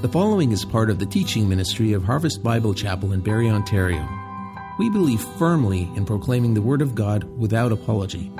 The 0.00 0.08
following 0.10 0.52
is 0.52 0.62
part 0.62 0.90
of 0.90 0.98
the 0.98 1.06
teaching 1.06 1.48
ministry 1.48 1.94
of 1.94 2.04
Harvest 2.04 2.42
Bible 2.42 2.74
Chapel 2.74 3.14
in 3.14 3.20
Barrie, 3.20 3.48
Ontario. 3.48 4.06
We 4.78 4.90
believe 4.90 5.22
firmly 5.38 5.90
in 5.96 6.04
proclaiming 6.04 6.52
the 6.52 6.60
Word 6.60 6.82
of 6.82 6.94
God 6.94 7.24
without 7.38 7.72
apology. 7.72 8.30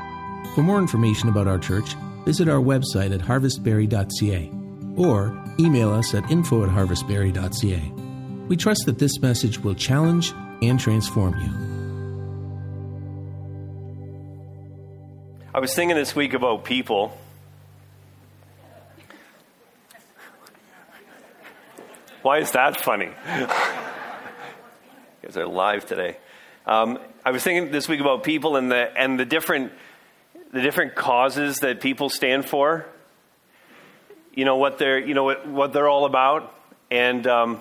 For 0.54 0.61
more 0.61 0.79
information 0.79 1.30
about 1.30 1.48
our 1.48 1.58
church, 1.58 1.95
visit 2.27 2.46
our 2.46 2.61
website 2.61 3.14
at 3.14 3.22
harvestbarrie.ca 3.22 4.50
or 4.98 5.45
email 5.58 5.92
us 5.92 6.14
at 6.14 6.30
info 6.30 6.62
at 6.62 6.69
harvestbarrie.ca. 6.69 7.93
We 8.48 8.57
trust 8.59 8.82
that 8.84 8.98
this 8.98 9.18
message 9.23 9.59
will 9.59 9.75
challenge 9.75 10.34
and 10.61 10.79
transform 10.79 11.41
you. 11.41 11.50
I 15.54 15.61
was 15.61 15.75
thinking 15.75 15.96
this 15.96 16.14
week 16.14 16.34
about 16.34 16.64
people. 16.64 17.16
Why 22.27 22.38
is 22.38 22.50
that 22.50 22.80
funny? 22.80 23.10
guys 23.24 23.48
are 25.37 25.46
live 25.46 25.87
today. 25.87 26.16
Um, 26.66 26.98
I 27.24 27.30
was 27.30 27.45
thinking 27.45 27.70
this 27.70 27.88
week 27.88 28.01
about 28.01 28.24
people 28.24 28.56
and 28.56 28.68
the 28.68 28.91
and 28.98 29.16
the 29.16 29.24
different 29.24 29.70
the 30.52 30.60
different 30.60 30.96
causes 30.96 31.59
that 31.59 31.80
people 31.80 32.10
stand 32.10 32.45
for. 32.45 32.84
You 34.34 34.45
know 34.45 34.56
what 34.56 34.78
they're 34.78 34.98
you 34.98 35.15
know 35.15 35.23
what, 35.23 35.46
what 35.46 35.73
they're 35.73 35.88
all 35.88 36.04
about, 36.04 36.52
and 36.91 37.24
um, 37.28 37.60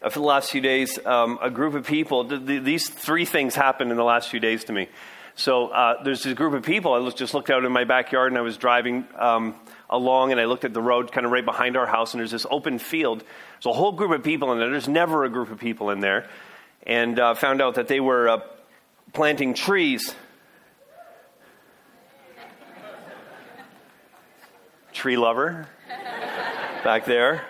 for 0.00 0.18
the 0.18 0.20
last 0.20 0.50
few 0.50 0.62
days, 0.62 0.98
um, 1.04 1.38
a 1.42 1.50
group 1.50 1.74
of 1.74 1.86
people. 1.86 2.26
Th- 2.26 2.42
th- 2.42 2.62
these 2.62 2.88
three 2.88 3.26
things 3.26 3.54
happened 3.54 3.90
in 3.90 3.98
the 3.98 4.02
last 4.02 4.30
few 4.30 4.40
days 4.40 4.64
to 4.64 4.72
me. 4.72 4.88
So 5.34 5.66
uh, 5.66 6.02
there's 6.02 6.22
this 6.22 6.32
group 6.32 6.54
of 6.54 6.62
people. 6.62 6.94
I 6.94 7.10
just 7.10 7.34
looked 7.34 7.50
out 7.50 7.66
in 7.66 7.72
my 7.72 7.84
backyard 7.84 8.32
and 8.32 8.38
I 8.38 8.40
was 8.40 8.56
driving 8.56 9.06
um, 9.18 9.54
along 9.88 10.32
and 10.32 10.40
I 10.40 10.44
looked 10.44 10.64
at 10.64 10.74
the 10.74 10.82
road 10.82 11.12
kind 11.12 11.24
of 11.24 11.32
right 11.32 11.44
behind 11.44 11.76
our 11.76 11.86
house 11.86 12.12
and 12.14 12.20
there's 12.20 12.30
this 12.30 12.46
open 12.50 12.78
field. 12.78 13.20
There's 13.20 13.66
a 13.66 13.72
whole 13.72 13.92
group 13.92 14.10
of 14.10 14.22
people 14.22 14.52
in 14.52 14.58
there. 14.58 14.70
There's 14.70 14.88
never 14.88 15.24
a 15.24 15.28
group 15.28 15.50
of 15.50 15.58
people 15.58 15.90
in 15.90 16.00
there. 16.00 16.28
And 16.86 17.18
uh, 17.18 17.34
found 17.34 17.60
out 17.60 17.76
that 17.76 17.88
they 17.88 18.00
were 18.00 18.28
uh, 18.28 18.40
planting 19.12 19.54
trees. 19.54 20.14
Tree 24.92 25.16
lover 25.16 25.68
back 26.84 27.04
there. 27.04 27.44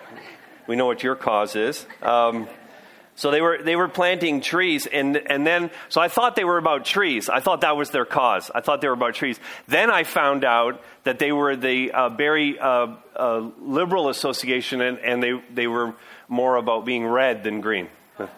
We 0.66 0.74
know 0.74 0.86
what 0.86 1.02
your 1.02 1.14
cause 1.14 1.54
is. 1.54 1.86
Um, 2.02 2.48
so 3.16 3.30
they 3.30 3.40
were 3.40 3.62
they 3.62 3.76
were 3.76 3.88
planting 3.88 4.42
trees, 4.42 4.86
and 4.86 5.16
and 5.16 5.46
then 5.46 5.70
so 5.88 6.02
I 6.02 6.08
thought 6.08 6.36
they 6.36 6.44
were 6.44 6.58
about 6.58 6.84
trees. 6.84 7.30
I 7.30 7.40
thought 7.40 7.62
that 7.62 7.74
was 7.74 7.88
their 7.88 8.04
cause. 8.04 8.50
I 8.54 8.60
thought 8.60 8.82
they 8.82 8.88
were 8.88 8.94
about 8.94 9.14
trees. 9.14 9.40
Then 9.66 9.90
I 9.90 10.04
found 10.04 10.44
out 10.44 10.82
that 11.04 11.18
they 11.18 11.32
were 11.32 11.56
the 11.56 11.92
uh, 11.92 12.10
uh, 12.10 12.96
uh, 13.16 13.50
Liberal 13.58 14.10
Association, 14.10 14.82
and, 14.82 14.98
and 14.98 15.22
they 15.22 15.32
they 15.52 15.66
were 15.66 15.94
more 16.28 16.56
about 16.56 16.84
being 16.84 17.06
red 17.06 17.42
than 17.42 17.62
green. 17.62 17.88
okay, 18.20 18.28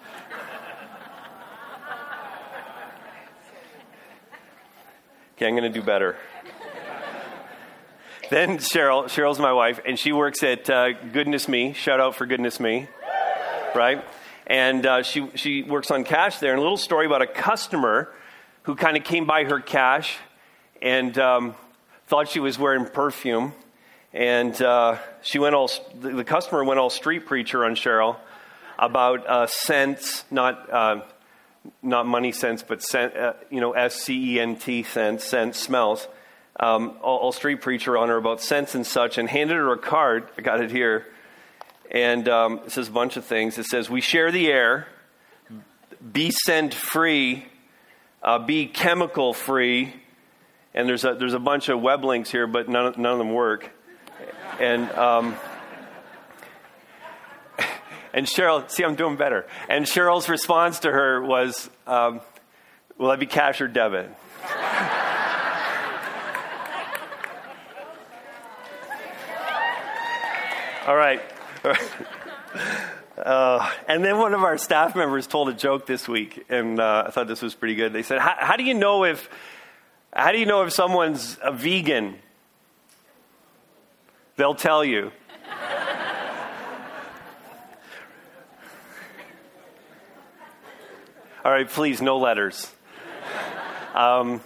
I'm 5.41 5.57
going 5.57 5.65
to 5.65 5.71
do 5.71 5.83
better. 5.83 6.15
then 8.31 8.59
Cheryl, 8.59 9.07
Cheryl's 9.07 9.41
my 9.41 9.53
wife, 9.53 9.81
and 9.85 9.99
she 9.99 10.13
works 10.13 10.45
at 10.45 10.71
uh, 10.71 10.93
Goodness 10.93 11.49
Me. 11.49 11.73
Shout 11.73 11.99
out 11.99 12.15
for 12.15 12.27
Goodness 12.27 12.61
Me, 12.61 12.87
right? 13.75 14.05
And 14.49 14.85
uh, 14.85 15.03
she, 15.03 15.29
she 15.35 15.63
works 15.63 15.91
on 15.91 16.05
cash 16.05 16.39
there. 16.39 16.53
And 16.53 16.59
a 16.59 16.63
little 16.63 16.77
story 16.77 17.07
about 17.07 17.23
a 17.23 17.27
customer 17.27 18.13
who 18.63 18.75
kind 18.75 18.97
of 18.97 19.05
came 19.05 19.27
by 19.27 19.45
her 19.45 19.61
cash 19.61 20.17
and 20.83 21.17
um, 21.19 21.55
thought 22.07 22.29
she 22.29 22.41
was 22.41 22.59
wearing 22.59 22.87
perfume. 22.87 23.53
And 24.13 24.61
uh, 24.61 24.99
she 25.23 25.39
went 25.39 25.55
all, 25.55 25.71
the 26.01 26.25
customer 26.25 26.65
went 26.65 26.81
all 26.81 26.91
street 26.91 27.27
preacher 27.27 27.65
on 27.65 27.75
Cheryl 27.75 28.17
about 28.79 29.27
uh, 29.27 29.47
scents, 29.47 30.25
not, 30.31 30.73
uh, 30.73 31.03
not 31.83 32.07
money 32.07 32.33
sense, 32.33 32.63
but 32.63 32.83
scent, 32.83 33.15
uh, 33.17 33.35
you 33.51 33.61
know, 33.61 33.73
S 33.73 33.97
C 33.97 34.35
E 34.35 34.41
N 34.41 34.57
T 34.57 34.83
scent, 34.83 35.21
scent, 35.21 35.55
smells. 35.55 36.09
Um, 36.61 36.97
all, 37.03 37.19
all 37.19 37.33
street 37.33 37.61
preacher 37.61 37.97
on 37.97 38.09
her 38.09 38.17
about 38.17 38.41
scents 38.41 38.75
and 38.75 38.85
such, 38.87 39.19
and 39.19 39.29
handed 39.29 39.57
her 39.57 39.73
a 39.73 39.79
card. 39.79 40.29
I 40.37 40.43
got 40.43 40.61
it 40.61 40.71
here 40.71 41.07
and 41.91 42.29
um, 42.29 42.61
it 42.67 42.73
says 42.73 42.89
a 42.89 42.93
bunch 42.93 43.17
of 43.17 43.25
things. 43.25 43.59
It 43.59 43.67
says, 43.67 43.89
We 43.89 44.01
share 44.01 44.31
the 44.31 44.49
air, 44.49 44.87
be 46.13 46.31
scent 46.31 46.75
free, 46.75 47.47
uh, 48.23 48.39
be 48.41 48.67
chemical 48.67 49.33
free. 49.33 49.95
And 50.75 50.89
there's 50.89 51.05
a, 51.05 51.15
there's 51.15 51.35
a 51.35 51.39
bunch 51.39 51.69
of 51.71 51.81
web 51.81 52.05
links 52.05 52.31
here, 52.31 52.47
but 52.47 52.69
none, 52.69 52.95
none 52.99 53.13
of 53.13 53.19
them 53.19 53.33
work. 53.33 53.71
And, 54.61 54.91
um, 54.93 55.35
and 58.13 58.27
Cheryl, 58.27 58.71
see, 58.71 58.85
I'm 58.85 58.95
doing 58.95 59.17
better. 59.17 59.47
And 59.69 59.87
Cheryl's 59.87 60.29
response 60.29 60.81
to 60.81 60.91
her 60.91 61.23
was, 61.23 61.71
um, 61.87 62.21
Will 62.99 63.11
I 63.11 63.17
be 63.17 63.27
cash 63.27 63.61
or 63.61 63.69
debit? 63.69 64.11
All 70.87 70.97
right. 70.97 71.23
Uh, 71.65 71.75
and 73.89 74.05
then 74.05 74.19
one 74.19 74.35
of 74.35 74.43
our 74.43 74.59
staff 74.59 74.95
members 74.95 75.27
told 75.27 75.49
a 75.49 75.55
joke 75.55 75.87
this 75.87 76.07
week, 76.09 76.45
and 76.49 76.81
uh, 76.81 77.05
I 77.07 77.11
thought 77.11 77.29
this 77.29 77.43
was 77.43 77.55
pretty 77.55 77.75
good. 77.75 77.93
They 77.93 78.03
said, 78.03 78.21
"How 78.21 78.57
do 78.57 78.65
you 78.65 78.75
know 78.75 79.05
if 79.05 79.29
how 80.13 80.33
do 80.33 80.39
you 80.39 80.47
know 80.47 80.63
if 80.63 80.73
someone's 80.73 81.39
a 81.43 81.53
vegan?" 81.53 82.17
They'll 84.37 84.55
tell 84.55 84.85
you. 84.85 85.11
All 91.45 91.51
right, 91.51 91.69
please, 91.69 92.01
no 92.01 92.19
letters. 92.19 92.73
Um, 93.95 94.41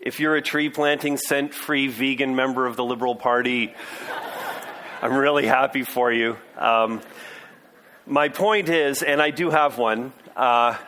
if 0.00 0.18
you're 0.18 0.34
a 0.34 0.42
tree 0.42 0.68
planting, 0.68 1.16
scent 1.16 1.54
free 1.54 1.86
vegan 1.86 2.34
member 2.34 2.66
of 2.66 2.74
the 2.76 2.84
Liberal 2.84 3.14
Party, 3.14 3.72
I'm 5.02 5.14
really 5.14 5.46
happy 5.46 5.82
for 5.82 6.10
you. 6.10 6.38
Um, 6.56 7.02
my 8.06 8.30
point 8.30 8.70
is, 8.70 9.02
and 9.02 9.20
I 9.20 9.30
do 9.30 9.50
have 9.50 9.76
one, 9.76 10.12
uh, 10.34 10.78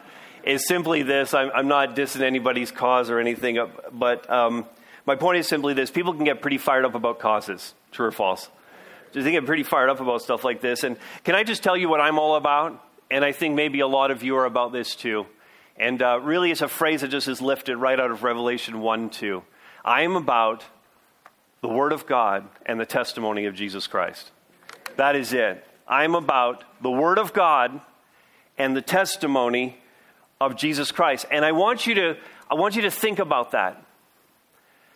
is 0.45 0.67
simply 0.67 1.03
this. 1.03 1.35
I'm, 1.35 1.51
I'm, 1.55 1.69
not 1.69 1.95
dissing 1.95 2.23
anybody's 2.23 2.71
cause 2.71 3.11
or 3.11 3.19
anything, 3.19 3.59
uh, 3.59 3.67
but 3.93 4.29
um, 4.31 4.65
my 5.05 5.15
point 5.15 5.39
is 5.39 5.47
simply 5.47 5.75
this. 5.75 5.91
People 5.91 6.15
can 6.15 6.25
get 6.25 6.41
pretty 6.41 6.57
fired 6.57 6.87
up 6.87 6.95
about 6.95 7.19
causes, 7.19 7.75
true 7.93 8.07
or 8.07 8.11
false. 8.11 8.49
They 9.13 9.31
get 9.31 9.45
pretty 9.45 9.63
fired 9.63 9.91
up 9.91 10.01
about 10.01 10.23
stuff 10.23 10.43
like 10.43 10.63
this. 10.63 10.85
And 10.85 10.97
can 11.25 11.35
I 11.35 11.43
just 11.43 11.63
tell 11.63 11.77
you 11.77 11.91
what 11.91 12.01
I'm 12.01 12.19
all 12.19 12.37
about? 12.37 12.83
And 13.11 13.25
I 13.25 13.33
think 13.33 13.57
maybe 13.57 13.81
a 13.81 13.87
lot 13.87 14.11
of 14.11 14.23
you 14.23 14.37
are 14.37 14.47
about 14.47 14.73
this 14.73 14.95
too. 14.95 15.27
And 15.77 16.03
uh, 16.03 16.21
really, 16.23 16.51
it's 16.51 16.63
a 16.63 16.69
phrase 16.69 17.03
that 17.03 17.09
just 17.09 17.29
is 17.29 17.43
lifted 17.43 17.77
right 17.77 17.99
out 18.01 18.11
of 18.11 18.23
Revelation 18.23 18.81
1 18.81 19.11
2. 19.11 19.43
I 19.85 20.03
am 20.03 20.17
about 20.17 20.65
the 21.61 21.69
Word 21.69 21.93
of 21.93 22.07
God 22.07 22.49
and 22.67 22.79
the 22.79 22.87
testimony 22.87 23.47
of 23.47 23.55
Jesus 23.55 23.87
Christ. 23.87 24.31
That 24.97 25.17
is 25.17 25.33
it. 25.33 25.65
I'm 25.87 26.15
about 26.15 26.65
the 26.83 26.91
Word 26.91 27.19
of 27.19 27.33
God 27.33 27.81
and 28.57 28.77
the 28.77 28.83
testimony 28.83 29.79
of 30.41 30.57
Jesus 30.57 30.93
Christ. 30.93 31.27
And 31.31 31.45
I 31.45 31.53
want 31.53 31.87
you 31.87 31.95
to, 31.95 32.17
I 32.51 32.55
want 32.55 32.77
you 32.77 32.83
to 32.83 32.91
think 32.91 33.19
about 33.19 33.53
that. 33.53 33.83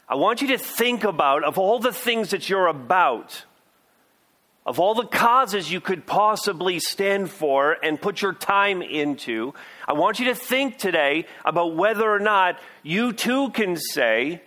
I 0.08 0.14
want 0.16 0.42
you 0.42 0.48
to 0.48 0.58
think 0.58 1.04
about, 1.04 1.44
of 1.44 1.58
all 1.58 1.78
the 1.78 1.92
things 1.92 2.30
that 2.30 2.48
you're 2.48 2.66
about, 2.66 3.44
of 4.66 4.78
all 4.78 4.94
the 4.94 5.06
causes 5.06 5.72
you 5.72 5.80
could 5.80 6.06
possibly 6.06 6.78
stand 6.78 7.30
for 7.30 7.76
and 7.82 8.00
put 8.00 8.22
your 8.22 8.34
time 8.34 8.82
into, 8.82 9.54
I 9.88 9.94
want 9.94 10.20
you 10.20 10.26
to 10.26 10.34
think 10.34 10.78
today 10.78 11.26
about 11.44 11.74
whether 11.74 12.08
or 12.08 12.18
not 12.18 12.60
you 12.82 13.12
too 13.12 13.50
can 13.50 13.76
say, 13.76 14.42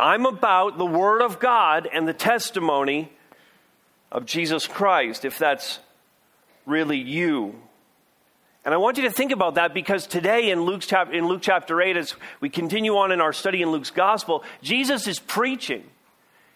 I'm 0.00 0.24
about 0.24 0.78
the 0.78 0.86
Word 0.86 1.20
of 1.20 1.38
God 1.38 1.86
and 1.92 2.08
the 2.08 2.14
testimony 2.14 3.12
of 4.10 4.24
Jesus 4.24 4.66
Christ, 4.66 5.24
if 5.24 5.38
that's 5.38 5.78
really 6.64 6.98
you. 6.98 7.54
And 8.64 8.74
I 8.74 8.78
want 8.78 8.96
you 8.96 9.04
to 9.04 9.10
think 9.10 9.30
about 9.30 9.54
that 9.56 9.74
because 9.74 10.06
today 10.06 10.50
in, 10.50 10.62
Luke's 10.62 10.86
chap- 10.86 11.12
in 11.12 11.26
Luke 11.26 11.42
chapter 11.42 11.80
8, 11.80 11.96
as 11.96 12.14
we 12.40 12.48
continue 12.48 12.96
on 12.96 13.12
in 13.12 13.20
our 13.20 13.32
study 13.32 13.62
in 13.62 13.70
Luke's 13.70 13.90
gospel, 13.90 14.42
Jesus 14.62 15.06
is 15.06 15.18
preaching. 15.18 15.84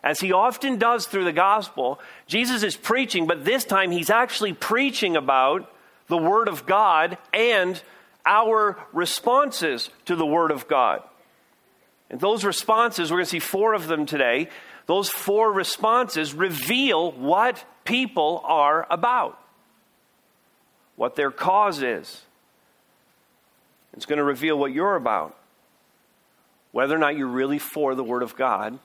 As 0.02 0.20
he 0.20 0.32
often 0.32 0.78
does 0.78 1.06
through 1.06 1.24
the 1.24 1.32
gospel, 1.32 2.00
Jesus 2.26 2.62
is 2.62 2.76
preaching, 2.76 3.26
but 3.26 3.44
this 3.44 3.64
time 3.64 3.90
he's 3.90 4.10
actually 4.10 4.52
preaching 4.52 5.16
about 5.16 5.70
the 6.08 6.18
Word 6.18 6.48
of 6.48 6.66
God 6.66 7.18
and 7.32 7.80
our 8.26 8.78
responses 8.92 9.90
to 10.06 10.16
the 10.16 10.26
Word 10.26 10.50
of 10.50 10.66
God. 10.66 11.02
And 12.10 12.20
those 12.20 12.44
responses, 12.44 13.10
we're 13.10 13.18
going 13.18 13.26
to 13.26 13.30
see 13.30 13.38
four 13.38 13.74
of 13.74 13.86
them 13.86 14.06
today. 14.06 14.48
Those 14.86 15.08
four 15.08 15.52
responses 15.52 16.34
reveal 16.34 17.12
what 17.12 17.64
people 17.84 18.42
are 18.44 18.86
about, 18.90 19.40
what 20.96 21.16
their 21.16 21.30
cause 21.30 21.82
is. 21.82 22.22
It's 23.94 24.06
going 24.06 24.18
to 24.18 24.24
reveal 24.24 24.58
what 24.58 24.72
you're 24.72 24.96
about, 24.96 25.36
whether 26.72 26.94
or 26.94 26.98
not 26.98 27.16
you're 27.16 27.26
really 27.26 27.58
for 27.58 27.94
the 27.94 28.04
Word 28.04 28.22
of 28.22 28.36
God, 28.36 28.78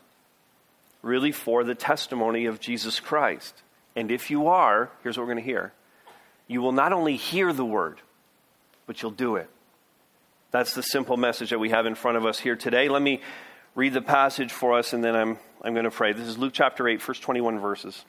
really 1.01 1.31
for 1.31 1.63
the 1.63 1.75
testimony 1.75 2.45
of 2.45 2.59
Jesus 2.59 2.99
Christ. 2.99 3.55
And 3.95 4.11
if 4.11 4.29
you 4.29 4.47
are, 4.47 4.89
here's 5.03 5.17
what 5.17 5.23
we're 5.27 5.33
going 5.33 5.43
to 5.43 5.51
hear 5.51 5.73
you 6.47 6.61
will 6.61 6.71
not 6.71 6.93
only 6.93 7.15
hear 7.15 7.53
the 7.53 7.65
word, 7.65 7.99
but 8.87 9.01
you'll 9.01 9.11
do 9.11 9.35
it. 9.35 9.49
That's 10.51 10.73
the 10.73 10.81
simple 10.81 11.15
message 11.15 11.51
that 11.51 11.59
we 11.59 11.69
have 11.69 11.85
in 11.85 11.93
front 11.93 12.17
of 12.17 12.25
us 12.25 12.39
here 12.39 12.55
today. 12.55 12.89
Let 12.89 13.03
me 13.03 13.21
read 13.75 13.93
the 13.93 14.01
passage 14.01 14.51
for 14.51 14.77
us, 14.77 14.93
and 14.93 15.03
then 15.03 15.15
I'm, 15.15 15.37
I'm 15.61 15.73
going 15.73 15.85
to 15.85 15.91
pray. 15.91 16.11
This 16.11 16.27
is 16.27 16.39
Luke 16.39 16.53
chapter 16.53 16.87
8, 16.87 17.01
first 17.01 17.21
21 17.21 17.59
verses. 17.59 18.03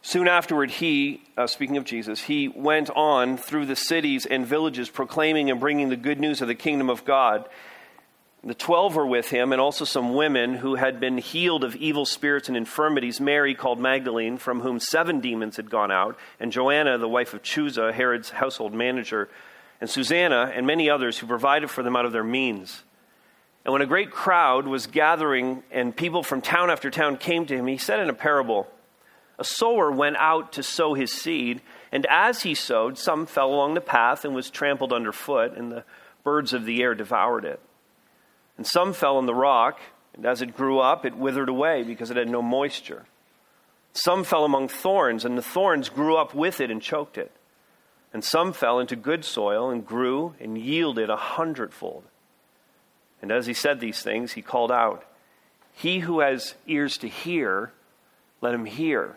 Soon 0.00 0.28
afterward, 0.28 0.70
he, 0.70 1.22
uh, 1.36 1.46
speaking 1.46 1.76
of 1.76 1.84
Jesus, 1.84 2.22
he 2.22 2.48
went 2.48 2.88
on 2.90 3.36
through 3.36 3.66
the 3.66 3.76
cities 3.76 4.24
and 4.24 4.46
villages 4.46 4.88
proclaiming 4.88 5.50
and 5.50 5.60
bringing 5.60 5.90
the 5.90 5.96
good 5.96 6.18
news 6.18 6.40
of 6.40 6.48
the 6.48 6.54
kingdom 6.54 6.88
of 6.88 7.04
God. 7.04 7.46
The 8.42 8.54
twelve 8.54 8.96
were 8.96 9.06
with 9.06 9.28
him, 9.28 9.52
and 9.52 9.60
also 9.60 9.84
some 9.84 10.14
women 10.14 10.54
who 10.54 10.76
had 10.76 10.98
been 10.98 11.18
healed 11.18 11.62
of 11.62 11.76
evil 11.76 12.06
spirits 12.06 12.48
and 12.48 12.56
infirmities 12.56 13.20
Mary, 13.20 13.54
called 13.54 13.78
Magdalene, 13.78 14.38
from 14.38 14.60
whom 14.60 14.80
seven 14.80 15.20
demons 15.20 15.56
had 15.56 15.68
gone 15.68 15.90
out, 15.90 16.16
and 16.40 16.50
Joanna, 16.50 16.96
the 16.96 17.06
wife 17.06 17.34
of 17.34 17.42
Chuza, 17.42 17.92
Herod's 17.92 18.30
household 18.30 18.72
manager, 18.72 19.28
and 19.80 19.88
Susanna, 19.88 20.52
and 20.54 20.66
many 20.66 20.90
others 20.90 21.18
who 21.18 21.26
provided 21.26 21.70
for 21.70 21.82
them 21.82 21.96
out 21.96 22.04
of 22.04 22.12
their 22.12 22.24
means. 22.24 22.82
And 23.64 23.72
when 23.72 23.82
a 23.82 23.86
great 23.86 24.10
crowd 24.10 24.66
was 24.66 24.86
gathering, 24.86 25.62
and 25.70 25.96
people 25.96 26.22
from 26.22 26.40
town 26.40 26.70
after 26.70 26.90
town 26.90 27.16
came 27.16 27.46
to 27.46 27.56
him, 27.56 27.66
he 27.66 27.78
said 27.78 28.00
in 28.00 28.10
a 28.10 28.14
parable 28.14 28.68
A 29.38 29.44
sower 29.44 29.90
went 29.90 30.16
out 30.16 30.52
to 30.52 30.62
sow 30.62 30.94
his 30.94 31.12
seed, 31.12 31.60
and 31.92 32.06
as 32.06 32.42
he 32.42 32.54
sowed, 32.54 32.98
some 32.98 33.26
fell 33.26 33.52
along 33.52 33.74
the 33.74 33.80
path 33.80 34.24
and 34.24 34.34
was 34.34 34.50
trampled 34.50 34.92
underfoot, 34.92 35.56
and 35.56 35.72
the 35.72 35.84
birds 36.24 36.52
of 36.52 36.64
the 36.64 36.82
air 36.82 36.94
devoured 36.94 37.44
it. 37.44 37.60
And 38.56 38.66
some 38.66 38.92
fell 38.92 39.16
on 39.16 39.26
the 39.26 39.34
rock, 39.34 39.80
and 40.14 40.26
as 40.26 40.42
it 40.42 40.56
grew 40.56 40.80
up, 40.80 41.06
it 41.06 41.16
withered 41.16 41.48
away 41.48 41.82
because 41.82 42.10
it 42.10 42.16
had 42.16 42.28
no 42.28 42.42
moisture. 42.42 43.04
Some 43.92 44.24
fell 44.24 44.44
among 44.44 44.68
thorns, 44.68 45.24
and 45.24 45.36
the 45.36 45.42
thorns 45.42 45.88
grew 45.88 46.16
up 46.16 46.34
with 46.34 46.60
it 46.60 46.70
and 46.70 46.80
choked 46.80 47.18
it. 47.18 47.32
And 48.12 48.24
some 48.24 48.52
fell 48.52 48.80
into 48.80 48.96
good 48.96 49.24
soil 49.24 49.70
and 49.70 49.86
grew 49.86 50.34
and 50.40 50.58
yielded 50.58 51.10
a 51.10 51.16
hundredfold. 51.16 52.04
And 53.22 53.30
as 53.30 53.46
he 53.46 53.54
said 53.54 53.80
these 53.80 54.02
things, 54.02 54.32
he 54.32 54.42
called 54.42 54.72
out, 54.72 55.04
He 55.72 56.00
who 56.00 56.20
has 56.20 56.54
ears 56.66 56.96
to 56.98 57.08
hear, 57.08 57.72
let 58.40 58.54
him 58.54 58.64
hear. 58.64 59.16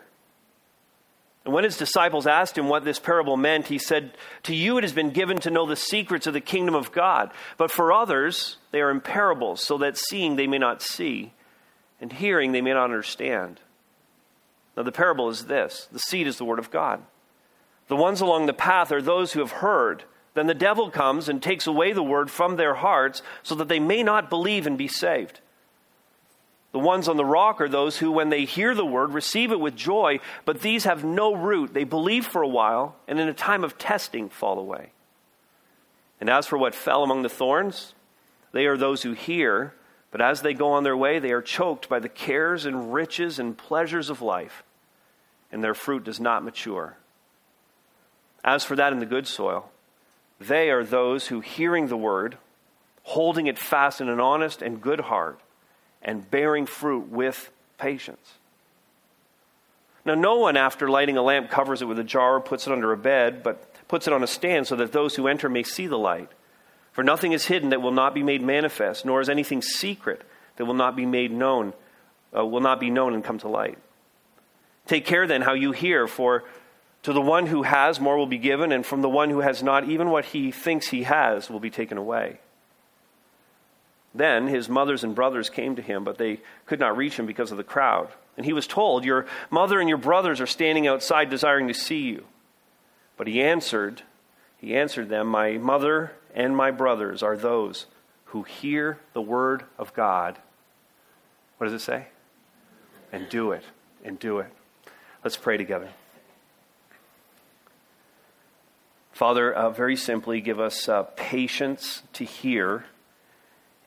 And 1.44 1.52
when 1.52 1.64
his 1.64 1.76
disciples 1.76 2.26
asked 2.26 2.56
him 2.56 2.68
what 2.68 2.84
this 2.84 2.98
parable 2.98 3.36
meant, 3.36 3.66
he 3.66 3.78
said, 3.78 4.16
To 4.44 4.54
you 4.54 4.78
it 4.78 4.84
has 4.84 4.94
been 4.94 5.10
given 5.10 5.38
to 5.40 5.50
know 5.50 5.66
the 5.66 5.76
secrets 5.76 6.26
of 6.26 6.32
the 6.32 6.40
kingdom 6.40 6.74
of 6.74 6.92
God, 6.92 7.32
but 7.58 7.70
for 7.70 7.92
others 7.92 8.56
they 8.70 8.80
are 8.80 8.90
in 8.90 9.00
parables, 9.00 9.62
so 9.62 9.76
that 9.78 9.98
seeing 9.98 10.36
they 10.36 10.46
may 10.46 10.58
not 10.58 10.80
see, 10.80 11.32
and 12.00 12.12
hearing 12.12 12.52
they 12.52 12.62
may 12.62 12.72
not 12.72 12.84
understand. 12.84 13.60
Now 14.76 14.84
the 14.84 14.92
parable 14.92 15.28
is 15.28 15.46
this 15.46 15.88
the 15.92 15.98
seed 15.98 16.26
is 16.26 16.38
the 16.38 16.44
word 16.44 16.58
of 16.58 16.70
God. 16.70 17.02
The 17.88 17.96
ones 17.96 18.20
along 18.20 18.46
the 18.46 18.52
path 18.52 18.90
are 18.92 19.02
those 19.02 19.32
who 19.32 19.40
have 19.40 19.52
heard. 19.52 20.04
Then 20.34 20.46
the 20.46 20.54
devil 20.54 20.90
comes 20.90 21.28
and 21.28 21.42
takes 21.42 21.66
away 21.66 21.92
the 21.92 22.02
word 22.02 22.30
from 22.30 22.56
their 22.56 22.74
hearts, 22.74 23.22
so 23.42 23.54
that 23.56 23.68
they 23.68 23.78
may 23.78 24.02
not 24.02 24.30
believe 24.30 24.66
and 24.66 24.76
be 24.76 24.88
saved. 24.88 25.40
The 26.72 26.80
ones 26.80 27.06
on 27.06 27.16
the 27.16 27.24
rock 27.24 27.60
are 27.60 27.68
those 27.68 27.98
who, 27.98 28.10
when 28.10 28.30
they 28.30 28.44
hear 28.44 28.74
the 28.74 28.84
word, 28.84 29.12
receive 29.12 29.52
it 29.52 29.60
with 29.60 29.76
joy, 29.76 30.18
but 30.44 30.60
these 30.60 30.84
have 30.84 31.04
no 31.04 31.32
root. 31.32 31.72
They 31.72 31.84
believe 31.84 32.26
for 32.26 32.42
a 32.42 32.48
while, 32.48 32.96
and 33.06 33.20
in 33.20 33.28
a 33.28 33.34
time 33.34 33.62
of 33.62 33.78
testing 33.78 34.28
fall 34.28 34.58
away. 34.58 34.90
And 36.20 36.28
as 36.28 36.48
for 36.48 36.58
what 36.58 36.74
fell 36.74 37.04
among 37.04 37.22
the 37.22 37.28
thorns, 37.28 37.94
they 38.50 38.66
are 38.66 38.76
those 38.76 39.02
who 39.02 39.12
hear, 39.12 39.72
but 40.10 40.20
as 40.20 40.42
they 40.42 40.52
go 40.52 40.72
on 40.72 40.82
their 40.82 40.96
way, 40.96 41.20
they 41.20 41.30
are 41.30 41.42
choked 41.42 41.88
by 41.88 42.00
the 42.00 42.08
cares 42.08 42.66
and 42.66 42.92
riches 42.92 43.38
and 43.38 43.56
pleasures 43.56 44.10
of 44.10 44.20
life, 44.20 44.64
and 45.52 45.62
their 45.62 45.74
fruit 45.74 46.02
does 46.02 46.18
not 46.18 46.42
mature. 46.42 46.96
As 48.44 48.62
for 48.62 48.76
that 48.76 48.92
in 48.92 48.98
the 48.98 49.06
good 49.06 49.26
soil, 49.26 49.70
they 50.38 50.70
are 50.70 50.84
those 50.84 51.28
who, 51.28 51.40
hearing 51.40 51.88
the 51.88 51.96
word, 51.96 52.36
holding 53.04 53.46
it 53.46 53.58
fast 53.58 54.02
in 54.02 54.08
an 54.10 54.20
honest 54.20 54.60
and 54.60 54.82
good 54.82 55.00
heart, 55.00 55.40
and 56.02 56.30
bearing 56.30 56.66
fruit 56.66 57.08
with 57.08 57.50
patience. 57.78 58.34
Now, 60.04 60.14
no 60.14 60.36
one, 60.36 60.58
after 60.58 60.88
lighting 60.90 61.16
a 61.16 61.22
lamp, 61.22 61.48
covers 61.48 61.80
it 61.80 61.86
with 61.86 61.98
a 61.98 62.04
jar 62.04 62.36
or 62.36 62.40
puts 62.40 62.66
it 62.66 62.72
under 62.72 62.92
a 62.92 62.96
bed, 62.96 63.42
but 63.42 63.88
puts 63.88 64.06
it 64.06 64.12
on 64.12 64.22
a 64.22 64.26
stand 64.26 64.66
so 64.66 64.76
that 64.76 64.92
those 64.92 65.16
who 65.16 65.26
enter 65.26 65.48
may 65.48 65.62
see 65.62 65.86
the 65.86 65.98
light. 65.98 66.28
For 66.92 67.02
nothing 67.02 67.32
is 67.32 67.46
hidden 67.46 67.70
that 67.70 67.80
will 67.80 67.90
not 67.90 68.14
be 68.14 68.22
made 68.22 68.42
manifest, 68.42 69.06
nor 69.06 69.22
is 69.22 69.30
anything 69.30 69.62
secret 69.62 70.22
that 70.56 70.66
will 70.66 70.74
not 70.74 70.94
be 70.94 71.06
made 71.06 71.32
known, 71.32 71.72
uh, 72.36 72.44
will 72.44 72.60
not 72.60 72.80
be 72.80 72.90
known 72.90 73.14
and 73.14 73.24
come 73.24 73.38
to 73.38 73.48
light. 73.48 73.78
Take 74.86 75.06
care 75.06 75.26
then 75.26 75.40
how 75.40 75.54
you 75.54 75.72
hear, 75.72 76.06
for 76.06 76.44
to 77.04 77.12
the 77.12 77.20
one 77.20 77.46
who 77.46 77.62
has, 77.62 78.00
more 78.00 78.16
will 78.16 78.26
be 78.26 78.38
given, 78.38 78.72
and 78.72 78.84
from 78.84 79.02
the 79.02 79.08
one 79.08 79.28
who 79.28 79.40
has 79.40 79.62
not, 79.62 79.88
even 79.88 80.10
what 80.10 80.24
he 80.24 80.50
thinks 80.50 80.88
he 80.88 81.04
has 81.04 81.50
will 81.50 81.60
be 81.60 81.70
taken 81.70 81.98
away. 81.98 82.40
Then 84.14 84.46
his 84.46 84.70
mothers 84.70 85.04
and 85.04 85.14
brothers 85.14 85.50
came 85.50 85.76
to 85.76 85.82
him, 85.82 86.02
but 86.02 86.16
they 86.16 86.40
could 86.64 86.80
not 86.80 86.96
reach 86.96 87.18
him 87.18 87.26
because 87.26 87.50
of 87.50 87.58
the 87.58 87.64
crowd. 87.64 88.08
And 88.38 88.46
he 88.46 88.54
was 88.54 88.66
told, 88.66 89.04
Your 89.04 89.26
mother 89.50 89.80
and 89.80 89.88
your 89.88 89.98
brothers 89.98 90.40
are 90.40 90.46
standing 90.46 90.86
outside 90.86 91.28
desiring 91.28 91.68
to 91.68 91.74
see 91.74 92.00
you. 92.00 92.24
But 93.18 93.26
he 93.26 93.42
answered, 93.42 94.02
He 94.56 94.74
answered 94.74 95.10
them, 95.10 95.26
My 95.26 95.58
mother 95.58 96.12
and 96.34 96.56
my 96.56 96.70
brothers 96.70 97.22
are 97.22 97.36
those 97.36 97.84
who 98.26 98.44
hear 98.44 98.98
the 99.12 99.22
word 99.22 99.64
of 99.78 99.92
God. 99.92 100.38
What 101.58 101.66
does 101.66 101.74
it 101.74 101.84
say? 101.84 102.06
And 103.12 103.28
do 103.28 103.52
it, 103.52 103.64
and 104.04 104.18
do 104.18 104.38
it. 104.38 104.50
Let's 105.22 105.36
pray 105.36 105.58
together. 105.58 105.90
Father, 109.14 109.54
uh, 109.54 109.70
very 109.70 109.94
simply, 109.94 110.40
give 110.40 110.58
us 110.58 110.88
uh, 110.88 111.04
patience 111.14 112.02
to 112.14 112.24
hear 112.24 112.84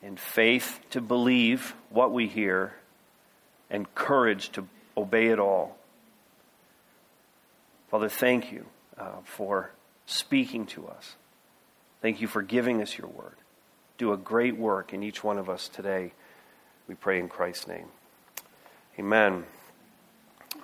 and 0.02 0.18
faith 0.18 0.80
to 0.88 1.02
believe 1.02 1.74
what 1.90 2.12
we 2.12 2.26
hear, 2.26 2.72
and 3.68 3.94
courage 3.94 4.50
to 4.52 4.66
obey 4.96 5.26
it 5.26 5.38
all. 5.38 5.76
Father, 7.90 8.08
thank 8.08 8.50
you 8.50 8.64
uh, 8.96 9.16
for 9.24 9.72
speaking 10.06 10.64
to 10.64 10.86
us. 10.86 11.16
Thank 12.00 12.22
you 12.22 12.26
for 12.26 12.40
giving 12.40 12.80
us 12.80 12.96
your 12.96 13.08
word. 13.08 13.36
Do 13.98 14.14
a 14.14 14.16
great 14.16 14.56
work 14.56 14.94
in 14.94 15.02
each 15.02 15.22
one 15.22 15.36
of 15.36 15.50
us 15.50 15.68
today. 15.68 16.12
We 16.86 16.94
pray 16.94 17.18
in 17.18 17.28
Christ's 17.28 17.68
name. 17.68 17.88
Amen. 18.98 19.44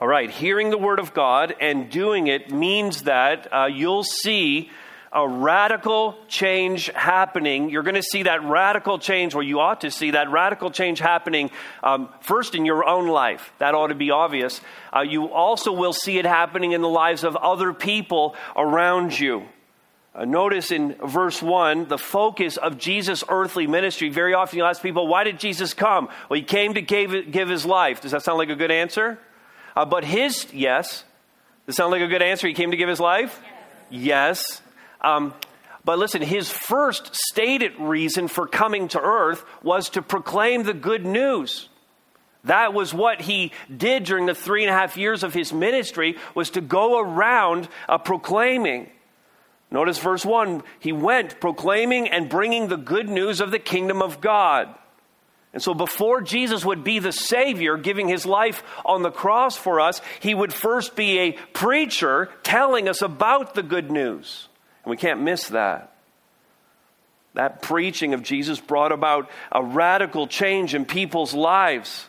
All 0.00 0.08
right, 0.08 0.28
hearing 0.28 0.70
the 0.70 0.78
word 0.78 0.98
of 0.98 1.14
God 1.14 1.54
and 1.60 1.88
doing 1.88 2.26
it 2.26 2.50
means 2.50 3.02
that 3.02 3.46
uh, 3.52 3.66
you'll 3.66 4.02
see 4.02 4.68
a 5.12 5.26
radical 5.26 6.18
change 6.26 6.90
happening. 6.96 7.70
You're 7.70 7.84
going 7.84 7.94
to 7.94 8.02
see 8.02 8.24
that 8.24 8.42
radical 8.42 8.98
change, 8.98 9.36
where 9.36 9.44
you 9.44 9.60
ought 9.60 9.82
to 9.82 9.92
see 9.92 10.10
that 10.10 10.32
radical 10.32 10.72
change 10.72 10.98
happening 10.98 11.52
um, 11.84 12.08
first 12.22 12.56
in 12.56 12.64
your 12.64 12.84
own 12.84 13.06
life. 13.06 13.52
That 13.58 13.76
ought 13.76 13.86
to 13.86 13.94
be 13.94 14.10
obvious. 14.10 14.60
Uh, 14.92 15.02
you 15.02 15.32
also 15.32 15.70
will 15.70 15.92
see 15.92 16.18
it 16.18 16.26
happening 16.26 16.72
in 16.72 16.82
the 16.82 16.88
lives 16.88 17.22
of 17.22 17.36
other 17.36 17.72
people 17.72 18.34
around 18.56 19.16
you. 19.16 19.44
Uh, 20.12 20.24
notice 20.24 20.72
in 20.72 20.96
verse 21.06 21.40
1 21.40 21.86
the 21.86 21.98
focus 21.98 22.56
of 22.56 22.78
Jesus' 22.78 23.22
earthly 23.28 23.68
ministry. 23.68 24.08
Very 24.08 24.34
often 24.34 24.58
you 24.58 24.64
ask 24.64 24.82
people, 24.82 25.06
why 25.06 25.22
did 25.22 25.38
Jesus 25.38 25.72
come? 25.72 26.08
Well, 26.28 26.36
he 26.40 26.44
came 26.44 26.74
to 26.74 26.82
give, 26.82 27.30
give 27.30 27.48
his 27.48 27.64
life. 27.64 28.00
Does 28.00 28.10
that 28.10 28.24
sound 28.24 28.38
like 28.38 28.50
a 28.50 28.56
good 28.56 28.72
answer? 28.72 29.20
Uh, 29.76 29.84
but 29.84 30.04
his, 30.04 30.46
yes. 30.52 31.04
Does 31.66 31.76
sound 31.76 31.92
like 31.92 32.02
a 32.02 32.08
good 32.08 32.22
answer? 32.22 32.46
He 32.46 32.54
came 32.54 32.70
to 32.70 32.76
give 32.76 32.88
his 32.88 33.00
life? 33.00 33.40
Yes. 33.90 34.02
yes. 34.42 34.62
Um, 35.00 35.34
but 35.84 35.98
listen, 35.98 36.22
his 36.22 36.50
first 36.50 37.14
stated 37.14 37.72
reason 37.78 38.28
for 38.28 38.46
coming 38.46 38.88
to 38.88 39.00
earth 39.00 39.44
was 39.62 39.90
to 39.90 40.02
proclaim 40.02 40.62
the 40.62 40.72
good 40.72 41.04
news. 41.04 41.68
That 42.44 42.74
was 42.74 42.92
what 42.92 43.20
he 43.22 43.52
did 43.74 44.04
during 44.04 44.26
the 44.26 44.34
three 44.34 44.64
and 44.64 44.70
a 44.70 44.74
half 44.74 44.96
years 44.96 45.22
of 45.22 45.34
his 45.34 45.52
ministry, 45.52 46.16
was 46.34 46.50
to 46.50 46.60
go 46.60 46.98
around 46.98 47.68
uh, 47.88 47.98
proclaiming. 47.98 48.90
Notice 49.70 49.98
verse 49.98 50.24
1 50.24 50.62
he 50.78 50.92
went 50.92 51.40
proclaiming 51.40 52.08
and 52.08 52.28
bringing 52.28 52.68
the 52.68 52.76
good 52.76 53.08
news 53.08 53.40
of 53.40 53.50
the 53.50 53.58
kingdom 53.58 54.02
of 54.02 54.20
God. 54.20 54.74
And 55.54 55.62
so, 55.62 55.72
before 55.72 56.20
Jesus 56.20 56.64
would 56.64 56.82
be 56.82 56.98
the 56.98 57.12
Savior, 57.12 57.76
giving 57.76 58.08
his 58.08 58.26
life 58.26 58.64
on 58.84 59.02
the 59.02 59.12
cross 59.12 59.56
for 59.56 59.80
us, 59.80 60.00
he 60.18 60.34
would 60.34 60.52
first 60.52 60.96
be 60.96 61.20
a 61.20 61.32
preacher 61.52 62.28
telling 62.42 62.88
us 62.88 63.02
about 63.02 63.54
the 63.54 63.62
good 63.62 63.88
news. 63.88 64.48
And 64.84 64.90
we 64.90 64.96
can't 64.96 65.22
miss 65.22 65.48
that. 65.48 65.94
That 67.34 67.62
preaching 67.62 68.14
of 68.14 68.24
Jesus 68.24 68.58
brought 68.58 68.90
about 68.90 69.30
a 69.52 69.62
radical 69.62 70.26
change 70.26 70.74
in 70.74 70.84
people's 70.84 71.34
lives. 71.34 72.04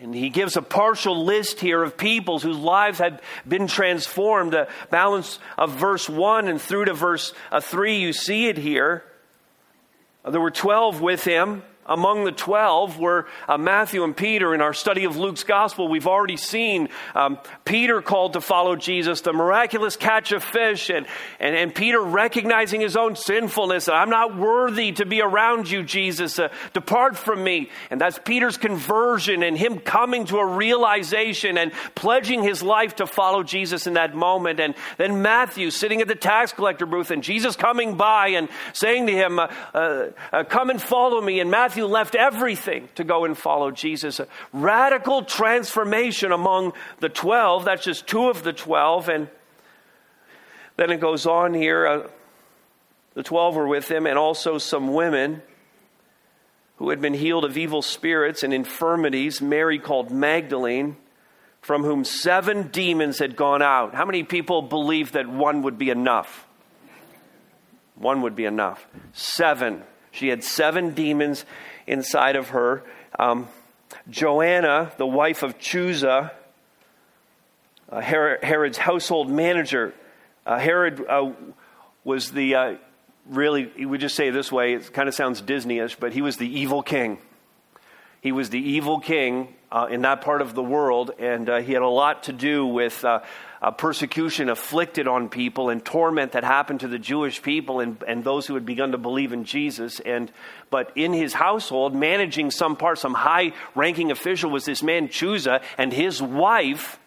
And 0.00 0.12
he 0.12 0.28
gives 0.28 0.56
a 0.56 0.62
partial 0.62 1.24
list 1.24 1.60
here 1.60 1.80
of 1.80 1.96
peoples 1.96 2.42
whose 2.42 2.58
lives 2.58 2.98
had 2.98 3.22
been 3.46 3.68
transformed. 3.68 4.52
The 4.52 4.68
balance 4.90 5.38
of 5.56 5.70
verse 5.70 6.08
1 6.08 6.48
and 6.48 6.60
through 6.60 6.86
to 6.86 6.94
verse 6.94 7.34
uh, 7.52 7.60
3, 7.60 7.98
you 7.98 8.12
see 8.12 8.48
it 8.48 8.58
here. 8.58 9.04
There 10.28 10.40
were 10.40 10.50
12 10.50 11.00
with 11.00 11.22
him, 11.22 11.62
among 11.86 12.24
the 12.24 12.32
12 12.32 12.98
were 12.98 13.26
uh, 13.48 13.58
Matthew 13.58 14.04
and 14.04 14.16
Peter. 14.16 14.54
In 14.54 14.60
our 14.60 14.72
study 14.72 15.04
of 15.04 15.16
Luke's 15.16 15.44
gospel, 15.44 15.88
we've 15.88 16.06
already 16.06 16.36
seen 16.36 16.88
um, 17.14 17.38
Peter 17.64 18.00
called 18.02 18.34
to 18.34 18.40
follow 18.40 18.76
Jesus, 18.76 19.20
the 19.22 19.32
miraculous 19.32 19.96
catch 19.96 20.32
of 20.32 20.44
fish, 20.44 20.90
and, 20.90 21.06
and, 21.40 21.56
and 21.56 21.74
Peter 21.74 22.00
recognizing 22.00 22.80
his 22.80 22.96
own 22.96 23.16
sinfulness. 23.16 23.88
I'm 23.88 24.10
not 24.10 24.36
worthy 24.36 24.92
to 24.92 25.06
be 25.06 25.20
around 25.20 25.70
you, 25.70 25.82
Jesus. 25.82 26.38
Uh, 26.38 26.48
depart 26.72 27.16
from 27.16 27.42
me. 27.42 27.70
And 27.90 28.00
that's 28.00 28.18
Peter's 28.18 28.56
conversion 28.56 29.42
and 29.42 29.58
him 29.58 29.78
coming 29.78 30.24
to 30.26 30.38
a 30.38 30.46
realization 30.46 31.58
and 31.58 31.72
pledging 31.94 32.42
his 32.42 32.62
life 32.62 32.96
to 32.96 33.06
follow 33.06 33.42
Jesus 33.42 33.86
in 33.86 33.94
that 33.94 34.14
moment. 34.14 34.60
And 34.60 34.74
then 34.98 35.22
Matthew 35.22 35.70
sitting 35.70 36.00
at 36.00 36.08
the 36.08 36.14
tax 36.14 36.52
collector 36.52 36.86
booth 36.86 37.10
and 37.10 37.22
Jesus 37.22 37.56
coming 37.56 37.96
by 37.96 38.28
and 38.28 38.48
saying 38.72 39.06
to 39.06 39.12
him, 39.12 39.38
uh, 39.38 39.48
uh, 39.74 40.06
uh 40.32 40.44
Come 40.44 40.70
and 40.70 40.80
follow 40.80 41.20
me. 41.20 41.40
And 41.40 41.50
Matthew 41.50 41.71
Matthew 41.72 41.86
left 41.86 42.14
everything 42.14 42.90
to 42.96 43.02
go 43.02 43.24
and 43.24 43.36
follow 43.36 43.70
Jesus. 43.70 44.20
A 44.20 44.28
radical 44.52 45.22
transformation 45.22 46.30
among 46.30 46.74
the 47.00 47.08
12. 47.08 47.64
That's 47.64 47.82
just 47.82 48.06
two 48.06 48.28
of 48.28 48.42
the 48.42 48.52
12. 48.52 49.08
And 49.08 49.28
then 50.76 50.90
it 50.90 51.00
goes 51.00 51.24
on 51.24 51.54
here. 51.54 51.86
Uh, 51.86 52.08
the 53.14 53.22
12 53.22 53.56
were 53.56 53.66
with 53.66 53.90
him, 53.90 54.06
and 54.06 54.18
also 54.18 54.58
some 54.58 54.92
women 54.92 55.40
who 56.76 56.90
had 56.90 57.00
been 57.00 57.14
healed 57.14 57.46
of 57.46 57.56
evil 57.56 57.80
spirits 57.80 58.42
and 58.42 58.52
infirmities. 58.52 59.40
Mary 59.40 59.78
called 59.78 60.10
Magdalene, 60.10 60.98
from 61.62 61.84
whom 61.84 62.04
seven 62.04 62.68
demons 62.68 63.18
had 63.18 63.34
gone 63.34 63.62
out. 63.62 63.94
How 63.94 64.04
many 64.04 64.24
people 64.24 64.60
believe 64.60 65.12
that 65.12 65.26
one 65.26 65.62
would 65.62 65.78
be 65.78 65.88
enough? 65.88 66.46
One 67.94 68.20
would 68.20 68.36
be 68.36 68.44
enough. 68.44 68.86
Seven. 69.14 69.84
She 70.12 70.28
had 70.28 70.44
seven 70.44 70.94
demons 70.94 71.44
inside 71.86 72.36
of 72.36 72.50
her. 72.50 72.84
Um, 73.18 73.48
Joanna, 74.08 74.92
the 74.96 75.06
wife 75.06 75.42
of 75.42 75.58
Chuza, 75.58 76.30
uh, 77.90 78.00
Herod's 78.00 78.78
household 78.78 79.28
manager. 79.28 79.92
Uh, 80.46 80.58
Herod 80.58 81.04
uh, 81.08 81.32
was 82.04 82.30
the, 82.30 82.54
uh, 82.54 82.74
really, 83.28 83.70
we 83.76 83.86
would 83.86 84.00
just 84.00 84.14
say 84.14 84.30
this 84.30 84.50
way, 84.50 84.74
it 84.74 84.92
kind 84.92 85.08
of 85.08 85.14
sounds 85.14 85.42
Disneyish, 85.42 85.96
but 85.98 86.12
he 86.12 86.22
was 86.22 86.36
the 86.36 86.48
evil 86.60 86.82
king. 86.82 87.18
He 88.20 88.32
was 88.32 88.50
the 88.50 88.60
evil 88.60 89.00
king 89.00 89.54
uh, 89.72 89.86
in 89.90 90.02
that 90.02 90.20
part 90.20 90.42
of 90.42 90.54
the 90.54 90.62
world, 90.62 91.12
and 91.18 91.48
uh, 91.48 91.60
he 91.62 91.72
had 91.72 91.80
a 91.80 91.88
lot 91.88 92.24
to 92.24 92.32
do 92.32 92.66
with 92.66 93.02
uh, 93.06 93.20
persecution 93.78 94.50
afflicted 94.50 95.08
on 95.08 95.30
people 95.30 95.70
and 95.70 95.82
torment 95.82 96.32
that 96.32 96.44
happened 96.44 96.80
to 96.80 96.88
the 96.88 96.98
Jewish 96.98 97.40
people 97.42 97.80
and, 97.80 97.96
and 98.06 98.22
those 98.22 98.46
who 98.46 98.54
had 98.54 98.66
begun 98.66 98.92
to 98.92 98.98
believe 98.98 99.32
in 99.32 99.44
Jesus. 99.44 99.98
And 100.00 100.30
but 100.68 100.92
in 100.94 101.14
his 101.14 101.32
household, 101.32 101.94
managing 101.94 102.50
some 102.50 102.76
part, 102.76 102.98
some 102.98 103.14
high 103.14 103.54
ranking 103.74 104.10
official 104.10 104.50
was 104.50 104.66
this 104.66 104.82
man 104.82 105.08
Chuza, 105.08 105.62
and 105.78 105.90
his 105.90 106.20
wife, 106.20 106.98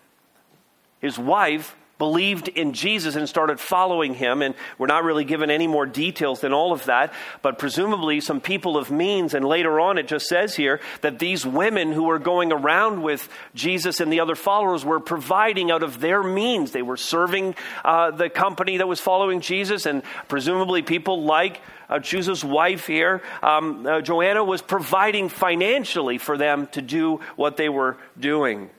his 1.00 1.19
wife 1.19 1.75
believed 1.98 2.48
in 2.48 2.74
Jesus 2.74 3.16
and 3.16 3.28
started 3.28 3.60
following 3.60 4.14
him. 4.14 4.42
And 4.42 4.56
we're 4.78 4.88
not 4.88 5.04
really 5.04 5.24
given 5.24 5.50
any 5.50 5.68
more 5.68 5.86
details 5.86 6.42
than 6.42 6.54
all 6.54 6.72
of 6.74 6.86
that, 6.86 7.14
but 7.42 7.58
presumably 7.58 8.22
some 8.22 8.42
people 8.42 8.78
of 8.78 8.92
means. 8.92 9.34
And 9.34 9.46
later 9.46 9.80
on, 9.80 9.98
it 9.98 10.08
just 10.08 10.28
says 10.28 10.56
here 10.56 10.80
that 11.02 11.20
these 11.20 11.46
women 11.46 11.92
who 11.92 12.04
were 12.04 12.20
going 12.20 12.52
around 12.52 13.02
with 13.02 13.30
Jesus 13.54 14.00
and 14.00 14.12
the 14.12 14.20
other 14.20 14.36
followers 14.36 14.84
were 14.84 15.00
providing 15.00 15.72
out 15.72 15.84
of 15.84 16.00
their 16.00 16.24
means. 16.24 16.72
They 16.72 16.82
were 16.82 16.98
serving 16.98 17.56
uh, 17.84 18.12
the 18.12 18.30
company 18.30 18.78
that 18.78 18.88
was 18.88 19.00
following 19.00 19.42
Jesus, 19.42 19.86
and 19.86 20.04
presumably 20.28 20.82
people 20.82 21.24
like 21.24 21.62
uh, 21.90 22.00
wife 22.44 22.88
here, 22.88 23.22
um, 23.44 23.86
uh, 23.86 24.02
Joanna, 24.02 24.44
was 24.44 24.62
providing 24.62 25.30
financially 25.30 26.18
for 26.18 26.38
them 26.38 26.68
to 26.68 26.82
do 26.82 27.20
what 27.36 27.58
they 27.58 27.70
were 27.70 27.98
doing. 28.20 28.70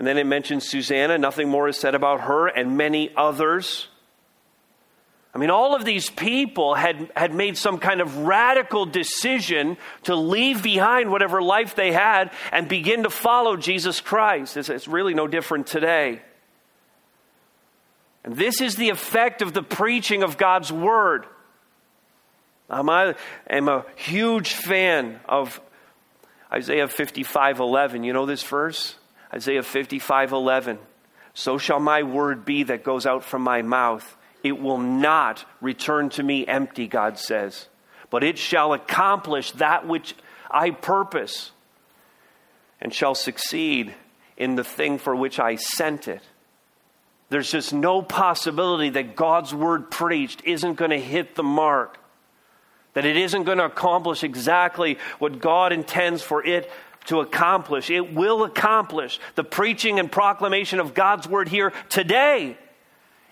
And 0.00 0.06
then 0.06 0.16
it 0.16 0.24
mentions 0.24 0.66
Susanna. 0.66 1.18
Nothing 1.18 1.50
more 1.50 1.68
is 1.68 1.76
said 1.76 1.94
about 1.94 2.22
her 2.22 2.46
and 2.46 2.78
many 2.78 3.10
others. 3.14 3.86
I 5.34 5.38
mean, 5.38 5.50
all 5.50 5.76
of 5.76 5.84
these 5.84 6.08
people 6.08 6.74
had, 6.74 7.12
had 7.14 7.34
made 7.34 7.58
some 7.58 7.76
kind 7.76 8.00
of 8.00 8.16
radical 8.16 8.86
decision 8.86 9.76
to 10.04 10.14
leave 10.14 10.62
behind 10.62 11.10
whatever 11.10 11.42
life 11.42 11.74
they 11.74 11.92
had 11.92 12.32
and 12.50 12.66
begin 12.66 13.02
to 13.02 13.10
follow 13.10 13.58
Jesus 13.58 14.00
Christ. 14.00 14.56
It's, 14.56 14.70
it's 14.70 14.88
really 14.88 15.12
no 15.12 15.26
different 15.26 15.66
today. 15.66 16.22
And 18.24 18.34
this 18.34 18.62
is 18.62 18.76
the 18.76 18.88
effect 18.88 19.42
of 19.42 19.52
the 19.52 19.62
preaching 19.62 20.22
of 20.22 20.38
God's 20.38 20.72
Word. 20.72 21.26
Um, 22.70 22.88
I 22.88 23.16
am 23.50 23.68
a 23.68 23.84
huge 23.96 24.54
fan 24.54 25.20
of 25.28 25.60
Isaiah 26.50 26.88
55 26.88 27.60
11. 27.60 28.02
You 28.02 28.14
know 28.14 28.24
this 28.24 28.42
verse? 28.42 28.94
Isaiah 29.32 29.62
55 29.62 30.32
11. 30.32 30.78
So 31.34 31.58
shall 31.58 31.80
my 31.80 32.02
word 32.02 32.44
be 32.44 32.64
that 32.64 32.84
goes 32.84 33.06
out 33.06 33.24
from 33.24 33.42
my 33.42 33.62
mouth. 33.62 34.16
It 34.42 34.58
will 34.58 34.78
not 34.78 35.44
return 35.60 36.08
to 36.10 36.22
me 36.22 36.46
empty, 36.46 36.86
God 36.86 37.18
says, 37.18 37.68
but 38.08 38.24
it 38.24 38.38
shall 38.38 38.72
accomplish 38.72 39.52
that 39.52 39.86
which 39.86 40.14
I 40.50 40.70
purpose 40.70 41.52
and 42.80 42.92
shall 42.92 43.14
succeed 43.14 43.94
in 44.36 44.56
the 44.56 44.64
thing 44.64 44.98
for 44.98 45.14
which 45.14 45.38
I 45.38 45.56
sent 45.56 46.08
it. 46.08 46.22
There's 47.28 47.50
just 47.50 47.72
no 47.72 48.02
possibility 48.02 48.90
that 48.90 49.14
God's 49.14 49.54
word 49.54 49.90
preached 49.90 50.42
isn't 50.44 50.74
going 50.74 50.90
to 50.90 51.00
hit 51.00 51.36
the 51.36 51.44
mark, 51.44 51.98
that 52.94 53.04
it 53.04 53.16
isn't 53.16 53.44
going 53.44 53.58
to 53.58 53.66
accomplish 53.66 54.24
exactly 54.24 54.98
what 55.18 55.40
God 55.40 55.72
intends 55.72 56.22
for 56.22 56.44
it 56.44 56.70
to 57.06 57.20
accomplish. 57.20 57.90
It 57.90 58.12
will 58.12 58.44
accomplish. 58.44 59.18
The 59.34 59.44
preaching 59.44 59.98
and 59.98 60.10
proclamation 60.10 60.80
of 60.80 60.94
God's 60.94 61.28
word 61.28 61.48
here 61.48 61.72
today 61.88 62.56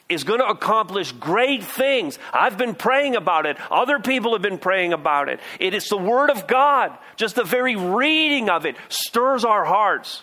is 0.09 0.25
going 0.25 0.41
to 0.41 0.47
accomplish 0.47 1.13
great 1.13 1.63
things. 1.63 2.19
I've 2.33 2.57
been 2.57 2.75
praying 2.75 3.15
about 3.15 3.47
it. 3.47 3.59
Other 3.71 3.99
people 3.99 4.33
have 4.33 4.43
been 4.43 4.59
praying 4.59 4.93
about 4.93 5.29
it. 5.29 5.41
It 5.61 5.75
is 5.75 5.89
the 5.89 5.99
word 5.99 6.31
of 6.31 6.47
God. 6.47 6.97
Just 7.17 7.35
the 7.35 7.45
very 7.45 7.77
reading 7.77 8.49
of 8.49 8.65
it 8.65 8.77
stirs 8.89 9.45
our 9.45 9.65
hearts 9.65 10.23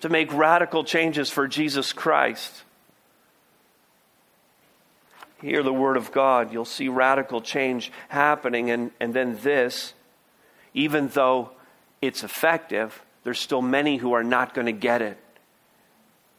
to 0.00 0.08
make 0.08 0.32
radical 0.32 0.82
changes 0.84 1.30
for 1.30 1.46
Jesus 1.46 1.92
Christ. 1.92 2.62
Hear 5.42 5.62
the 5.62 5.72
word 5.72 5.98
of 5.98 6.12
God. 6.12 6.52
You'll 6.52 6.64
see 6.64 6.88
radical 6.88 7.42
change 7.42 7.92
happening. 8.08 8.70
And, 8.70 8.90
and 8.98 9.12
then 9.12 9.38
this, 9.42 9.92
even 10.72 11.08
though 11.08 11.50
it's 12.00 12.22
effective, 12.22 13.02
there's 13.24 13.40
still 13.40 13.62
many 13.62 13.96
who 13.96 14.12
are 14.12 14.24
not 14.24 14.54
going 14.54 14.66
to 14.66 14.72
get 14.72 15.02
it. 15.02 15.18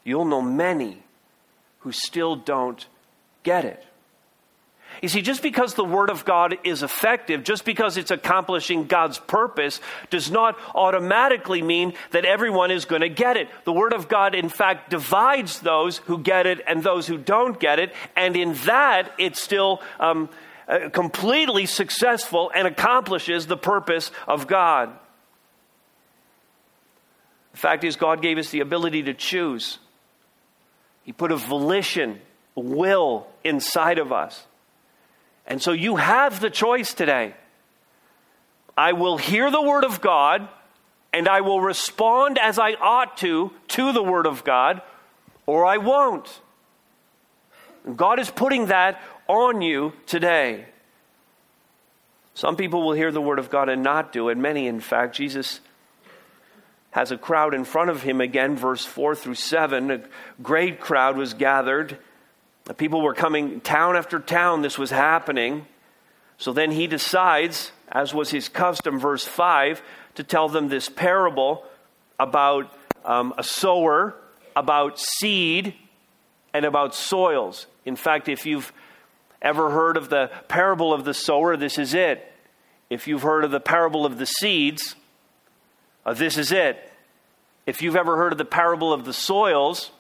You'll 0.04 0.26
know 0.26 0.42
many 0.42 1.04
who 1.80 1.92
still 1.92 2.36
don't 2.36 2.86
get 3.44 3.66
it. 3.66 3.84
You 5.02 5.10
see, 5.10 5.22
just 5.22 5.44
because 5.44 5.74
the 5.74 5.84
Word 5.84 6.10
of 6.10 6.26
God 6.26 6.58
is 6.64 6.82
effective, 6.82 7.44
just 7.44 7.66
because 7.66 7.98
it's 7.98 8.10
accomplishing 8.10 8.86
God's 8.86 9.20
purpose, 9.20 9.80
does 10.10 10.32
not 10.32 10.58
automatically 10.74 11.62
mean 11.62 11.94
that 12.12 12.26
everyone 12.26 12.72
is 12.72 12.86
going 12.86 13.02
to 13.02 13.10
get 13.10 13.38
it. 13.38 13.50
The 13.66 13.74
Word 13.74 13.94
of 13.94 14.08
God, 14.08 14.34
in 14.34 14.50
fact, 14.50 14.90
divides 14.90 15.60
those 15.60 15.98
who 15.98 16.18
get 16.18 16.48
it 16.48 16.62
and 16.66 16.84
those 16.84 17.06
who 17.06 17.18
don't 17.18 17.60
get 17.60 17.80
it, 17.80 17.94
and 18.16 18.36
in 18.36 18.54
that, 18.66 19.12
it's 19.20 19.42
still 19.42 19.82
um, 20.00 20.30
uh, 20.68 20.90
completely 20.90 21.66
successful 21.66 22.52
and 22.54 22.68
accomplishes 22.68 23.46
the 23.46 23.58
purpose 23.58 24.12
of 24.28 24.48
God. 24.48 24.98
The 27.58 27.62
fact 27.62 27.84
is, 27.84 27.96
God 27.96 28.22
gave 28.22 28.38
us 28.38 28.52
the 28.52 28.60
ability 28.60 29.02
to 29.02 29.16
choose. 29.16 29.80
He 31.06 31.12
put 31.12 31.32
a 31.32 31.38
volition, 31.38 32.22
a 32.56 32.60
will 32.60 33.26
inside 33.44 33.98
of 33.98 34.12
us. 34.12 34.46
And 35.48 35.60
so 35.60 35.72
you 35.72 35.96
have 35.96 36.40
the 36.40 36.52
choice 36.52 36.94
today. 36.94 37.34
I 38.78 38.94
will 38.94 39.18
hear 39.18 39.50
the 39.50 39.60
Word 39.60 39.86
of 39.86 40.02
God 40.02 40.48
and 41.12 41.28
I 41.28 41.42
will 41.42 41.60
respond 41.60 42.38
as 42.38 42.60
I 42.60 42.74
ought 42.74 43.18
to 43.18 43.52
to 43.70 43.92
the 43.92 44.04
Word 44.04 44.28
of 44.28 44.44
God, 44.44 44.84
or 45.48 45.66
I 45.66 45.78
won't. 45.78 46.42
God 47.96 48.20
is 48.20 48.30
putting 48.30 48.68
that 48.68 49.02
on 49.28 49.64
you 49.64 49.94
today. 50.06 50.66
Some 52.36 52.56
people 52.56 52.86
will 52.86 52.94
hear 52.94 53.12
the 53.12 53.20
Word 53.20 53.40
of 53.40 53.50
God 53.50 53.68
and 53.68 53.82
not 53.82 54.14
do 54.14 54.30
it. 54.30 54.38
Many, 54.38 54.68
in 54.68 54.80
fact, 54.80 55.16
Jesus 55.16 55.60
has 56.98 57.12
a 57.12 57.18
crowd 57.18 57.54
in 57.54 57.64
front 57.64 57.92
of 57.92 58.02
him 58.02 58.20
again, 58.20 58.56
verse 58.56 58.84
4 58.84 59.14
through 59.14 59.36
7. 59.36 59.92
A 59.92 60.02
great 60.42 60.80
crowd 60.80 61.16
was 61.16 61.36
gathered. 61.36 61.96
The 62.64 62.74
people 62.74 63.04
were 63.04 63.14
coming 63.14 63.62
town 63.62 63.96
after 63.96 64.18
town, 64.18 64.64
this 64.64 64.80
was 64.80 64.90
happening. 64.90 65.68
So 66.40 66.54
then 66.54 66.72
he 66.72 66.88
decides, 66.88 67.72
as 67.88 68.16
was 68.16 68.32
his 68.32 68.50
custom, 68.50 69.00
verse 69.00 69.24
5, 69.24 69.80
to 70.16 70.24
tell 70.24 70.50
them 70.50 70.70
this 70.70 70.90
parable 70.90 71.64
about 72.18 72.76
um, 73.06 73.32
a 73.38 73.44
sower, 73.44 74.16
about 74.56 74.98
seed, 74.98 75.76
and 76.52 76.66
about 76.66 76.96
soils. 76.96 77.68
In 77.86 77.96
fact, 77.96 78.28
if 78.28 78.48
you've 78.48 78.74
ever 79.40 79.70
heard 79.70 79.98
of 79.98 80.10
the 80.10 80.32
parable 80.48 80.96
of 80.96 81.06
the 81.06 81.14
sower, 81.14 81.56
this 81.58 81.78
is 81.78 81.94
it. 81.94 82.34
if 82.90 83.08
you've 83.08 83.22
heard 83.22 83.44
of 83.44 83.52
the 83.52 83.60
parable 83.60 84.04
of 84.04 84.18
the 84.18 84.26
seeds, 84.26 84.96
uh, 86.08 86.14
this 86.14 86.40
is 86.40 86.52
it. 86.52 86.87
If 87.68 87.82
you've 87.82 87.98
ever 87.98 88.16
heard 88.16 88.32
of 88.32 88.38
the 88.38 88.46
parable 88.46 88.94
of 88.94 89.04
the 89.04 89.12
soils, 89.12 89.92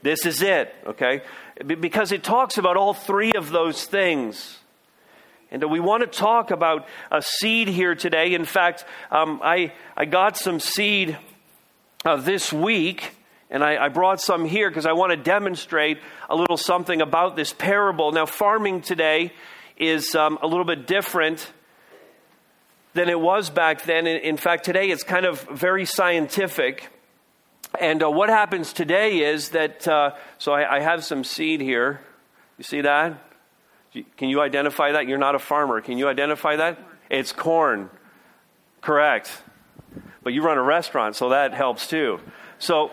this 0.00 0.24
is 0.24 0.40
it, 0.40 0.74
okay? 0.86 1.20
Because 1.64 2.10
it 2.10 2.24
talks 2.24 2.56
about 2.56 2.78
all 2.78 2.94
three 2.94 3.32
of 3.32 3.50
those 3.50 3.84
things. 3.84 4.58
And 5.50 5.62
we 5.70 5.78
want 5.78 6.00
to 6.02 6.06
talk 6.06 6.50
about 6.50 6.88
a 7.12 7.20
seed 7.20 7.68
here 7.68 7.94
today. 7.94 8.32
In 8.32 8.46
fact, 8.46 8.86
um, 9.10 9.40
I, 9.44 9.74
I 9.94 10.06
got 10.06 10.38
some 10.38 10.58
seed 10.58 11.18
uh, 12.06 12.16
this 12.16 12.50
week, 12.50 13.14
and 13.50 13.62
I, 13.62 13.84
I 13.84 13.88
brought 13.90 14.22
some 14.22 14.46
here 14.46 14.70
because 14.70 14.86
I 14.86 14.92
want 14.92 15.10
to 15.10 15.18
demonstrate 15.18 15.98
a 16.30 16.34
little 16.34 16.56
something 16.56 17.02
about 17.02 17.36
this 17.36 17.52
parable. 17.52 18.10
Now, 18.12 18.24
farming 18.24 18.80
today 18.80 19.34
is 19.76 20.14
um, 20.14 20.38
a 20.40 20.46
little 20.46 20.64
bit 20.64 20.86
different 20.86 21.52
than 22.92 23.08
it 23.08 23.20
was 23.20 23.50
back 23.50 23.84
then. 23.84 24.06
In 24.06 24.36
fact, 24.36 24.64
today 24.64 24.90
it's 24.90 25.02
kind 25.02 25.26
of 25.26 25.42
very 25.42 25.84
scientific. 25.84 26.88
And 27.78 28.02
uh, 28.02 28.10
what 28.10 28.28
happens 28.28 28.72
today 28.72 29.20
is 29.20 29.50
that, 29.50 29.86
uh, 29.86 30.14
so 30.38 30.52
I, 30.52 30.76
I, 30.76 30.80
have 30.80 31.04
some 31.04 31.22
seed 31.22 31.60
here. 31.60 32.00
You 32.58 32.64
see 32.64 32.80
that? 32.80 33.22
Can 34.16 34.28
you 34.28 34.40
identify 34.40 34.92
that? 34.92 35.06
You're 35.06 35.18
not 35.18 35.34
a 35.34 35.38
farmer. 35.38 35.80
Can 35.80 35.98
you 35.98 36.08
identify 36.08 36.56
that? 36.56 36.78
It's 37.08 37.32
corn. 37.32 37.90
Correct. 38.80 39.30
But 40.22 40.32
you 40.32 40.42
run 40.42 40.58
a 40.58 40.62
restaurant, 40.62 41.16
so 41.16 41.30
that 41.30 41.54
helps 41.54 41.86
too. 41.86 42.20
So, 42.58 42.90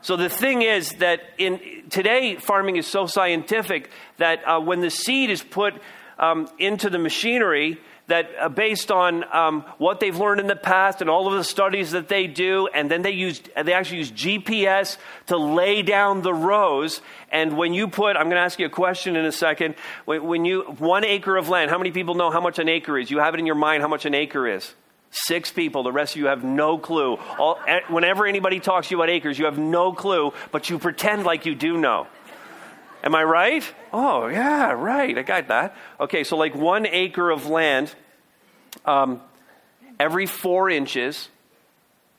so 0.00 0.16
the 0.16 0.28
thing 0.28 0.62
is 0.62 0.92
that 0.94 1.20
in 1.38 1.60
today 1.90 2.36
farming 2.36 2.76
is 2.76 2.86
so 2.86 3.06
scientific 3.06 3.90
that 4.18 4.46
uh, 4.46 4.60
when 4.60 4.80
the 4.80 4.90
seed 4.90 5.30
is 5.30 5.42
put 5.42 5.74
um, 6.18 6.48
into 6.58 6.90
the 6.90 6.98
machinery, 6.98 7.80
that 8.08 8.30
uh, 8.40 8.48
based 8.48 8.90
on 8.90 9.24
um, 9.34 9.64
what 9.78 10.00
they've 10.00 10.16
learned 10.16 10.40
in 10.40 10.46
the 10.46 10.56
past 10.56 11.00
and 11.00 11.08
all 11.08 11.26
of 11.28 11.34
the 11.34 11.44
studies 11.44 11.92
that 11.92 12.08
they 12.08 12.26
do, 12.26 12.66
and 12.74 12.90
then 12.90 13.02
they 13.02 13.12
use 13.12 13.40
they 13.62 13.72
actually 13.72 13.98
use 13.98 14.10
GPS 14.10 14.96
to 15.26 15.36
lay 15.36 15.82
down 15.82 16.22
the 16.22 16.34
rows. 16.34 17.00
And 17.30 17.56
when 17.56 17.74
you 17.74 17.86
put, 17.88 18.16
I'm 18.16 18.24
going 18.24 18.36
to 18.36 18.42
ask 18.42 18.58
you 18.58 18.66
a 18.66 18.70
question 18.70 19.14
in 19.14 19.24
a 19.24 19.32
second. 19.32 19.76
When, 20.06 20.24
when 20.24 20.44
you 20.44 20.62
one 20.78 21.04
acre 21.04 21.36
of 21.36 21.48
land, 21.48 21.70
how 21.70 21.78
many 21.78 21.90
people 21.90 22.14
know 22.14 22.30
how 22.30 22.40
much 22.40 22.58
an 22.58 22.68
acre 22.68 22.98
is? 22.98 23.10
You 23.10 23.18
have 23.18 23.34
it 23.34 23.40
in 23.40 23.46
your 23.46 23.54
mind 23.54 23.82
how 23.82 23.88
much 23.88 24.06
an 24.06 24.14
acre 24.14 24.48
is. 24.48 24.74
Six 25.10 25.52
people. 25.52 25.82
The 25.82 25.92
rest 25.92 26.14
of 26.14 26.20
you 26.20 26.26
have 26.26 26.44
no 26.44 26.76
clue. 26.78 27.16
All, 27.38 27.58
whenever 27.88 28.26
anybody 28.26 28.60
talks 28.60 28.88
to 28.88 28.94
you 28.94 28.98
about 28.98 29.10
acres, 29.10 29.38
you 29.38 29.46
have 29.46 29.58
no 29.58 29.92
clue, 29.92 30.32
but 30.52 30.68
you 30.68 30.78
pretend 30.78 31.24
like 31.24 31.46
you 31.46 31.54
do 31.54 31.78
know. 31.78 32.06
Am 33.02 33.14
I 33.14 33.22
right? 33.22 33.74
Oh, 33.92 34.26
yeah, 34.26 34.72
right. 34.72 35.16
I 35.16 35.22
got 35.22 35.48
that. 35.48 35.76
Okay, 36.00 36.24
so 36.24 36.36
like 36.36 36.54
one 36.54 36.86
acre 36.86 37.30
of 37.30 37.46
land, 37.46 37.94
um, 38.84 39.20
every 40.00 40.26
four 40.26 40.68
inches, 40.68 41.28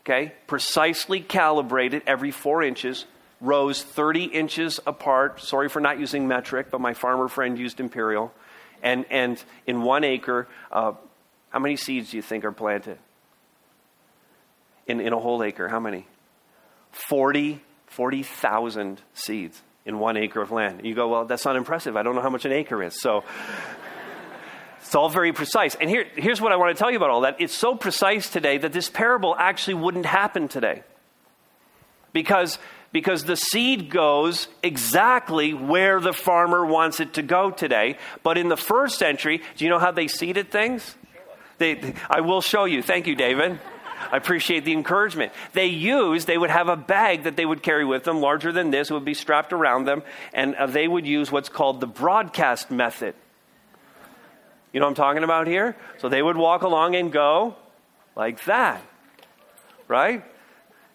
okay, 0.04 0.34
precisely 0.48 1.20
calibrated 1.20 2.04
every 2.08 2.32
four 2.32 2.64
inches, 2.64 3.06
rows 3.42 3.84
30 3.84 4.26
inches 4.26 4.80
apart. 4.88 5.42
Sorry 5.42 5.68
for 5.68 5.82
not 5.82 6.00
using 6.00 6.28
metric, 6.28 6.68
but 6.72 6.80
my 6.80 6.94
farmer 6.94 7.28
friend 7.28 7.58
used 7.58 7.80
imperial. 7.80 8.34
And, 8.82 9.06
and 9.10 9.44
in 9.68 9.82
one 9.82 10.06
acre, 10.06 10.48
uh, 10.72 10.94
how 11.50 11.60
many 11.60 11.76
seeds 11.76 12.12
do 12.12 12.18
you 12.18 12.24
think 12.24 12.46
are 12.46 12.54
planted? 12.54 12.98
In, 14.88 15.02
in 15.02 15.12
a 15.12 15.20
whole 15.20 15.44
acre, 15.44 15.68
how 15.68 15.80
many? 15.80 16.08
40, 16.92 17.62
40,000 17.88 19.02
seeds 19.14 19.62
in 19.86 20.00
one 20.00 20.18
acre 20.18 20.42
of 20.42 20.52
land. 20.52 20.82
You 20.84 20.96
go, 20.96 21.08
well, 21.08 21.26
that's 21.26 21.46
not 21.46 21.56
impressive. 21.56 21.96
I 21.96 22.04
don't 22.04 22.16
know 22.16 22.22
how 22.22 22.30
much 22.30 22.46
an 22.46 22.52
acre 22.52 22.84
is. 22.84 23.00
So 23.00 23.24
it's 24.82 24.96
all 24.96 25.10
very 25.10 25.34
precise. 25.34 25.76
And 25.76 25.90
here, 25.90 26.06
here's 26.16 26.42
what 26.42 26.52
I 26.52 26.56
want 26.56 26.76
to 26.76 26.80
tell 26.80 26.92
you 26.92 26.98
about 26.98 27.10
all 27.10 27.22
that. 27.22 27.38
It's 27.40 27.54
so 27.54 27.76
precise 27.76 28.30
today 28.30 28.58
that 28.58 28.74
this 28.74 28.90
parable 28.90 29.36
actually 29.38 29.76
wouldn't 29.76 30.06
happen 30.06 30.48
today. 30.48 30.84
Because, 32.12 32.58
because 32.92 33.24
the 33.24 33.36
seed 33.36 33.92
goes 33.92 34.48
exactly 34.64 35.54
where 35.54 36.00
the 36.00 36.14
farmer 36.14 36.66
wants 36.66 37.00
it 37.00 37.14
to 37.14 37.22
go 37.22 37.52
today. 37.52 37.98
But 38.24 38.38
in 38.38 38.50
the 38.50 38.58
first 38.58 38.98
century, 38.98 39.42
do 39.58 39.66
you 39.66 39.70
know 39.70 39.80
how 39.80 39.92
they 39.92 40.08
seeded 40.08 40.52
things? 40.52 40.96
They, 41.60 41.94
I 42.10 42.22
will 42.22 42.42
show 42.42 42.66
you. 42.66 42.82
Thank 42.82 43.06
you, 43.06 43.16
David. 43.16 43.60
I 44.12 44.18
appreciate 44.18 44.66
the 44.66 44.74
encouragement. 44.74 45.32
They 45.54 45.68
use, 45.68 46.26
they 46.26 46.38
would 46.38 46.50
have 46.50 46.68
a 46.68 46.76
bag 46.76 47.24
that 47.24 47.36
they 47.36 47.46
would 47.46 47.62
carry 47.64 47.86
with 47.86 48.04
them, 48.04 48.22
larger 48.22 48.52
than 48.52 48.72
this, 48.72 48.90
it 48.90 48.94
would 48.94 49.06
be 49.06 49.14
strapped 49.14 49.54
around 49.54 49.86
them, 49.86 50.04
and 50.34 50.56
uh, 50.56 50.66
they 50.66 50.88
would 50.88 51.06
use 51.06 51.32
what's 51.32 51.50
called 51.50 51.80
the 51.80 51.88
broadcast 51.88 52.72
method. 52.72 53.16
You 54.72 54.80
know 54.80 54.86
what 54.86 54.92
I'm 54.92 54.96
talking 54.96 55.24
about 55.24 55.48
here? 55.48 55.76
So 55.98 56.10
they 56.10 56.22
would 56.22 56.38
walk 56.38 56.62
along 56.62 56.96
and 56.96 57.12
go 57.12 57.56
like 58.16 58.44
that, 58.46 58.82
right? 59.88 60.24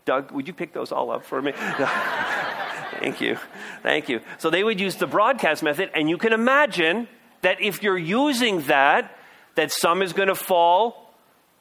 Doug, 0.05 0.31
would 0.33 0.47
you 0.47 0.55
pick 0.55 0.73
those 0.73 0.93
all 0.93 1.11
up 1.11 1.25
for 1.25 1.41
me? 1.41 1.53
Thank 3.01 3.21
you. 3.21 3.39
Thank 3.83 4.09
you. 4.09 4.21
So 4.39 4.51
they 4.51 4.63
would 4.63 4.81
use 4.81 4.97
the 4.97 5.07
broadcast 5.07 5.63
method, 5.63 5.91
and 5.95 6.09
you 6.09 6.19
can 6.19 6.33
imagine 6.33 7.09
that 7.43 7.61
if 7.61 7.83
you're 7.83 7.99
using 7.99 8.63
that, 8.63 9.17
that 9.57 9.73
some 9.73 10.03
is 10.03 10.13
going 10.13 10.29
to 10.29 10.35
fall 10.35 11.04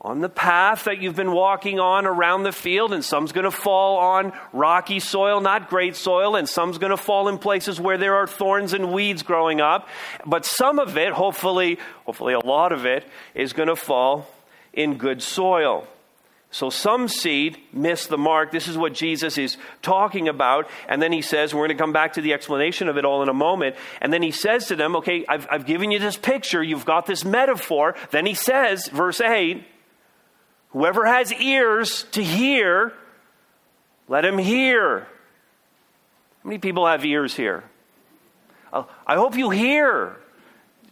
on 0.03 0.19
the 0.19 0.29
path 0.29 0.83
that 0.83 1.01
you've 1.01 1.15
been 1.15 1.31
walking 1.31 1.79
on 1.79 2.05
around 2.05 2.43
the 2.43 2.51
field, 2.51 2.91
and 2.91 3.05
some's 3.05 3.31
going 3.31 3.45
to 3.45 3.51
fall 3.51 3.97
on 3.97 4.33
rocky 4.51 4.99
soil, 4.99 5.39
not 5.39 5.69
great 5.69 5.95
soil, 5.95 6.35
and 6.35 6.47
some's 6.47 6.77
going 6.77 6.91
to 6.91 6.97
fall 6.97 7.29
in 7.29 7.37
places 7.37 7.79
where 7.79 7.97
there 7.97 8.15
are 8.15 8.27
thorns 8.27 8.73
and 8.73 8.91
weeds 8.91 9.23
growing 9.23 9.61
up. 9.61 9.87
But 10.25 10.45
some 10.45 10.77
of 10.77 10.97
it, 10.97 11.13
hopefully, 11.13 11.79
hopefully 12.05 12.33
a 12.33 12.39
lot 12.39 12.73
of 12.73 12.85
it, 12.85 13.05
is 13.33 13.53
going 13.53 13.69
to 13.69 13.77
fall 13.77 14.27
in 14.73 14.97
good 14.97 15.21
soil. 15.21 15.87
So 16.51 16.69
some 16.69 17.07
seed 17.07 17.57
miss 17.71 18.05
the 18.05 18.17
mark. 18.17 18.51
This 18.51 18.67
is 18.67 18.77
what 18.77 18.93
Jesus 18.93 19.37
is 19.37 19.57
talking 19.81 20.27
about. 20.27 20.69
And 20.87 21.01
then 21.01 21.11
he 21.11 21.21
says, 21.21 21.53
we're 21.53 21.65
going 21.65 21.77
to 21.77 21.81
come 21.81 21.93
back 21.93 22.13
to 22.13 22.21
the 22.21 22.33
explanation 22.33 22.89
of 22.89 22.97
it 22.97 23.05
all 23.05 23.23
in 23.23 23.29
a 23.29 23.33
moment. 23.33 23.75
And 24.01 24.13
then 24.13 24.21
he 24.21 24.29
says 24.31 24.67
to 24.67 24.75
them, 24.75 24.97
okay, 24.97 25.25
I've, 25.27 25.47
I've 25.49 25.65
given 25.65 25.89
you 25.89 25.97
this 25.97 26.15
picture. 26.15 26.61
You've 26.61 26.85
got 26.85 27.07
this 27.07 27.25
metaphor. 27.25 27.95
Then 28.11 28.27
he 28.27 28.35
says, 28.35 28.87
verse 28.89 29.19
8, 29.19 29.65
Whoever 30.73 31.05
has 31.05 31.31
ears 31.31 32.05
to 32.11 32.23
hear, 32.23 32.93
let 34.07 34.25
him 34.25 34.39
hear. 34.39 35.01
How 35.01 36.49
many 36.49 36.57
people 36.57 36.87
have 36.87 37.05
ears 37.05 37.35
here? 37.35 37.63
Uh, 38.73 38.83
I 39.05 39.15
hope 39.15 39.37
you 39.37 39.51
hear. 39.51 40.17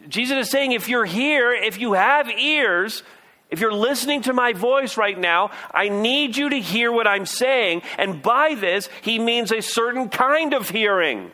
Jesus 0.08 0.46
is 0.46 0.50
saying 0.50 0.72
if 0.72 0.88
you're 0.88 1.04
here, 1.04 1.52
if 1.52 1.80
you 1.80 1.92
have 1.94 2.30
ears, 2.30 3.02
if 3.50 3.58
you're 3.60 3.72
listening 3.72 4.22
to 4.22 4.32
my 4.32 4.52
voice 4.52 4.96
right 4.96 5.18
now, 5.18 5.50
I 5.74 5.88
need 5.88 6.36
you 6.36 6.48
to 6.48 6.60
hear 6.60 6.90
what 6.92 7.08
I'm 7.08 7.26
saying. 7.26 7.82
And 7.98 8.22
by 8.22 8.54
this, 8.54 8.88
he 9.02 9.18
means 9.18 9.52
a 9.52 9.60
certain 9.60 10.08
kind 10.08 10.54
of 10.54 10.70
hearing. 10.70 11.32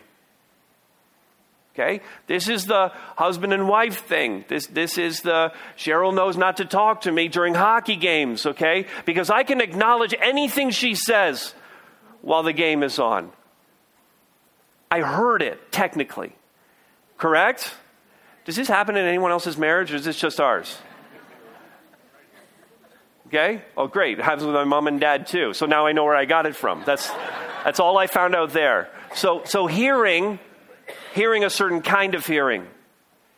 Okay? 1.79 2.01
This 2.27 2.49
is 2.49 2.67
the 2.67 2.91
husband 3.17 3.53
and 3.53 3.69
wife 3.69 4.05
thing. 4.05 4.45
This, 4.49 4.67
this 4.67 4.99
is 4.99 5.21
the 5.21 5.53
Cheryl 5.77 6.12
knows 6.12 6.37
not 6.37 6.57
to 6.57 6.64
talk 6.64 7.03
to 7.03 7.12
me 7.12 7.29
during 7.29 7.55
hockey 7.55 7.95
games, 7.95 8.47
okay? 8.47 8.87
Because 9.05 9.31
I 9.31 9.45
can 9.45 9.61
acknowledge 9.61 10.12
anything 10.21 10.71
she 10.71 10.97
says 10.97 11.55
while 12.21 12.43
the 12.43 12.53
game 12.53 12.83
is 12.83 12.99
on. 12.99 13.31
I 14.91 15.03
heard 15.03 15.41
it, 15.41 15.71
technically. 15.71 16.35
Correct? 17.17 17.73
Does 18.45 18.57
this 18.57 18.67
happen 18.67 18.97
in 18.97 19.07
anyone 19.07 19.31
else's 19.31 19.57
marriage 19.57 19.93
or 19.93 19.97
is 19.97 20.05
this 20.05 20.19
just 20.19 20.41
ours? 20.41 20.79
Okay? 23.29 23.62
Oh, 23.77 23.87
great. 23.87 24.19
It 24.19 24.25
happens 24.25 24.45
with 24.45 24.55
my 24.55 24.64
mom 24.64 24.88
and 24.88 24.99
dad 24.99 25.29
too. 25.29 25.53
So 25.53 25.67
now 25.67 25.87
I 25.87 25.93
know 25.93 26.05
where 26.05 26.17
I 26.17 26.25
got 26.25 26.47
it 26.47 26.57
from. 26.57 26.83
That's, 26.85 27.09
that's 27.62 27.79
all 27.79 27.99
I 27.99 28.09
found 28.09 28.35
out 28.35 28.53
there. 28.53 28.91
So, 29.14 29.43
so 29.45 29.67
hearing 29.67 30.41
hearing 31.14 31.44
a 31.44 31.51
certain 31.51 31.83
kind 31.83 32.14
of 32.14 32.27
hearing. 32.27 32.66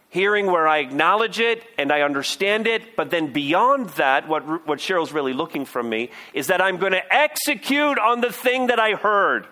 Hearing 0.08 0.46
where 0.46 0.66
I 0.66 0.78
acknowledge 0.78 1.38
it 1.38 1.62
and 1.78 1.92
I 1.92 2.00
understand 2.00 2.66
it, 2.66 2.96
but 2.96 3.10
then 3.10 3.32
beyond 3.32 3.90
that, 3.90 4.26
what, 4.26 4.66
what 4.66 4.78
Cheryl's 4.80 5.12
really 5.12 5.32
looking 5.32 5.64
from 5.64 5.88
me 5.88 6.10
is 6.34 6.48
that 6.48 6.60
I'm 6.60 6.78
going 6.78 6.92
to 6.92 7.14
execute 7.14 7.98
on 7.98 8.20
the 8.20 8.32
thing 8.32 8.66
that 8.66 8.80
I 8.80 8.94
heard. 8.94 9.46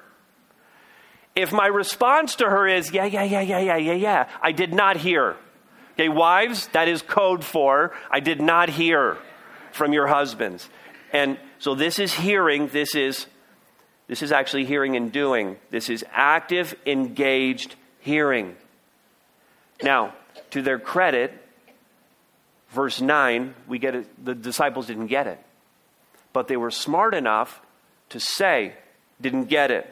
If 1.37 1.53
my 1.53 1.67
response 1.67 2.35
to 2.37 2.51
her 2.51 2.67
is, 2.67 2.93
yeah, 2.93 3.05
yeah, 3.05 3.23
yeah, 3.23 3.41
yeah, 3.41 3.61
yeah, 3.61 3.77
yeah, 3.77 3.93
yeah, 3.93 4.29
I 4.43 4.51
did 4.51 4.75
not 4.75 4.97
hear. 4.97 5.37
Okay, 5.93 6.09
wives, 6.09 6.67
that 6.69 6.89
is 6.89 7.03
code 7.03 7.45
for 7.45 7.93
I 8.11 8.19
did 8.21 8.41
not 8.41 8.69
hear 8.69 9.17
from 9.71 9.93
your 9.93 10.09
husbands. 10.09 10.69
And 11.13 11.39
so 11.61 11.77
this 11.77 12.01
is 12.01 12.13
hearing, 12.13 12.69
this 12.69 12.97
is 12.97 13.27
this 14.09 14.23
is 14.23 14.33
actually 14.33 14.65
hearing 14.65 14.97
and 14.97 15.13
doing. 15.13 15.57
This 15.71 15.91
is 15.91 16.05
active, 16.11 16.75
engaged 16.87 17.77
hearing. 18.09 18.57
Now, 19.83 20.15
to 20.51 20.63
their 20.63 20.79
credit, 20.79 21.33
verse 22.71 23.01
9, 23.01 23.55
we 23.69 23.79
get 23.79 23.95
it, 23.95 24.25
the 24.25 24.35
disciples 24.35 24.87
didn't 24.87 25.09
get 25.09 25.27
it. 25.27 25.39
But 26.33 26.49
they 26.49 26.57
were 26.57 26.71
smart 26.71 27.15
enough 27.15 27.61
to 28.09 28.19
say, 28.19 28.73
didn't 29.21 29.45
get 29.45 29.71
it. 29.71 29.87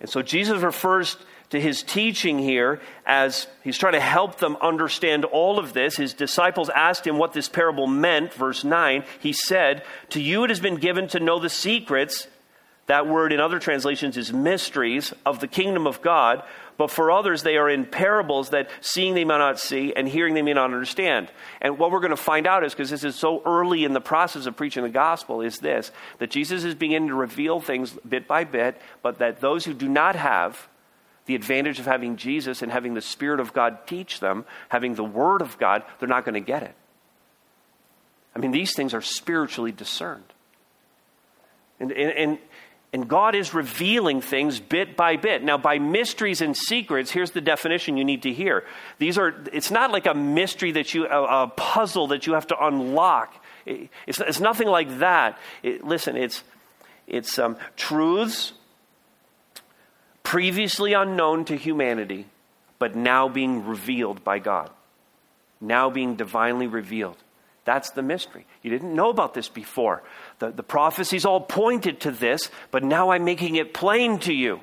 And 0.00 0.08
so 0.08 0.22
Jesus 0.22 0.60
refers 0.60 1.16
to 1.50 1.60
his 1.60 1.82
teaching 1.82 2.38
here 2.38 2.80
as 3.06 3.46
he's 3.64 3.78
trying 3.78 3.94
to 3.94 4.00
help 4.00 4.38
them 4.38 4.56
understand 4.60 5.24
all 5.24 5.58
of 5.58 5.72
this. 5.72 5.96
His 5.96 6.12
disciples 6.12 6.68
asked 6.68 7.06
him 7.06 7.16
what 7.16 7.32
this 7.32 7.48
parable 7.48 7.86
meant. 7.86 8.34
Verse 8.34 8.64
9, 8.64 9.04
he 9.20 9.32
said, 9.32 9.82
To 10.10 10.20
you 10.20 10.44
it 10.44 10.50
has 10.50 10.60
been 10.60 10.76
given 10.76 11.08
to 11.08 11.20
know 11.20 11.38
the 11.38 11.48
secrets. 11.48 12.28
That 12.86 13.06
word 13.06 13.32
in 13.32 13.40
other 13.40 13.58
translations 13.58 14.16
is 14.16 14.32
mysteries 14.32 15.12
of 15.26 15.40
the 15.40 15.48
kingdom 15.48 15.86
of 15.86 16.00
God. 16.00 16.42
But 16.78 16.92
for 16.92 17.10
others, 17.10 17.42
they 17.42 17.56
are 17.56 17.68
in 17.68 17.84
parables 17.84 18.50
that 18.50 18.70
seeing 18.80 19.14
they 19.14 19.24
may 19.24 19.36
not 19.36 19.58
see 19.58 19.92
and 19.92 20.08
hearing 20.08 20.34
they 20.34 20.42
may 20.42 20.52
not 20.52 20.66
understand. 20.66 21.28
And 21.60 21.76
what 21.76 21.90
we're 21.90 22.00
going 22.00 22.10
to 22.10 22.16
find 22.16 22.46
out 22.46 22.64
is 22.64 22.72
because 22.72 22.88
this 22.88 23.02
is 23.02 23.16
so 23.16 23.42
early 23.44 23.84
in 23.84 23.92
the 23.92 24.00
process 24.00 24.46
of 24.46 24.56
preaching 24.56 24.84
the 24.84 24.88
gospel, 24.88 25.40
is 25.40 25.58
this 25.58 25.90
that 26.20 26.30
Jesus 26.30 26.62
is 26.62 26.76
beginning 26.76 27.08
to 27.08 27.14
reveal 27.14 27.60
things 27.60 27.98
bit 28.08 28.28
by 28.28 28.44
bit, 28.44 28.80
but 29.02 29.18
that 29.18 29.40
those 29.40 29.64
who 29.64 29.74
do 29.74 29.88
not 29.88 30.14
have 30.14 30.68
the 31.26 31.34
advantage 31.34 31.80
of 31.80 31.84
having 31.84 32.16
Jesus 32.16 32.62
and 32.62 32.70
having 32.70 32.94
the 32.94 33.02
Spirit 33.02 33.40
of 33.40 33.52
God 33.52 33.86
teach 33.86 34.20
them, 34.20 34.46
having 34.68 34.94
the 34.94 35.04
Word 35.04 35.42
of 35.42 35.58
God, 35.58 35.82
they're 35.98 36.08
not 36.08 36.24
going 36.24 36.34
to 36.34 36.40
get 36.40 36.62
it. 36.62 36.74
I 38.36 38.38
mean, 38.38 38.52
these 38.52 38.74
things 38.76 38.94
are 38.94 39.02
spiritually 39.02 39.72
discerned. 39.72 40.32
And, 41.80 41.90
and, 41.90 42.12
and, 42.12 42.38
and, 42.92 43.08
God 43.08 43.34
is 43.34 43.52
revealing 43.52 44.20
things 44.20 44.60
bit 44.60 44.96
by 44.96 45.16
bit. 45.16 45.42
Now, 45.42 45.58
by 45.58 45.78
mysteries 45.78 46.40
and 46.40 46.56
secrets, 46.56 47.10
here's 47.10 47.32
the 47.32 47.40
definition 47.40 47.96
you 47.96 48.04
need 48.04 48.22
to 48.22 48.32
hear. 48.32 48.64
These 48.98 49.18
are, 49.18 49.34
it's 49.52 49.70
not 49.70 49.90
like 49.90 50.06
a 50.06 50.14
mystery 50.14 50.72
that 50.72 50.94
you, 50.94 51.06
a, 51.06 51.44
a 51.44 51.48
puzzle 51.48 52.08
that 52.08 52.26
you 52.26 52.32
have 52.34 52.46
to 52.48 52.56
unlock. 52.58 53.34
It's, 53.66 54.20
it's 54.20 54.40
nothing 54.40 54.68
like 54.68 54.98
that. 54.98 55.38
It, 55.62 55.84
listen, 55.84 56.16
it's, 56.16 56.42
it's 57.06 57.38
um, 57.38 57.56
truths 57.76 58.52
previously 60.22 60.92
unknown 60.92 61.44
to 61.46 61.56
humanity, 61.56 62.26
but 62.78 62.94
now 62.94 63.28
being 63.28 63.66
revealed 63.66 64.22
by 64.24 64.38
God. 64.38 64.70
Now 65.60 65.90
being 65.90 66.16
divinely 66.16 66.66
revealed. 66.66 67.16
That's 67.68 67.90
the 67.90 68.00
mystery. 68.00 68.46
You 68.62 68.70
didn't 68.70 68.94
know 68.94 69.10
about 69.10 69.34
this 69.34 69.50
before. 69.50 70.02
The, 70.38 70.50
the 70.50 70.62
prophecies 70.62 71.26
all 71.26 71.42
pointed 71.42 72.00
to 72.00 72.10
this, 72.10 72.50
but 72.70 72.82
now 72.82 73.10
I'm 73.10 73.26
making 73.26 73.56
it 73.56 73.74
plain 73.74 74.20
to 74.20 74.32
you. 74.32 74.60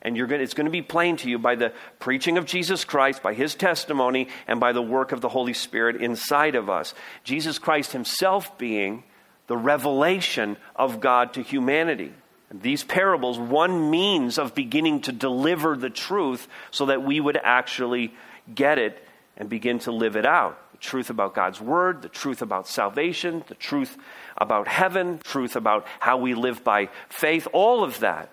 And 0.00 0.16
you're 0.16 0.26
going 0.26 0.40
it's 0.40 0.54
going 0.54 0.64
to 0.64 0.70
be 0.70 0.80
plain 0.80 1.18
to 1.18 1.28
you 1.28 1.38
by 1.38 1.56
the 1.56 1.74
preaching 1.98 2.38
of 2.38 2.46
Jesus 2.46 2.82
Christ, 2.82 3.22
by 3.22 3.34
his 3.34 3.54
testimony, 3.54 4.28
and 4.48 4.58
by 4.58 4.72
the 4.72 4.80
work 4.80 5.12
of 5.12 5.20
the 5.20 5.28
Holy 5.28 5.52
Spirit 5.52 6.00
inside 6.00 6.54
of 6.54 6.70
us. 6.70 6.94
Jesus 7.24 7.58
Christ 7.58 7.92
himself 7.92 8.56
being 8.56 9.04
the 9.46 9.58
revelation 9.58 10.56
of 10.74 10.98
God 10.98 11.34
to 11.34 11.42
humanity. 11.42 12.14
These 12.50 12.84
parables, 12.84 13.38
one 13.38 13.90
means 13.90 14.38
of 14.38 14.54
beginning 14.54 15.02
to 15.02 15.12
deliver 15.12 15.76
the 15.76 15.90
truth 15.90 16.48
so 16.70 16.86
that 16.86 17.02
we 17.02 17.20
would 17.20 17.36
actually 17.36 18.14
get 18.54 18.78
it 18.78 19.06
and 19.36 19.50
begin 19.50 19.78
to 19.80 19.92
live 19.92 20.16
it 20.16 20.24
out. 20.24 20.58
Truth 20.80 21.10
about 21.10 21.34
God's 21.34 21.60
Word, 21.60 22.02
the 22.02 22.08
truth 22.08 22.42
about 22.42 22.66
salvation, 22.66 23.44
the 23.48 23.54
truth 23.54 23.96
about 24.38 24.66
heaven, 24.66 25.20
truth 25.22 25.56
about 25.56 25.86
how 26.00 26.16
we 26.16 26.34
live 26.34 26.64
by 26.64 26.88
faith, 27.08 27.46
all 27.52 27.84
of 27.84 28.00
that. 28.00 28.30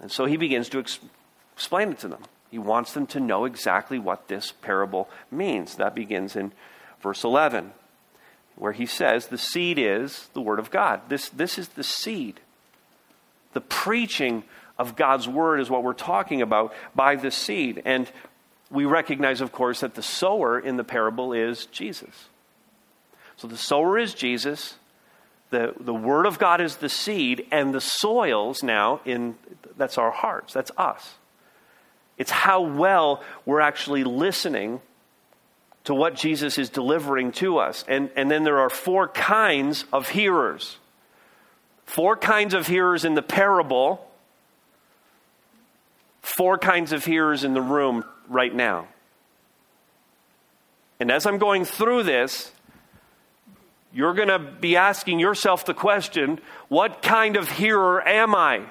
And 0.00 0.10
so 0.10 0.24
he 0.24 0.36
begins 0.36 0.68
to 0.70 0.78
ex- 0.78 0.98
explain 1.54 1.90
it 1.90 1.98
to 2.00 2.08
them. 2.08 2.22
He 2.50 2.58
wants 2.58 2.92
them 2.92 3.06
to 3.08 3.20
know 3.20 3.44
exactly 3.44 3.98
what 3.98 4.28
this 4.28 4.52
parable 4.52 5.08
means. 5.30 5.76
That 5.76 5.94
begins 5.94 6.36
in 6.36 6.52
verse 7.02 7.24
11 7.24 7.72
where 8.56 8.72
he 8.72 8.86
says 8.86 9.26
the 9.26 9.38
seed 9.38 9.78
is 9.78 10.28
the 10.32 10.40
Word 10.40 10.58
of 10.58 10.70
God. 10.70 11.02
This, 11.08 11.28
this 11.28 11.58
is 11.58 11.68
the 11.68 11.84
seed. 11.84 12.40
The 13.52 13.60
preaching 13.60 14.44
of 14.78 14.96
God's 14.96 15.28
Word 15.28 15.60
is 15.60 15.70
what 15.70 15.82
we're 15.82 15.92
talking 15.92 16.42
about 16.42 16.74
by 16.94 17.16
the 17.16 17.30
seed. 17.30 17.82
And 17.84 18.10
we 18.70 18.84
recognize, 18.84 19.40
of 19.40 19.52
course, 19.52 19.80
that 19.80 19.94
the 19.94 20.02
sower 20.02 20.58
in 20.58 20.76
the 20.76 20.84
parable 20.84 21.32
is 21.32 21.66
Jesus. 21.66 22.28
So 23.36 23.46
the 23.46 23.56
sower 23.56 23.98
is 23.98 24.14
Jesus. 24.14 24.74
The, 25.50 25.74
the 25.78 25.94
Word 25.94 26.26
of 26.26 26.38
God 26.38 26.60
is 26.60 26.76
the 26.76 26.88
seed, 26.88 27.46
and 27.52 27.72
the 27.72 27.80
soils 27.80 28.62
now 28.62 29.00
in 29.04 29.36
that's 29.76 29.98
our 29.98 30.10
hearts, 30.10 30.52
that's 30.52 30.70
us. 30.76 31.14
It's 32.18 32.30
how 32.30 32.62
well 32.62 33.22
we're 33.44 33.60
actually 33.60 34.04
listening 34.04 34.80
to 35.84 35.94
what 35.94 36.14
Jesus 36.14 36.58
is 36.58 36.68
delivering 36.68 37.32
to 37.32 37.58
us. 37.58 37.84
And, 37.86 38.10
and 38.16 38.30
then 38.30 38.42
there 38.42 38.58
are 38.58 38.70
four 38.70 39.06
kinds 39.08 39.84
of 39.92 40.08
hearers. 40.08 40.78
Four 41.84 42.16
kinds 42.16 42.54
of 42.54 42.66
hearers 42.66 43.04
in 43.04 43.14
the 43.14 43.22
parable, 43.22 44.04
four 46.22 46.58
kinds 46.58 46.92
of 46.92 47.04
hearers 47.04 47.44
in 47.44 47.54
the 47.54 47.62
room 47.62 48.04
right 48.28 48.54
now. 48.54 48.88
And 50.98 51.10
as 51.10 51.26
I'm 51.26 51.38
going 51.38 51.64
through 51.64 52.04
this, 52.04 52.50
you're 53.92 54.14
going 54.14 54.28
to 54.28 54.38
be 54.38 54.76
asking 54.76 55.20
yourself 55.20 55.64
the 55.64 55.74
question 55.74 56.40
what 56.68 57.02
kind 57.02 57.36
of 57.36 57.50
hearer 57.50 58.06
am 58.06 58.34
I? 58.34 58.62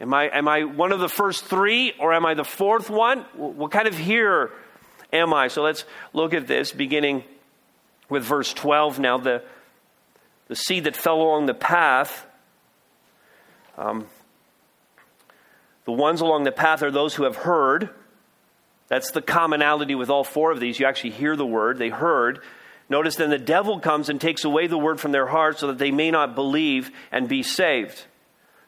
Am 0.00 0.12
I, 0.12 0.24
am 0.24 0.46
I 0.46 0.64
one 0.64 0.92
of 0.92 1.00
the 1.00 1.08
first 1.08 1.44
three 1.44 1.94
or 1.98 2.12
am 2.12 2.26
I 2.26 2.34
the 2.34 2.44
fourth 2.44 2.90
one? 2.90 3.20
What 3.34 3.70
kind 3.70 3.88
of 3.88 3.96
hearer 3.96 4.52
am 5.12 5.32
I? 5.32 5.48
So 5.48 5.62
let's 5.62 5.84
look 6.12 6.34
at 6.34 6.46
this 6.46 6.72
beginning 6.72 7.24
with 8.10 8.22
verse 8.22 8.52
12 8.52 8.98
now. 8.98 9.16
The, 9.16 9.42
the 10.48 10.56
seed 10.56 10.84
that 10.84 10.96
fell 10.96 11.16
along 11.16 11.46
the 11.46 11.54
path. 11.54 12.26
Um, 13.78 14.06
the 15.86 15.92
ones 15.92 16.20
along 16.20 16.44
the 16.44 16.52
path 16.52 16.82
are 16.82 16.90
those 16.90 17.14
who 17.14 17.24
have 17.24 17.36
heard. 17.36 17.88
That's 18.88 19.12
the 19.12 19.22
commonality 19.22 19.94
with 19.94 20.10
all 20.10 20.24
four 20.24 20.52
of 20.52 20.60
these. 20.60 20.78
You 20.78 20.86
actually 20.86 21.10
hear 21.10 21.34
the 21.36 21.46
word, 21.46 21.78
they 21.78 21.88
heard. 21.88 22.40
Notice 22.88 23.16
then 23.16 23.30
the 23.30 23.38
devil 23.38 23.80
comes 23.80 24.08
and 24.08 24.20
takes 24.20 24.44
away 24.44 24.66
the 24.66 24.78
word 24.78 25.00
from 25.00 25.12
their 25.12 25.26
heart 25.26 25.58
so 25.58 25.68
that 25.68 25.78
they 25.78 25.90
may 25.90 26.10
not 26.10 26.34
believe 26.34 26.90
and 27.10 27.28
be 27.28 27.42
saved. 27.42 28.04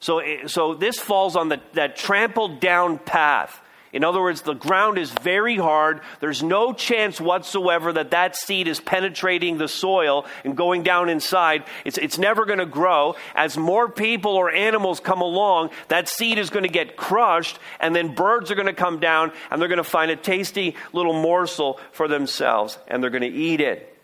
So, 0.01 0.23
so 0.47 0.75
this 0.75 0.99
falls 0.99 1.37
on 1.37 1.49
the, 1.49 1.61
that 1.75 1.97
trampled 1.97 2.61
down 2.61 2.99
path. 2.99 3.61
In 3.93 4.05
other 4.05 4.21
words, 4.21 4.43
the 4.43 4.55
ground 4.55 4.99
is 4.99 5.11
very 5.11 5.57
hard. 5.57 6.01
There's 6.21 6.43
no 6.43 6.73
chance 6.73 7.21
whatsoever 7.21 7.93
that 7.93 8.11
that 8.11 8.37
seed 8.37 8.69
is 8.69 8.81
penetrating 8.81 9.59
the 9.59 9.69
soil 9.69 10.27
and 10.45 10.57
going 10.57 10.83
down 10.83 11.09
inside. 11.09 11.65
It's, 11.85 11.99
it's 11.99 12.19
never 12.19 12.45
going 12.45 12.59
to 12.59 12.67
grow. 12.67 13.17
As 13.35 13.57
more 13.57 13.89
people 13.89 14.33
or 14.33 14.51
animals 14.51 15.01
come 15.01 15.21
along, 15.21 15.71
that 15.89 16.09
seed 16.09 16.39
is 16.39 16.51
going 16.51 16.65
to 16.65 16.69
get 16.69 16.97
crushed, 16.97 17.59
and 17.81 17.95
then 17.95 18.15
birds 18.15 18.51
are 18.51 18.55
going 18.55 18.67
to 18.67 18.73
come 18.73 19.01
down 19.01 19.33
and 19.51 19.61
they're 19.61 19.69
going 19.69 19.79
to 19.79 19.85
find 19.85 20.11
a 20.11 20.17
tasty 20.17 20.77
little 20.93 21.15
morsel 21.15 21.81
for 21.93 22.09
themselves, 22.09 22.79
and 22.89 23.03
they're 23.03 23.11
going 23.11 23.23
to 23.23 23.29
eat 23.29 23.61
it. 23.61 23.98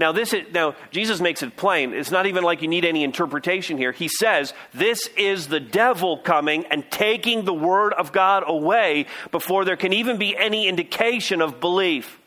Now, 0.00 0.12
this 0.12 0.32
is, 0.32 0.50
now, 0.54 0.76
Jesus 0.90 1.20
makes 1.20 1.42
it 1.42 1.58
plain. 1.58 1.92
It's 1.92 2.10
not 2.10 2.24
even 2.24 2.42
like 2.42 2.62
you 2.62 2.68
need 2.68 2.86
any 2.86 3.04
interpretation 3.04 3.76
here. 3.76 3.92
He 3.92 4.08
says, 4.08 4.54
This 4.72 5.06
is 5.08 5.48
the 5.48 5.60
devil 5.60 6.16
coming 6.16 6.64
and 6.70 6.90
taking 6.90 7.44
the 7.44 7.52
word 7.52 7.92
of 7.92 8.10
God 8.10 8.42
away 8.46 9.04
before 9.30 9.66
there 9.66 9.76
can 9.76 9.92
even 9.92 10.16
be 10.16 10.34
any 10.34 10.66
indication 10.66 11.42
of 11.42 11.60
belief. 11.60 12.18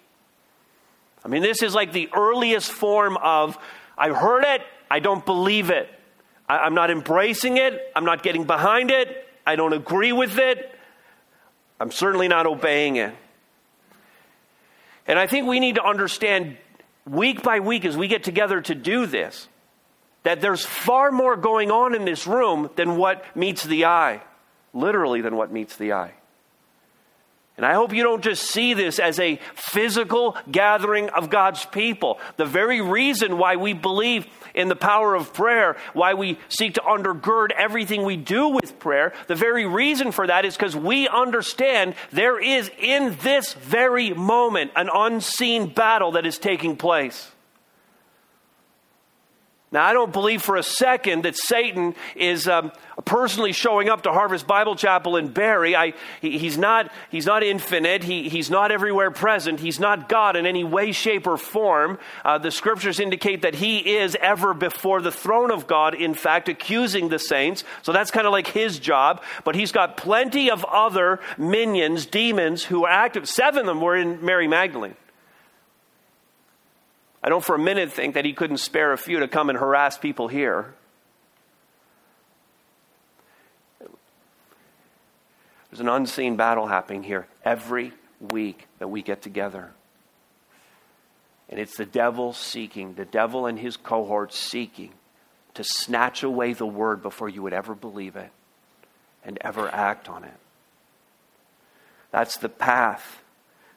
I 1.25 1.29
mean, 1.29 1.41
this 1.41 1.63
is 1.63 1.73
like 1.73 1.93
the 1.93 2.09
earliest 2.15 2.71
form 2.71 3.17
of, 3.17 3.57
I 3.97 4.09
heard 4.09 4.43
it, 4.43 4.61
I 4.91 4.99
don't 4.99 5.25
believe 5.25 5.71
it. 5.71 5.89
I, 6.47 6.59
I'm 6.59 6.75
not 6.75 6.91
embracing 6.91 7.57
it, 7.57 7.81
I'm 7.95 8.05
not 8.05 8.21
getting 8.21 8.43
behind 8.43 8.91
it, 8.91 9.27
I 9.47 9.55
don't 9.55 9.73
agree 9.73 10.11
with 10.11 10.37
it, 10.37 10.77
I'm 11.79 11.89
certainly 11.89 12.27
not 12.27 12.45
obeying 12.45 12.97
it. 12.97 13.15
And 15.07 15.17
I 15.17 15.25
think 15.25 15.47
we 15.47 15.59
need 15.59 15.75
to 15.75 15.83
understand 15.83 16.57
week 17.05 17.43
by 17.43 17.59
week 17.59 17.85
as 17.85 17.97
we 17.97 18.07
get 18.07 18.23
together 18.23 18.61
to 18.61 18.75
do 18.75 19.05
this 19.05 19.47
that 20.23 20.39
there's 20.39 20.65
far 20.65 21.11
more 21.11 21.35
going 21.35 21.69
on 21.69 21.93
in 21.93 22.05
this 22.05 22.25
room 22.25 22.69
than 22.75 22.95
what 22.95 23.35
meets 23.35 23.63
the 23.63 23.85
eye, 23.85 24.21
literally, 24.73 25.21
than 25.21 25.35
what 25.35 25.51
meets 25.51 25.75
the 25.75 25.93
eye. 25.93 26.13
And 27.55 27.65
I 27.67 27.73
hope 27.73 27.93
you 27.93 28.01
don't 28.01 28.23
just 28.23 28.49
see 28.49 28.73
this 28.73 28.97
as 28.97 29.19
a 29.19 29.39
physical 29.53 30.35
gathering 30.51 31.09
of 31.09 31.29
God's 31.29 31.65
people. 31.65 32.19
The 32.37 32.45
very 32.45 32.81
reason 32.81 33.37
why 33.37 33.57
we 33.57 33.73
believe 33.73 34.25
in 34.55 34.69
the 34.69 34.75
power 34.75 35.13
of 35.13 35.33
prayer, 35.33 35.77
why 35.93 36.15
we 36.15 36.39
seek 36.49 36.75
to 36.75 36.81
undergird 36.81 37.51
everything 37.51 38.03
we 38.03 38.17
do 38.17 38.47
with 38.47 38.79
prayer, 38.79 39.13
the 39.27 39.35
very 39.35 39.67
reason 39.67 40.11
for 40.11 40.25
that 40.25 40.45
is 40.45 40.55
because 40.55 40.75
we 40.75 41.07
understand 41.07 41.93
there 42.11 42.41
is 42.41 42.71
in 42.79 43.15
this 43.21 43.53
very 43.53 44.13
moment 44.13 44.71
an 44.75 44.89
unseen 44.91 45.67
battle 45.67 46.13
that 46.13 46.25
is 46.25 46.39
taking 46.39 46.75
place. 46.75 47.32
Now, 49.73 49.87
I 49.87 49.93
don't 49.93 50.13
believe 50.13 50.43
for 50.43 50.55
a 50.55 50.61
second 50.61 51.23
that 51.23 51.35
Satan 51.35 51.95
is 52.15 52.47
um, 52.47 52.71
personally 53.05 53.53
showing 53.53 53.89
up 53.89 54.03
to 54.03 54.11
Harvest 54.11 54.45
Bible 54.45 54.75
Chapel 54.75 55.17
in 55.17 55.29
Barrie. 55.29 55.75
I, 55.75 55.93
he, 56.21 56.37
he's, 56.37 56.59
not, 56.59 56.91
he's 57.09 57.25
not 57.25 57.41
infinite. 57.41 58.03
He, 58.03 58.29
he's 58.29 58.51
not 58.51 58.71
everywhere 58.71 59.09
present. 59.09 59.59
He's 59.59 59.79
not 59.79 60.07
God 60.07 60.35
in 60.35 60.45
any 60.45 60.63
way, 60.63 60.91
shape, 60.91 61.25
or 61.25 61.37
form. 61.37 61.97
Uh, 62.23 62.37
the 62.37 62.51
scriptures 62.51 62.99
indicate 62.99 63.41
that 63.41 63.55
he 63.55 63.97
is 63.97 64.15
ever 64.21 64.53
before 64.53 65.01
the 65.01 65.11
throne 65.11 65.49
of 65.49 65.65
God, 65.65 65.95
in 65.95 66.13
fact, 66.13 66.49
accusing 66.49 67.09
the 67.09 67.17
saints. 67.17 67.63
So 67.81 67.91
that's 67.91 68.11
kind 68.11 68.27
of 68.27 68.31
like 68.31 68.45
his 68.45 68.77
job. 68.77 69.23
But 69.43 69.55
he's 69.55 69.71
got 69.71 69.97
plenty 69.97 70.51
of 70.51 70.63
other 70.65 71.19
minions, 71.35 72.05
demons, 72.05 72.63
who 72.63 72.85
are 72.85 72.91
active. 72.91 73.27
Seven 73.27 73.61
of 73.61 73.65
them 73.65 73.81
were 73.81 73.95
in 73.95 74.23
Mary 74.23 74.47
Magdalene. 74.47 74.95
I 77.23 77.29
don't 77.29 77.43
for 77.43 77.55
a 77.55 77.59
minute 77.59 77.91
think 77.91 78.15
that 78.15 78.25
he 78.25 78.33
couldn't 78.33 78.57
spare 78.57 78.91
a 78.91 78.97
few 78.97 79.19
to 79.19 79.27
come 79.27 79.49
and 79.49 79.57
harass 79.57 79.97
people 79.97 80.27
here. 80.27 80.73
There's 85.69 85.79
an 85.79 85.89
unseen 85.89 86.35
battle 86.35 86.67
happening 86.67 87.01
here 87.01 87.27
every 87.43 87.93
week 88.19 88.67
that 88.79 88.89
we 88.89 89.01
get 89.01 89.21
together. 89.21 89.71
And 91.49 91.59
it's 91.59 91.77
the 91.77 91.85
devil 91.85 92.33
seeking, 92.33 92.95
the 92.95 93.05
devil 93.05 93.45
and 93.45 93.57
his 93.57 93.77
cohorts 93.77 94.37
seeking 94.37 94.91
to 95.53 95.63
snatch 95.63 96.23
away 96.23 96.53
the 96.53 96.65
word 96.65 97.01
before 97.01 97.29
you 97.29 97.41
would 97.41 97.53
ever 97.53 97.73
believe 97.73 98.15
it 98.15 98.31
and 99.23 99.37
ever 99.41 99.73
act 99.73 100.09
on 100.09 100.23
it. 100.23 100.33
That's 102.11 102.37
the 102.37 102.49
path 102.49 103.22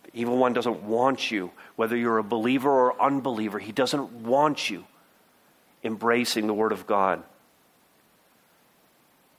the 0.06 0.20
evil 0.20 0.36
one 0.36 0.52
doesn't 0.52 0.82
want 0.82 1.30
you, 1.30 1.50
whether 1.76 1.96
you're 1.96 2.18
a 2.18 2.24
believer 2.24 2.70
or 2.70 3.00
unbeliever, 3.00 3.58
he 3.58 3.72
doesn't 3.72 4.10
want 4.12 4.70
you 4.70 4.84
embracing 5.84 6.46
the 6.46 6.54
Word 6.54 6.72
of 6.72 6.86
God. 6.86 7.22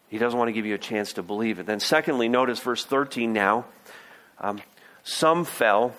He 0.09 0.17
doesn't 0.17 0.37
want 0.37 0.47
to 0.49 0.53
give 0.53 0.65
you 0.65 0.75
a 0.75 0.79
chance 0.79 1.13
to 1.13 1.23
believe 1.23 1.59
it. 1.59 1.65
Then, 1.65 1.79
secondly, 1.79 2.29
notice 2.29 2.59
verse 2.59 2.85
13 2.85 3.33
now. 3.33 3.65
Um, 4.39 4.61
some 5.03 5.43
fell 5.43 5.93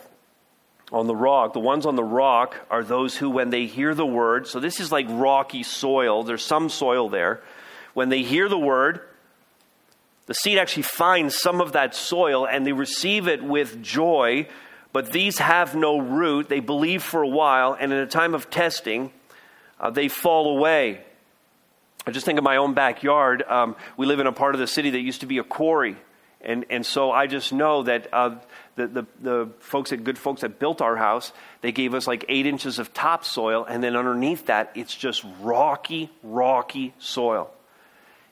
on 0.91 1.07
the 1.07 1.15
rock. 1.15 1.53
The 1.53 1.61
ones 1.61 1.85
on 1.85 1.97
the 1.97 2.05
rock 2.05 2.57
are 2.71 2.83
those 2.83 3.17
who, 3.17 3.29
when 3.29 3.51
they 3.51 3.67
hear 3.67 3.95
the 3.95 4.07
word, 4.07 4.47
so 4.47 4.61
this 4.61 4.81
is 4.81 4.91
like 4.91 5.07
rocky 5.09 5.63
soil, 5.63 6.23
there's 6.23 6.45
some 6.45 6.71
soil 6.71 7.09
there. 7.09 7.43
When 7.93 8.09
they 8.09 8.23
hear 8.23 8.49
the 8.49 8.59
word, 8.59 9.01
the 10.29 10.35
seed 10.35 10.59
actually 10.59 10.83
finds 10.83 11.37
some 11.39 11.63
of 11.63 11.73
that 11.73 11.95
soil 11.95 12.47
and 12.47 12.67
they 12.67 12.73
receive 12.73 13.29
it 13.29 13.43
with 13.43 13.83
joy, 13.83 14.47
but 14.93 15.11
these 15.11 15.39
have 15.39 15.75
no 15.75 15.99
root. 15.99 16.51
They 16.51 16.61
believe 16.61 17.03
for 17.03 17.23
a 17.23 17.29
while, 17.29 17.75
and 17.79 17.93
in 17.93 17.99
a 17.99 18.07
time 18.07 18.35
of 18.35 18.51
testing, 18.51 19.11
uh, 19.81 19.89
they 19.89 20.09
fall 20.09 20.55
away. 20.57 21.01
I 22.07 22.11
just 22.11 22.27
think 22.27 22.39
of 22.39 22.45
my 22.45 22.59
own 22.59 22.75
backyard. 22.75 23.43
Um, 23.43 23.75
we 23.97 24.05
live 24.05 24.21
in 24.21 24.27
a 24.27 24.33
part 24.33 24.55
of 24.55 24.61
the 24.61 24.67
city 24.67 24.91
that 24.91 25.01
used 25.01 25.23
to 25.23 25.27
be 25.27 25.39
a 25.39 25.45
quarry. 25.45 25.97
And, 26.43 26.67
and 26.69 26.85
so 26.85 27.11
I 27.11 27.27
just 27.27 27.53
know 27.53 27.85
that 27.85 28.09
uh, 28.13 28.37
the, 28.77 28.87
the, 28.87 29.07
the 29.21 29.49
folks 29.61 29.93
at 29.93 30.05
good 30.05 30.19
folks 30.19 30.43
that 30.43 30.59
built 30.59 30.83
our 30.83 30.97
house, 30.97 31.33
they 31.63 31.73
gave 31.73 31.95
us 31.95 32.07
like 32.07 32.27
eight 32.29 32.45
inches 32.45 32.79
of 32.79 32.93
topsoil, 32.93 33.65
and 33.65 33.83
then 33.83 33.97
underneath 33.97 34.47
that, 34.47 34.73
it's 34.75 34.95
just 34.95 35.25
rocky, 35.41 36.11
rocky 36.23 36.93
soil. 36.99 37.51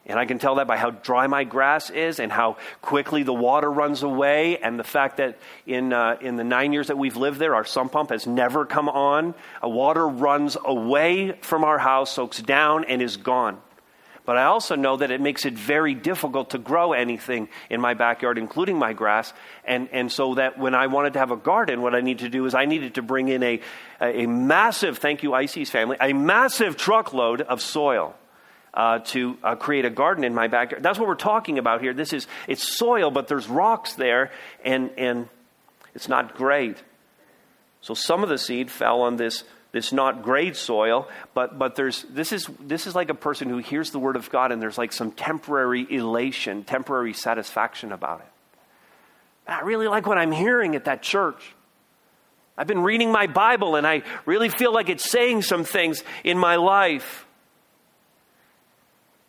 And 0.08 0.20
I 0.20 0.24
can 0.24 0.38
tell 0.38 0.56
that 0.56 0.68
by 0.68 0.76
how 0.76 0.90
dry 0.90 1.26
my 1.26 1.42
grass 1.42 1.90
is 1.90 2.20
and 2.20 2.30
how 2.30 2.58
quickly 2.80 3.24
the 3.24 3.34
water 3.34 3.70
runs 3.70 4.04
away, 4.04 4.56
and 4.58 4.78
the 4.78 4.84
fact 4.84 5.16
that 5.16 5.38
in, 5.66 5.92
uh, 5.92 6.16
in 6.20 6.36
the 6.36 6.44
nine 6.44 6.72
years 6.72 6.86
that 6.86 6.96
we've 6.96 7.16
lived 7.16 7.40
there, 7.40 7.56
our 7.56 7.64
sump 7.64 7.92
pump 7.92 8.10
has 8.10 8.26
never 8.26 8.64
come 8.64 8.88
on. 8.88 9.34
A 9.62 9.68
water 9.68 10.06
runs 10.06 10.56
away 10.64 11.32
from 11.40 11.64
our 11.64 11.78
house, 11.78 12.12
soaks 12.12 12.40
down, 12.40 12.84
and 12.84 13.02
is 13.02 13.16
gone. 13.16 13.60
But 14.24 14.36
I 14.36 14.44
also 14.44 14.74
know 14.74 14.96
that 14.96 15.10
it 15.10 15.20
makes 15.20 15.44
it 15.44 15.54
very 15.54 15.94
difficult 15.94 16.50
to 16.50 16.58
grow 16.58 16.92
anything 16.92 17.48
in 17.70 17.80
my 17.80 17.94
backyard, 17.94 18.38
including 18.38 18.76
my 18.76 18.92
grass. 18.92 19.32
And, 19.64 19.88
and 19.92 20.10
so 20.10 20.34
that 20.34 20.58
when 20.58 20.74
I 20.74 20.88
wanted 20.88 21.12
to 21.12 21.20
have 21.20 21.30
a 21.30 21.36
garden, 21.36 21.80
what 21.80 21.94
I 21.94 22.00
needed 22.00 22.24
to 22.24 22.30
do 22.30 22.44
is 22.46 22.54
I 22.54 22.64
needed 22.64 22.94
to 22.94 23.02
bring 23.02 23.28
in 23.28 23.42
a, 23.44 23.60
a 24.00 24.26
massive, 24.26 24.98
thank 24.98 25.22
you, 25.22 25.32
Icy's 25.32 25.70
family, 25.70 25.96
a 26.00 26.12
massive 26.12 26.76
truckload 26.76 27.40
of 27.40 27.60
soil 27.60 28.16
uh, 28.76 28.98
to 28.98 29.38
uh, 29.42 29.56
create 29.56 29.86
a 29.86 29.90
garden 29.90 30.22
in 30.22 30.34
my 30.34 30.46
backyard. 30.46 30.82
That's 30.82 30.98
what 30.98 31.08
we're 31.08 31.14
talking 31.14 31.58
about 31.58 31.80
here. 31.80 31.94
This 31.94 32.12
is 32.12 32.26
it's 32.46 32.76
soil, 32.76 33.10
but 33.10 33.26
there's 33.26 33.48
rocks 33.48 33.94
there, 33.94 34.30
and 34.64 34.90
and 34.98 35.28
it's 35.94 36.08
not 36.08 36.36
great. 36.36 36.76
So 37.80 37.94
some 37.94 38.22
of 38.22 38.28
the 38.28 38.38
seed 38.38 38.70
fell 38.70 39.00
on 39.00 39.16
this 39.16 39.44
this 39.72 39.92
not 39.92 40.22
great 40.22 40.56
soil, 40.56 41.08
but 41.34 41.58
but 41.58 41.74
there's 41.74 42.02
this 42.10 42.32
is 42.32 42.48
this 42.60 42.86
is 42.86 42.94
like 42.94 43.08
a 43.08 43.14
person 43.14 43.48
who 43.48 43.58
hears 43.58 43.90
the 43.90 43.98
word 43.98 44.16
of 44.16 44.30
God 44.30 44.52
and 44.52 44.60
there's 44.60 44.78
like 44.78 44.92
some 44.92 45.10
temporary 45.10 45.86
elation, 45.88 46.62
temporary 46.62 47.14
satisfaction 47.14 47.92
about 47.92 48.20
it. 48.20 48.26
I 49.48 49.60
really 49.60 49.88
like 49.88 50.06
what 50.06 50.18
I'm 50.18 50.32
hearing 50.32 50.76
at 50.76 50.84
that 50.84 51.02
church. 51.02 51.54
I've 52.58 52.66
been 52.66 52.82
reading 52.82 53.12
my 53.12 53.26
Bible 53.26 53.76
and 53.76 53.86
I 53.86 54.02
really 54.24 54.48
feel 54.48 54.72
like 54.72 54.88
it's 54.88 55.10
saying 55.10 55.42
some 55.42 55.64
things 55.64 56.02
in 56.24 56.38
my 56.38 56.56
life. 56.56 57.25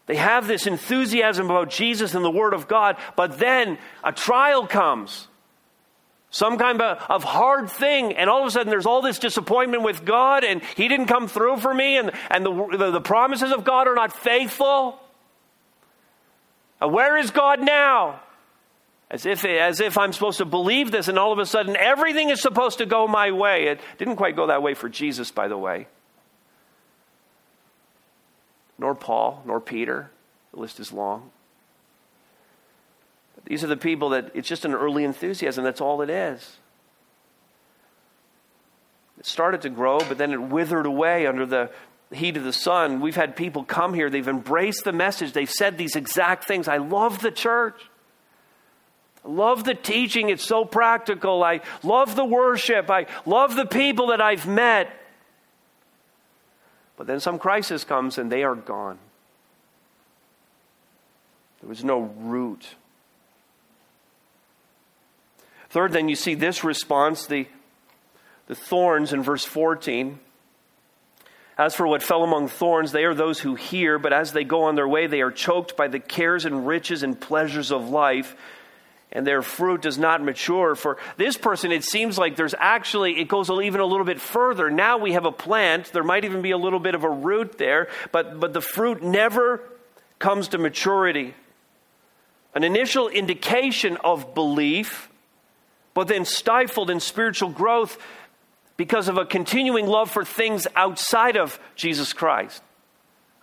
They 0.08 0.16
have 0.16 0.48
this 0.48 0.68
enthusiasm 0.68 1.50
about 1.50 1.70
Jesus 1.70 2.16
and 2.16 2.24
the 2.24 2.32
Word 2.32 2.54
of 2.54 2.68
God, 2.68 2.96
but 3.16 3.38
then 3.38 3.78
a 4.04 4.14
trial 4.14 4.66
comes. 4.66 5.28
Some 6.30 6.58
kind 6.58 6.82
of, 6.82 6.98
of 7.10 7.24
hard 7.24 7.70
thing, 7.70 8.14
and 8.14 8.30
all 8.30 8.42
of 8.42 8.48
a 8.48 8.52
sudden 8.52 8.70
there's 8.70 8.86
all 8.86 9.02
this 9.02 9.20
disappointment 9.20 9.84
with 9.84 10.06
God, 10.06 10.44
and 10.44 10.64
He 10.76 10.88
didn't 10.88 11.08
come 11.08 11.28
through 11.28 11.58
for 11.58 11.74
me, 11.74 11.98
and, 11.98 12.12
and 12.30 12.46
the, 12.46 12.78
the, 12.78 12.92
the 12.92 13.02
promises 13.02 13.52
of 13.52 13.66
God 13.66 13.88
are 13.88 13.96
not 13.96 14.14
faithful. 14.14 14.98
Uh, 16.82 16.88
where 16.88 17.18
is 17.18 17.32
God 17.32 17.62
now? 17.62 18.22
As 19.10 19.26
if, 19.26 19.44
as 19.46 19.80
if 19.80 19.98
I'm 19.98 20.14
supposed 20.14 20.38
to 20.40 20.46
believe 20.46 20.92
this, 20.92 21.10
and 21.10 21.20
all 21.20 21.34
of 21.34 21.40
a 21.40 21.46
sudden 21.46 21.76
everything 21.76 22.30
is 22.30 22.42
supposed 22.42 22.78
to 22.78 22.86
go 22.86 23.08
my 23.08 23.32
way. 23.32 23.68
It 23.68 23.82
didn't 23.98 24.18
quite 24.18 24.36
go 24.36 24.48
that 24.48 24.62
way 24.62 24.74
for 24.74 24.90
Jesus, 24.90 25.32
by 25.32 25.48
the 25.50 25.58
way 25.58 25.88
nor 28.78 28.96
Paul, 28.96 29.44
nor 29.46 29.60
Peter. 29.60 30.12
The 30.54 30.60
list 30.60 30.80
is 30.80 30.92
long. 30.92 31.32
These 33.46 33.64
are 33.64 33.68
the 33.68 33.78
people 33.78 34.10
that 34.10 34.32
it's 34.34 34.48
just 34.48 34.66
an 34.66 34.74
early 34.74 35.04
enthusiasm. 35.04 35.64
That's 35.64 35.80
all 35.80 36.02
it 36.02 36.10
is. 36.10 36.58
It 39.18 39.26
started 39.26 39.62
to 39.62 39.70
grow, 39.70 40.00
but 40.00 40.18
then 40.18 40.32
it 40.32 40.42
withered 40.42 40.86
away 40.86 41.26
under 41.26 41.46
the 41.46 41.72
heat 42.12 42.38
of 42.38 42.44
the 42.44 42.54
sun. 42.54 43.02
We've 43.02 43.16
had 43.16 43.36
people 43.36 43.64
come 43.64 43.94
here, 43.94 44.10
they've 44.10 44.28
embraced 44.28 44.84
the 44.84 44.92
message, 44.92 45.34
they've 45.34 45.50
said 45.50 45.78
these 45.78 45.96
exact 45.96 46.46
things. 46.46 46.68
I 46.68 46.78
love 46.78 47.22
the 47.22 47.32
church. 47.32 47.82
I 49.26 49.30
love 49.30 49.64
the 49.64 49.74
teaching, 49.74 50.30
it's 50.30 50.46
so 50.46 50.64
practical. 50.64 51.44
I 51.44 51.62
love 51.84 52.16
the 52.16 52.26
worship. 52.26 52.90
I 52.90 53.08
love 53.26 53.56
the 53.56 53.66
people 53.66 54.08
that 54.08 54.22
I've 54.22 54.48
met. 54.48 54.90
But 56.98 57.08
then 57.08 57.20
some 57.20 57.40
crisis 57.40 57.84
comes 57.84 58.18
and 58.18 58.32
they 58.32 58.44
are 58.44 58.56
gone. 58.56 58.98
There 61.62 61.70
was 61.70 61.84
no 61.84 62.02
root. 62.18 62.68
Third, 65.70 65.94
then 65.94 66.10
you 66.10 66.16
see 66.16 66.34
this 66.34 66.64
response, 66.64 67.26
the, 67.28 67.48
the 68.48 68.56
thorns 68.56 69.14
in 69.14 69.22
verse 69.22 69.46
14. 69.46 70.20
As 71.58 71.76
for 71.76 71.88
what 71.88 72.04
fell 72.04 72.24
among 72.24 72.50
thorns, 72.50 72.92
they 72.92 73.04
are 73.04 73.16
those 73.16 73.40
who 73.40 73.56
hear, 73.56 73.98
but 73.98 74.14
as 74.14 74.32
they 74.32 74.44
go 74.44 74.64
on 74.64 74.76
their 74.76 74.88
way, 74.88 75.08
they 75.08 75.22
are 75.22 75.32
choked 75.32 75.76
by 75.76 75.88
the 75.88 76.00
cares 76.00 76.46
and 76.46 76.68
riches 76.68 77.04
and 77.04 77.20
pleasures 77.20 77.72
of 77.72 77.90
life 77.90 78.36
and 79.12 79.26
their 79.26 79.42
fruit 79.42 79.82
does 79.82 79.98
not 79.98 80.22
mature. 80.22 80.76
For 80.76 80.98
this 81.16 81.38
person, 81.38 81.72
it 81.72 81.84
seems 81.84 82.18
like 82.18 82.36
there's 82.36 82.56
actually, 82.58 83.20
it 83.20 83.28
goes 83.28 83.50
even 83.50 83.80
a 83.80 83.86
little 83.86 84.06
bit 84.06 84.20
further. 84.20 84.70
Now 84.70 84.98
we 84.98 85.14
have 85.14 85.26
a 85.26 85.32
plant, 85.32 85.92
there 85.94 86.04
might 86.04 86.26
even 86.26 86.42
be 86.42 86.52
a 86.52 86.58
little 86.58 86.80
bit 86.80 86.96
of 86.96 87.04
a 87.04 87.10
root 87.10 87.58
there, 87.58 87.88
but, 88.12 88.40
but 88.40 88.54
the 88.54 88.62
fruit 88.62 89.02
never 89.02 89.62
comes 90.20 90.50
to 90.50 90.58
maturity. 90.58 91.34
An 92.54 92.64
initial 92.64 93.08
indication 93.08 93.98
of 93.98 94.34
belief, 94.34 95.10
but 95.94 96.08
then 96.08 96.26
stifled 96.26 96.90
in 96.90 97.00
spiritual 97.00 97.50
growth 97.50 97.98
because 98.78 99.08
of 99.08 99.18
a 99.18 99.26
continuing 99.26 99.88
love 99.88 100.12
for 100.12 100.24
things 100.24 100.68
outside 100.76 101.38
of 101.38 101.60
Jesus 101.76 102.14
Christ. 102.14 102.62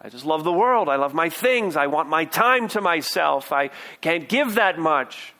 I 0.00 0.08
just 0.08 0.24
love 0.24 0.44
the 0.44 0.52
world. 0.52 0.88
I 0.88 0.96
love 0.96 1.14
my 1.14 1.30
things. 1.30 1.76
I 1.76 1.86
want 1.86 2.08
my 2.08 2.26
time 2.26 2.68
to 2.68 2.80
myself. 2.80 3.52
I 3.52 3.70
can't 4.00 4.28
give 4.28 4.56
that 4.56 4.78
much. 4.78 5.33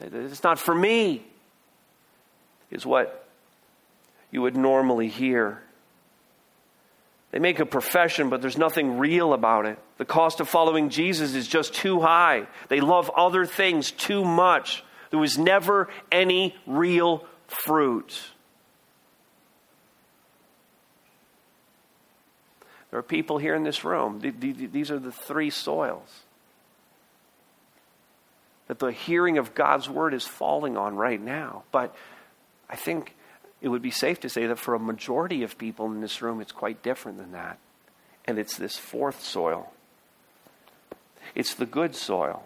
It's 0.00 0.44
not 0.44 0.58
for 0.58 0.74
me, 0.74 1.26
is 2.70 2.86
what 2.86 3.28
you 4.30 4.42
would 4.42 4.56
normally 4.56 5.08
hear. 5.08 5.62
They 7.30 7.38
make 7.38 7.58
a 7.58 7.66
profession, 7.66 8.30
but 8.30 8.40
there's 8.40 8.56
nothing 8.56 8.98
real 8.98 9.32
about 9.32 9.66
it. 9.66 9.78
The 9.98 10.04
cost 10.04 10.40
of 10.40 10.48
following 10.48 10.88
Jesus 10.88 11.34
is 11.34 11.46
just 11.46 11.74
too 11.74 12.00
high. 12.00 12.46
They 12.68 12.80
love 12.80 13.10
other 13.16 13.44
things 13.44 13.90
too 13.90 14.24
much. 14.24 14.82
There 15.10 15.18
was 15.18 15.36
never 15.36 15.88
any 16.12 16.56
real 16.66 17.26
fruit. 17.46 18.18
There 22.90 22.98
are 23.00 23.02
people 23.02 23.36
here 23.36 23.54
in 23.54 23.64
this 23.64 23.84
room. 23.84 24.20
These 24.20 24.90
are 24.90 24.98
the 24.98 25.12
three 25.12 25.50
soils 25.50 26.22
that 28.68 28.78
the 28.78 28.92
hearing 28.92 29.38
of 29.38 29.54
God's 29.54 29.88
word 29.88 30.14
is 30.14 30.26
falling 30.26 30.76
on 30.76 30.96
right 30.96 31.20
now. 31.20 31.64
But 31.72 31.94
I 32.70 32.76
think 32.76 33.14
it 33.60 33.68
would 33.68 33.82
be 33.82 33.90
safe 33.90 34.20
to 34.20 34.28
say 34.28 34.46
that 34.46 34.58
for 34.58 34.74
a 34.74 34.78
majority 34.78 35.42
of 35.42 35.58
people 35.58 35.86
in 35.86 36.00
this 36.00 36.22
room, 36.22 36.40
it's 36.40 36.52
quite 36.52 36.82
different 36.82 37.18
than 37.18 37.32
that. 37.32 37.58
And 38.26 38.38
it's 38.38 38.56
this 38.56 38.76
fourth 38.76 39.24
soil. 39.24 39.72
It's 41.34 41.54
the 41.54 41.66
good 41.66 41.96
soil. 41.96 42.42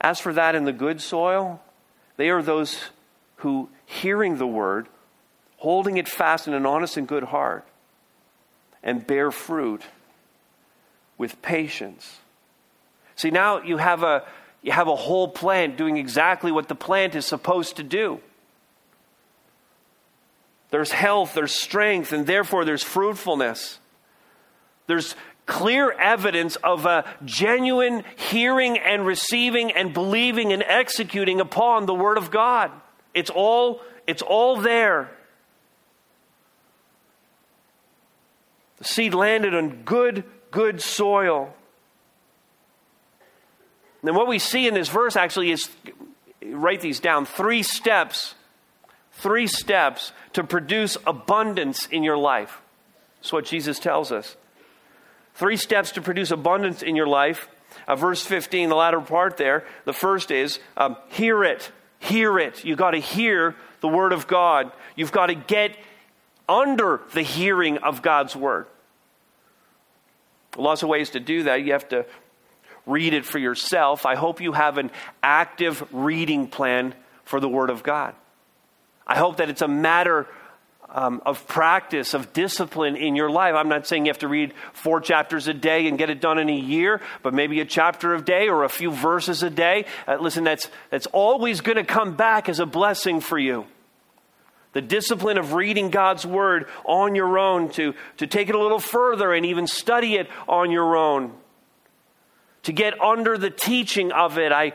As 0.00 0.18
for 0.18 0.32
that 0.32 0.54
in 0.54 0.64
the 0.64 0.72
good 0.72 1.00
soil, 1.00 1.60
they 2.16 2.30
are 2.30 2.42
those 2.42 2.78
who, 3.36 3.68
hearing 3.86 4.38
the 4.38 4.46
word, 4.46 4.88
holding 5.58 5.98
it 5.98 6.08
fast 6.08 6.48
in 6.48 6.54
an 6.54 6.64
honest 6.64 6.96
and 6.96 7.06
good 7.06 7.24
heart, 7.24 7.66
and 8.82 9.06
bear 9.06 9.30
fruit 9.30 9.82
with 11.18 11.42
patience. 11.42 12.18
See, 13.16 13.30
now 13.30 13.60
you 13.62 13.76
have 13.76 14.02
a, 14.02 14.24
you 14.62 14.72
have 14.72 14.88
a 14.88 14.96
whole 14.96 15.28
plant 15.28 15.76
doing 15.76 15.96
exactly 15.96 16.52
what 16.52 16.68
the 16.68 16.74
plant 16.74 17.14
is 17.14 17.26
supposed 17.26 17.76
to 17.76 17.82
do. 17.82 18.20
There's 20.70 20.92
health, 20.92 21.34
there's 21.34 21.54
strength, 21.54 22.12
and 22.12 22.26
therefore 22.26 22.64
there's 22.64 22.82
fruitfulness. 22.82 23.78
There's 24.86 25.16
clear 25.46 25.90
evidence 25.90 26.56
of 26.56 26.86
a 26.86 27.04
genuine 27.24 28.04
hearing 28.16 28.78
and 28.78 29.04
receiving 29.04 29.72
and 29.72 29.92
believing 29.92 30.52
and 30.52 30.62
executing 30.62 31.40
upon 31.40 31.86
the 31.86 31.94
Word 31.94 32.18
of 32.18 32.30
God. 32.30 32.70
It's 33.14 33.30
all, 33.30 33.80
it's 34.06 34.22
all 34.22 34.56
there. 34.56 35.10
The 38.78 38.84
seed 38.84 39.12
landed 39.12 39.54
on 39.54 39.82
good, 39.82 40.24
good 40.50 40.80
soil. 40.80 41.52
And 44.02 44.16
what 44.16 44.28
we 44.28 44.38
see 44.38 44.66
in 44.66 44.74
this 44.74 44.88
verse 44.88 45.16
actually 45.16 45.50
is 45.50 45.68
write 46.42 46.80
these 46.80 47.00
down 47.00 47.26
three 47.26 47.62
steps, 47.62 48.34
three 49.12 49.46
steps 49.46 50.12
to 50.32 50.44
produce 50.44 50.96
abundance 51.06 51.86
in 51.86 52.02
your 52.02 52.16
life. 52.16 52.60
That's 53.20 53.32
what 53.32 53.44
Jesus 53.44 53.78
tells 53.78 54.10
us. 54.10 54.36
Three 55.34 55.56
steps 55.56 55.92
to 55.92 56.02
produce 56.02 56.30
abundance 56.30 56.82
in 56.82 56.96
your 56.96 57.06
life. 57.06 57.48
Uh, 57.86 57.94
verse 57.94 58.24
15, 58.24 58.68
the 58.68 58.74
latter 58.74 59.00
part 59.00 59.36
there, 59.36 59.64
the 59.84 59.92
first 59.92 60.30
is 60.30 60.58
um, 60.76 60.96
hear 61.08 61.44
it. 61.44 61.70
Hear 61.98 62.38
it. 62.38 62.64
You've 62.64 62.78
got 62.78 62.92
to 62.92 62.98
hear 62.98 63.54
the 63.80 63.88
word 63.88 64.12
of 64.12 64.26
God. 64.26 64.72
You've 64.96 65.12
got 65.12 65.26
to 65.26 65.34
get 65.34 65.76
under 66.48 67.00
the 67.14 67.22
hearing 67.22 67.78
of 67.78 68.02
God's 68.02 68.34
word. 68.34 68.66
Lots 70.56 70.82
of 70.82 70.88
ways 70.88 71.10
to 71.10 71.20
do 71.20 71.44
that. 71.44 71.62
You 71.62 71.72
have 71.72 71.88
to 71.90 72.06
read 72.90 73.14
it 73.14 73.24
for 73.24 73.38
yourself. 73.38 74.04
I 74.04 74.16
hope 74.16 74.40
you 74.40 74.52
have 74.52 74.78
an 74.78 74.90
active 75.22 75.82
reading 75.92 76.48
plan 76.48 76.94
for 77.24 77.40
the 77.40 77.48
Word 77.48 77.70
of 77.70 77.82
God. 77.82 78.14
I 79.06 79.16
hope 79.16 79.38
that 79.38 79.48
it's 79.48 79.62
a 79.62 79.68
matter 79.68 80.26
um, 80.92 81.22
of 81.24 81.46
practice, 81.46 82.14
of 82.14 82.32
discipline 82.32 82.96
in 82.96 83.14
your 83.14 83.30
life. 83.30 83.54
I'm 83.54 83.68
not 83.68 83.86
saying 83.86 84.06
you 84.06 84.10
have 84.10 84.18
to 84.18 84.28
read 84.28 84.52
four 84.72 85.00
chapters 85.00 85.46
a 85.48 85.54
day 85.54 85.86
and 85.86 85.96
get 85.96 86.10
it 86.10 86.20
done 86.20 86.38
in 86.38 86.48
a 86.48 86.56
year, 86.56 87.00
but 87.22 87.32
maybe 87.32 87.60
a 87.60 87.64
chapter 87.64 88.14
a 88.14 88.20
day 88.20 88.48
or 88.48 88.64
a 88.64 88.68
few 88.68 88.90
verses 88.90 89.42
a 89.42 89.50
day. 89.50 89.86
Uh, 90.06 90.16
listen, 90.20 90.44
that's, 90.44 90.68
that's 90.90 91.06
always 91.06 91.60
going 91.60 91.76
to 91.76 91.84
come 91.84 92.16
back 92.16 92.48
as 92.48 92.58
a 92.58 92.66
blessing 92.66 93.20
for 93.20 93.38
you. 93.38 93.66
The 94.72 94.82
discipline 94.82 95.38
of 95.38 95.52
reading 95.52 95.90
God's 95.90 96.24
Word 96.24 96.68
on 96.84 97.14
your 97.14 97.38
own, 97.38 97.70
to, 97.70 97.94
to 98.18 98.26
take 98.26 98.48
it 98.48 98.54
a 98.54 98.60
little 98.60 98.78
further 98.78 99.32
and 99.32 99.46
even 99.46 99.66
study 99.66 100.14
it 100.14 100.28
on 100.48 100.70
your 100.70 100.96
own 100.96 101.32
to 102.64 102.72
get 102.72 103.00
under 103.00 103.38
the 103.38 103.50
teaching 103.50 104.12
of 104.12 104.38
it. 104.38 104.52
I, 104.52 104.72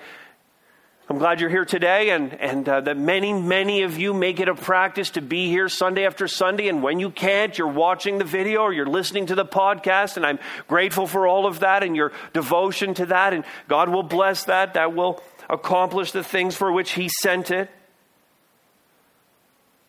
I'm 1.08 1.19
glad 1.19 1.39
you're 1.39 1.52
here 1.52 1.65
today, 1.65 2.10
and, 2.10 2.34
and 2.34 2.67
uh, 2.67 2.82
that 2.82 2.98
many, 2.98 3.32
many 3.32 3.84
of 3.84 3.98
you 3.98 4.12
make 4.12 4.39
it 4.39 4.50
a 4.50 4.56
practice 4.56 5.12
to 5.12 5.21
be 5.21 5.50
here 5.50 5.69
Sunday 5.69 6.06
after 6.06 6.28
Sunday. 6.28 6.67
And 6.67 6.82
when 6.82 7.00
you 7.00 7.12
can't, 7.12 7.56
you're 7.56 7.67
watching 7.67 8.17
the 8.17 8.24
video 8.24 8.62
or 8.62 8.74
you're 8.74 8.88
listening 8.88 9.28
to 9.28 9.36
the 9.36 9.45
podcast. 9.45 10.17
And 10.17 10.26
I'm 10.26 10.39
grateful 10.67 11.06
for 11.06 11.28
all 11.28 11.45
of 11.45 11.60
that 11.60 11.84
and 11.84 11.95
your 11.95 12.12
devotion 12.34 12.95
to 12.95 13.06
that. 13.08 13.34
And 13.34 13.43
God 13.67 13.89
will 13.89 14.04
bless 14.04 14.45
that. 14.45 14.74
That 14.74 14.95
will 14.95 15.21
accomplish 15.48 16.12
the 16.12 16.24
things 16.24 16.56
for 16.56 16.71
which 16.71 16.93
He 16.93 17.08
sent 17.21 17.52
it. 17.52 17.69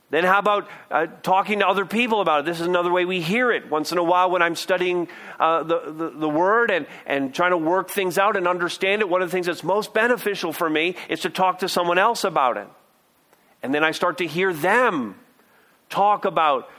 Then, 0.09 0.23
how 0.23 0.39
about 0.39 0.69
uh, 0.89 1.07
talking 1.23 1.59
to 1.59 1.69
other 1.69 1.85
people 1.85 2.21
about 2.21 2.41
it? 2.41 2.47
This 2.47 2.61
is 2.61 2.67
another 2.67 2.93
way 2.93 3.05
we 3.05 3.21
hear 3.21 3.51
it. 3.51 3.69
Once 3.69 3.91
in 3.91 3.99
a 3.99 4.05
while, 4.05 4.31
when 4.31 4.41
I'm 4.41 4.55
studying 4.55 5.09
uh, 5.41 5.65
the, 5.65 5.81
the, 5.93 6.11
the, 6.11 6.29
Word 6.29 6.71
and, 6.71 6.87
and 7.07 7.35
trying 7.35 7.51
to 7.51 7.57
work 7.57 7.91
things 7.91 8.17
out 8.17 8.37
and 8.37 8.47
understand 8.47 9.03
it, 9.03 9.09
one 9.09 9.21
of 9.21 9.29
the 9.29 9.33
things 9.33 9.47
that's 9.47 9.65
most 9.65 9.93
beneficial 9.93 10.53
for 10.53 10.71
me 10.71 10.95
is 11.09 11.21
to 11.21 11.31
talk 11.31 11.59
to 11.59 11.69
someone 11.69 11.99
else 11.99 12.23
about 12.23 12.57
it. 12.57 12.69
And 13.65 13.75
then 13.75 13.83
I 13.83 13.91
start 13.91 14.19
to 14.19 14.27
hear 14.27 14.53
them 14.53 15.17
talk 15.89 16.25
about 16.25 16.71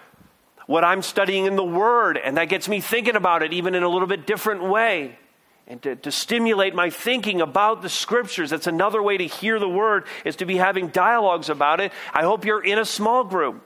what 0.66 0.86
I'm 0.86 1.02
studying 1.02 1.46
in 1.46 1.58
the 1.58 1.66
Word, 1.66 2.18
and 2.18 2.38
that 2.38 2.46
gets 2.46 2.70
me 2.70 2.80
thinking 2.80 3.18
about 3.18 3.44
it 3.44 3.52
even 3.52 3.76
in 3.76 3.84
a 3.84 3.90
little 3.90 4.08
bit 4.08 4.26
different 4.26 4.64
way 4.64 5.18
and 5.68 5.82
to, 5.82 5.96
to 5.98 6.12
stimulate 6.12 6.74
my 6.74 6.90
thinking 6.90 7.42
about 7.42 7.82
the 7.82 7.90
scriptures. 7.90 8.50
That's 8.50 8.68
another 8.68 9.04
way 9.04 9.18
to 9.18 9.26
hear 9.26 9.60
the 9.60 9.70
word, 9.70 10.06
is 10.24 10.38
to 10.38 10.46
be 10.46 10.58
having 10.58 10.88
dialogues 10.88 11.50
about 11.50 11.82
it. 11.82 11.92
I 12.14 12.24
hope 12.24 12.46
you're 12.46 12.64
in 12.64 12.80
a 12.80 12.86
small 12.86 13.24
group. 13.24 13.62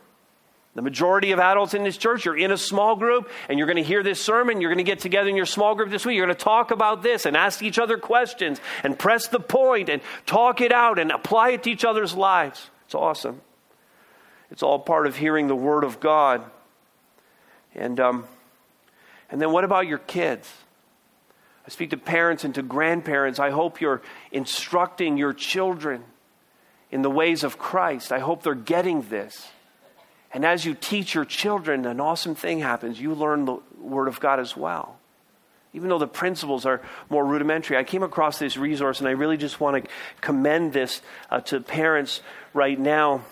The 0.74 0.82
majority 0.82 1.32
of 1.32 1.40
adults 1.40 1.74
in 1.74 1.84
this 1.84 1.98
church, 1.98 2.24
you're 2.24 2.38
in 2.38 2.50
a 2.50 2.58
small 2.58 2.96
group 2.96 3.30
and 3.50 3.60
you're 3.60 3.68
going 3.68 3.78
to 3.78 3.84
hear 3.84 4.04
this 4.04 4.22
sermon. 4.22 4.62
You're 4.62 4.70
going 4.70 4.84
to 4.84 4.90
get 4.90 5.00
together 5.00 5.28
in 5.28 5.36
your 5.36 5.46
small 5.46 5.76
group 5.76 5.90
this 5.90 6.06
week. 6.06 6.16
You're 6.16 6.26
going 6.26 6.38
to 6.38 6.44
talk 6.44 6.72
about 6.72 7.04
this 7.04 7.26
and 7.26 7.36
ask 7.36 7.62
each 7.62 7.78
other 7.78 7.98
questions 7.98 8.62
and 8.84 8.98
press 8.98 9.28
the 9.28 9.42
point 9.42 9.90
and 9.90 10.02
talk 10.26 10.62
it 10.62 10.72
out 10.72 10.98
and 10.98 11.12
apply 11.12 11.50
it 11.52 11.64
to 11.64 11.72
each 11.72 11.84
other's 11.84 12.16
lives. 12.16 12.70
It's 12.86 12.96
awesome. 12.96 13.42
It's 14.50 14.64
all 14.64 14.80
part 14.80 15.08
of 15.08 15.18
hearing 15.18 15.48
the 15.48 15.56
Word 15.58 15.84
of 15.84 16.00
God. 16.00 16.42
And, 17.76 18.00
um, 18.00 18.24
and 19.30 19.42
then 19.42 19.52
what 19.52 19.66
about 19.66 19.88
your 19.88 19.98
kids? 19.98 20.50
I 21.66 21.70
speak 21.70 21.92
to 21.92 21.98
parents 21.98 22.44
and 22.44 22.56
to 22.56 22.64
grandparents. 22.64 23.40
I 23.40 23.52
hope 23.52 23.82
you're 23.82 24.02
instructing 24.32 25.18
your 25.18 25.34
children 25.34 26.04
in 26.90 27.02
the 27.02 27.10
ways 27.10 27.44
of 27.44 27.58
Christ. 27.58 28.12
I 28.12 28.20
hope 28.20 28.44
they're 28.44 28.56
getting 28.56 29.04
this. 29.04 29.50
And 30.34 30.46
as 30.46 30.66
you 30.66 30.74
teach 30.74 31.14
your 31.14 31.26
children, 31.26 31.86
an 31.86 32.00
awesome 32.00 32.36
thing 32.36 32.60
happens. 32.60 33.00
You 33.00 33.14
learn 33.14 33.46
the 33.46 33.58
Word 33.80 34.08
of 34.08 34.20
God 34.20 34.40
as 34.40 34.56
well. 34.56 34.98
Even 35.74 35.90
though 35.90 36.00
the 36.00 36.08
principles 36.08 36.66
are 36.66 36.82
more 37.10 37.26
rudimentary, 37.26 37.78
I 37.78 37.84
came 37.84 38.04
across 38.04 38.40
this 38.40 38.58
resource 38.58 39.00
and 39.00 39.08
I 39.08 39.12
really 39.12 39.38
just 39.38 39.60
want 39.60 39.84
to 39.84 39.90
commend 40.20 40.74
this 40.74 41.02
uh, 41.30 41.40
to 41.42 41.62
parents 41.62 42.22
right 42.54 42.78
now. 42.78 43.24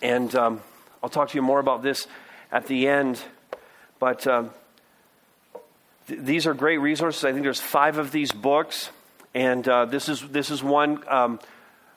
And 0.00 0.34
um, 0.34 0.60
I'll 1.02 1.10
talk 1.10 1.28
to 1.30 1.34
you 1.36 1.42
more 1.42 1.60
about 1.60 1.82
this 1.82 2.06
at 2.50 2.66
the 2.66 2.88
end. 2.88 3.22
But 4.00 4.26
um, 4.26 4.50
these 6.18 6.46
are 6.46 6.54
great 6.54 6.78
resources. 6.78 7.24
I 7.24 7.32
think 7.32 7.44
there's 7.44 7.60
five 7.60 7.98
of 7.98 8.12
these 8.12 8.32
books, 8.32 8.90
and 9.34 9.66
uh, 9.68 9.86
this 9.86 10.08
is 10.08 10.20
this 10.28 10.50
is 10.50 10.62
one. 10.62 11.02
Um, 11.08 11.40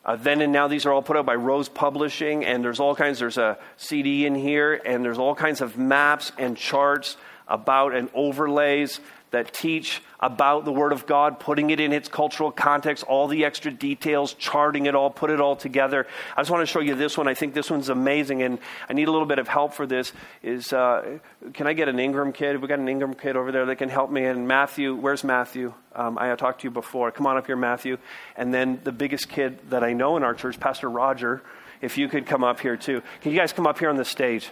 uh, 0.03 0.15
then 0.15 0.41
and 0.41 0.53
now, 0.53 0.67
these 0.67 0.85
are 0.85 0.93
all 0.93 1.01
put 1.01 1.17
out 1.17 1.25
by 1.25 1.33
Rose 1.33 1.67
Publishing, 1.67 2.45
and 2.45 2.63
there's 2.63 2.79
all 2.79 2.95
kinds. 2.95 3.19
There's 3.19 3.37
a 3.37 3.57
CD 3.77 4.25
in 4.25 4.35
here, 4.35 4.73
and 4.73 5.03
there's 5.03 5.17
all 5.17 5.33
kinds 5.33 5.61
of 5.61 5.77
maps 5.77 6.31
and 6.37 6.55
charts 6.55 7.17
about 7.47 7.95
and 7.95 8.09
overlays 8.13 8.99
that 9.35 9.53
teach 9.53 10.01
about 10.21 10.63
the 10.63 10.71
Word 10.71 10.93
of 10.93 11.05
God, 11.05 11.41
putting 11.41 11.69
it 11.69 11.81
in 11.81 11.91
its 11.91 12.07
cultural 12.07 12.51
context, 12.51 13.03
all 13.03 13.27
the 13.27 13.43
extra 13.43 13.69
details, 13.69 14.33
charting 14.33 14.85
it 14.85 14.95
all, 14.95 15.09
put 15.09 15.29
it 15.29 15.41
all 15.41 15.57
together. 15.57 16.07
I 16.37 16.39
just 16.39 16.49
want 16.49 16.61
to 16.61 16.65
show 16.65 16.79
you 16.79 16.95
this 16.95 17.17
one. 17.17 17.27
I 17.27 17.33
think 17.33 17.53
this 17.53 17.69
one's 17.69 17.89
amazing, 17.89 18.41
and 18.41 18.59
I 18.89 18.93
need 18.93 19.09
a 19.09 19.11
little 19.11 19.27
bit 19.27 19.39
of 19.39 19.49
help 19.49 19.73
for 19.73 19.85
this. 19.85 20.13
Is 20.41 20.71
uh, 20.71 21.19
can 21.53 21.67
I 21.67 21.73
get 21.73 21.89
an 21.89 21.99
Ingram 21.99 22.31
kid? 22.31 22.61
We 22.61 22.67
got 22.69 22.79
an 22.79 22.87
Ingram 22.87 23.13
kid 23.13 23.35
over 23.35 23.51
there 23.51 23.65
that 23.65 23.75
can 23.75 23.89
help 23.89 24.09
me. 24.09 24.23
And 24.23 24.47
Matthew, 24.47 24.95
where's 24.95 25.23
Matthew? 25.23 25.73
Um, 25.93 26.17
I 26.17 26.33
talked 26.35 26.61
to 26.61 26.67
you 26.67 26.71
before. 26.71 27.11
Come 27.11 27.27
on 27.27 27.35
up 27.35 27.45
here, 27.45 27.57
Matthew. 27.57 27.97
And 28.37 28.53
then 28.53 28.79
the 28.83 28.93
biggest 28.93 29.27
kid 29.27 29.69
that 29.69 29.83
I 29.83 29.91
know 29.91 30.15
in 30.15 30.23
our 30.23 30.33
church, 30.33 30.59
Pastor 30.59 30.89
Roger. 30.89 31.43
If 31.81 31.97
you 31.97 32.07
could 32.07 32.25
come 32.25 32.43
up 32.43 32.61
here 32.61 32.77
too. 32.77 33.03
Can 33.21 33.33
you 33.33 33.37
guys 33.37 33.51
come 33.51 33.67
up 33.67 33.77
here 33.79 33.89
on 33.89 33.97
the 33.97 34.05
stage? 34.05 34.49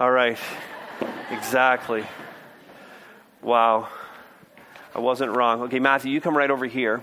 All 0.00 0.10
right. 0.10 0.38
Exactly. 1.30 2.04
Wow. 3.42 3.88
I 4.94 5.00
wasn't 5.00 5.36
wrong. 5.36 5.62
Okay, 5.62 5.78
Matthew, 5.78 6.12
you 6.12 6.20
come 6.20 6.36
right 6.36 6.50
over 6.50 6.66
here. 6.66 7.02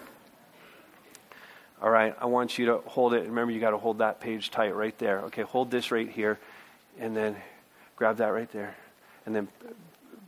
All 1.81 1.89
right, 1.89 2.15
I 2.19 2.25
want 2.25 2.57
you 2.57 2.67
to 2.67 2.77
hold 2.85 3.13
it. 3.13 3.25
Remember, 3.25 3.51
you 3.51 3.59
got 3.59 3.71
to 3.71 3.77
hold 3.77 3.99
that 3.99 4.19
page 4.19 4.51
tight 4.51 4.75
right 4.75 4.97
there. 4.97 5.21
Okay, 5.25 5.43
hold 5.43 5.71
this 5.71 5.91
right 5.91 6.09
here, 6.09 6.37
and 6.99 7.15
then 7.15 7.35
grab 7.95 8.17
that 8.17 8.27
right 8.27 8.51
there. 8.51 8.75
And 9.25 9.35
then, 9.35 9.47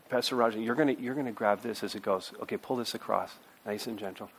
Pastor 0.10 0.36
Roger, 0.36 0.60
you're 0.60 0.76
going 0.76 0.98
you're 1.00 1.16
gonna 1.16 1.32
grab 1.32 1.62
this 1.62 1.84
as 1.84 1.94
it 1.96 2.04
goes. 2.04 2.32
Okay, 2.44 2.56
pull 2.58 2.78
this 2.78 2.96
across, 2.96 3.34
nice 3.66 3.88
and 3.88 4.00
gentle. 4.00 4.30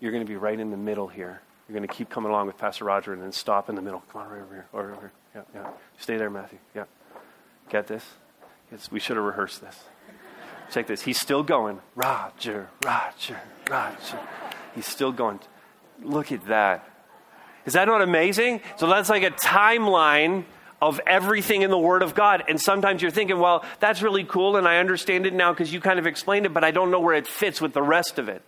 You're 0.00 0.12
going 0.12 0.24
to 0.24 0.28
be 0.28 0.36
right 0.36 0.58
in 0.58 0.70
the 0.70 0.76
middle 0.76 1.08
here. 1.08 1.40
You're 1.68 1.76
going 1.78 1.88
to 1.88 1.94
keep 1.94 2.10
coming 2.10 2.30
along 2.30 2.46
with 2.46 2.58
Pastor 2.58 2.84
Roger 2.84 3.12
and 3.12 3.22
then 3.22 3.32
stop 3.32 3.68
in 3.68 3.74
the 3.74 3.82
middle. 3.82 4.02
Come 4.12 4.22
on, 4.22 4.28
right 4.28 4.42
over 4.42 4.54
here. 4.54 4.66
Over, 4.74 4.90
here. 4.94 5.12
Yeah, 5.34 5.42
yeah. 5.54 5.70
Stay 5.98 6.16
there, 6.16 6.30
Matthew. 6.30 6.58
Yeah. 6.74 6.84
Get 7.70 7.86
this? 7.86 8.04
We 8.90 9.00
should 9.00 9.16
have 9.16 9.24
rehearsed 9.24 9.60
this. 9.60 9.82
Check 10.70 10.86
this. 10.86 11.02
He's 11.02 11.20
still 11.20 11.42
going. 11.42 11.80
Roger, 11.94 12.68
Roger, 12.84 13.40
Roger. 13.70 14.18
He's 14.74 14.86
still 14.86 15.12
going. 15.12 15.40
Look 16.02 16.32
at 16.32 16.46
that. 16.46 16.88
Is 17.66 17.74
that 17.74 17.86
not 17.86 18.02
amazing? 18.02 18.60
So 18.76 18.86
that's 18.88 19.08
like 19.08 19.22
a 19.22 19.30
timeline 19.30 20.44
of 20.82 21.00
everything 21.06 21.62
in 21.62 21.70
the 21.70 21.78
Word 21.78 22.02
of 22.02 22.14
God. 22.14 22.44
And 22.48 22.60
sometimes 22.60 23.00
you're 23.00 23.10
thinking, 23.10 23.38
well, 23.38 23.64
that's 23.80 24.02
really 24.02 24.24
cool, 24.24 24.56
and 24.56 24.68
I 24.68 24.78
understand 24.78 25.24
it 25.24 25.32
now 25.32 25.52
because 25.52 25.72
you 25.72 25.80
kind 25.80 25.98
of 25.98 26.06
explained 26.06 26.44
it, 26.44 26.52
but 26.52 26.62
I 26.62 26.72
don't 26.72 26.90
know 26.90 27.00
where 27.00 27.14
it 27.14 27.26
fits 27.26 27.60
with 27.60 27.72
the 27.72 27.82
rest 27.82 28.18
of 28.18 28.28
it. 28.28 28.42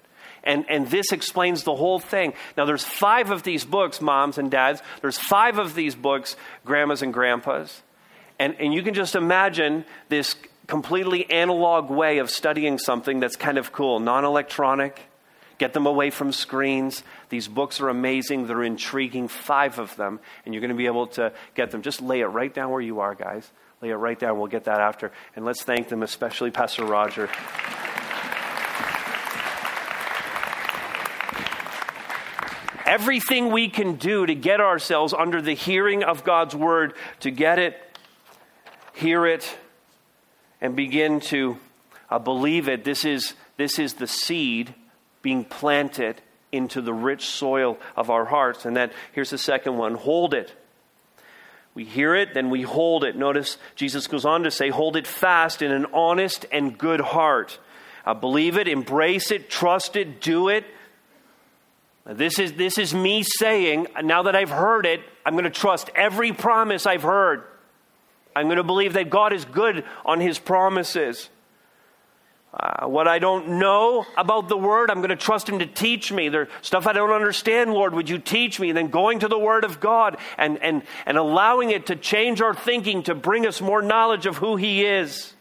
And, 0.45 0.65
and 0.69 0.87
this 0.89 1.13
explains 1.13 1.65
the 1.65 1.75
whole 1.75 1.99
thing. 1.99 2.35
Now, 2.57 2.67
there's 2.67 2.85
five 2.85 3.31
of 3.31 3.43
these 3.43 3.65
books, 3.65 4.01
moms 4.01 4.39
and 4.39 4.51
dads. 4.51 4.83
There's 5.01 5.19
five 5.19 5.59
of 5.59 5.75
these 5.75 5.95
books, 5.95 6.37
grandmas 6.65 7.03
and 7.03 7.13
grandpas. 7.13 7.83
And, 8.39 8.55
and 8.61 8.73
you 8.73 8.83
can 8.83 8.95
just 8.95 9.17
imagine 9.17 9.85
this 10.09 10.37
completely 10.67 11.31
analog 11.31 11.91
way 11.91 12.19
of 12.19 12.31
studying 12.31 12.79
something 12.79 13.21
that's 13.21 13.37
kind 13.37 13.59
of 13.59 13.73
cool, 13.73 14.01
non 14.01 14.25
electronic. 14.25 15.01
Get 15.59 15.73
them 15.73 15.87
away 15.87 16.11
from 16.11 16.33
screens. 16.33 17.03
These 17.31 17.49
books 17.49 17.81
are 17.81 17.89
amazing. 17.89 18.47
They're 18.47 18.63
intriguing, 18.63 19.29
five 19.29 19.79
of 19.79 19.97
them, 19.97 20.21
and 20.45 20.53
you're 20.53 20.61
going 20.61 20.71
to 20.71 20.77
be 20.77 20.87
able 20.87 21.07
to 21.09 21.33
get 21.55 21.71
them. 21.71 21.81
Just 21.81 22.03
lay 22.03 22.21
it 22.21 22.27
right 22.27 22.53
down 22.53 22.71
where 22.71 22.83
you 22.83 23.01
are, 23.01 23.15
guys. 23.15 23.51
Lay 23.81 23.89
it 23.89 23.95
right 23.95 24.19
down. 24.19 24.39
We'll 24.39 24.49
get 24.49 24.65
that 24.65 24.81
after. 24.81 25.13
And 25.35 25.47
let's 25.47 25.63
thank 25.63 25.89
them, 25.89 26.03
especially 26.03 26.51
Pastor 26.51 26.85
Roger. 26.85 27.31
Everything 32.85 33.51
we 33.51 33.69
can 33.69 33.97
do 33.97 34.27
to 34.27 34.35
get 34.35 34.61
ourselves 34.61 35.13
under 35.13 35.41
the 35.41 35.55
hearing 35.55 36.05
of 36.05 36.23
God's 36.23 36.55
word, 36.55 36.95
to 37.21 37.31
get 37.31 37.59
it, 37.59 37.77
hear 38.95 39.27
it, 39.27 39.57
and 40.61 40.77
begin 40.77 41.21
to 41.21 41.59
uh, 42.11 42.19
believe 42.19 42.69
it. 42.69 42.85
This 42.85 43.05
is, 43.05 43.35
this 43.57 43.79
is 43.79 43.95
the 43.95 44.07
seed 44.07 44.75
being 45.23 45.45
planted 45.45 46.21
into 46.53 46.81
the 46.81 46.93
rich 46.95 47.27
soil 47.27 47.79
of 47.97 48.11
our 48.11 48.25
hearts. 48.25 48.65
And 48.65 48.77
then 48.77 48.91
here's 49.13 49.31
the 49.31 49.39
second 49.39 49.77
one 49.77 49.95
hold 49.95 50.35
it. 50.35 50.53
We 51.75 51.85
hear 51.85 52.15
it, 52.15 52.33
then 52.33 52.49
we 52.49 52.63
hold 52.63 53.05
it. 53.05 53.17
Notice 53.17 53.59
Jesus 53.75 54.07
goes 54.07 54.25
on 54.25 54.45
to 54.45 54.51
say, 54.51 54.71
hold 54.71 54.97
it 54.97 55.07
fast 55.07 55.61
in 55.61 55.73
an 55.73 55.87
honest 55.93 56.47
and 56.51 56.79
good 56.79 57.01
heart. 57.01 57.59
Uh, 58.07 58.15
believe 58.15 58.57
it, 58.57 58.67
embrace 58.67 59.31
it, 59.31 59.51
trust 59.51 59.97
it, 59.97 60.23
do 60.23 60.49
it. 60.49 60.65
This 62.07 62.39
is, 62.39 62.53
this 62.53 62.79
is 62.79 62.95
me 62.95 63.25
saying, 63.25 63.89
now 64.03 64.23
that 64.23 64.37
I've 64.37 64.51
heard 64.51 64.87
it, 64.87 65.01
I'm 65.25 65.35
going 65.35 65.45
to 65.45 65.51
trust 65.51 65.91
every 65.95 66.33
promise 66.33 66.87
I've 66.87 67.03
heard. 67.03 67.43
I'm 68.37 68.49
going 68.49 68.59
to 68.59 68.65
believe 68.65 68.93
that 68.93 69.09
God 69.09 69.33
is 69.33 69.47
good 69.47 69.83
on 70.05 70.21
his 70.21 70.39
promises. 70.39 71.31
Uh, 72.53 72.87
what 72.87 73.09
I 73.09 73.19
don't 73.19 73.59
know 73.59 74.07
about 74.17 74.49
the 74.49 74.57
Word, 74.57 74.91
I'm 74.91 74.99
going 74.99 75.11
to 75.11 75.17
trust 75.17 75.49
Him 75.49 75.59
to 75.59 75.67
teach 75.67 76.13
me. 76.13 76.29
There's 76.29 76.49
stuff 76.63 76.87
I 76.87 76.93
don't 76.93 77.11
understand, 77.11 77.73
Lord, 77.73 77.95
would 77.95 78.09
you 78.09 78.19
teach 78.19 78.61
me? 78.61 78.71
And 78.71 78.77
then 78.77 78.89
going 78.89 79.19
to 79.21 79.29
the 79.29 79.39
Word 79.39 79.65
of 79.65 79.81
God 79.81 80.17
and, 80.39 80.63
and, 80.63 80.83
and 81.05 81.19
allowing 81.19 81.71
it 81.71 81.87
to 81.87 81.97
change 81.97 82.41
our 82.41 82.55
thinking, 82.55 83.03
to 83.05 83.15
bring 83.15 83.47
us 83.47 83.61
more 83.61 83.83
knowledge 83.83 84.25
of 84.27 84.37
who 84.37 84.57
He 84.57 84.85
is. 84.85 85.35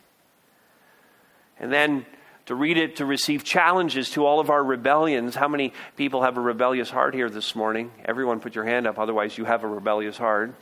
And 1.58 1.72
then 1.72 2.06
to 2.48 2.56
read 2.56 2.78
it, 2.78 2.98
to 2.98 3.06
receive 3.06 3.44
challenges 3.44 4.12
to 4.12 4.26
all 4.26 4.40
of 4.40 4.50
our 4.50 4.64
rebellions. 4.64 5.36
How 5.36 5.48
many 5.48 5.74
people 5.96 6.22
have 6.24 6.38
a 6.38 6.42
rebellious 6.42 6.90
heart 6.90 7.14
here 7.14 7.30
this 7.30 7.56
morning? 7.56 7.92
Everyone 8.04 8.42
put 8.42 8.56
your 8.56 8.66
hand 8.66 8.88
up, 8.88 9.00
otherwise, 9.00 9.38
you 9.38 9.46
have 9.46 9.64
a 9.64 9.68
rebellious 9.68 10.18
heart. 10.18 10.54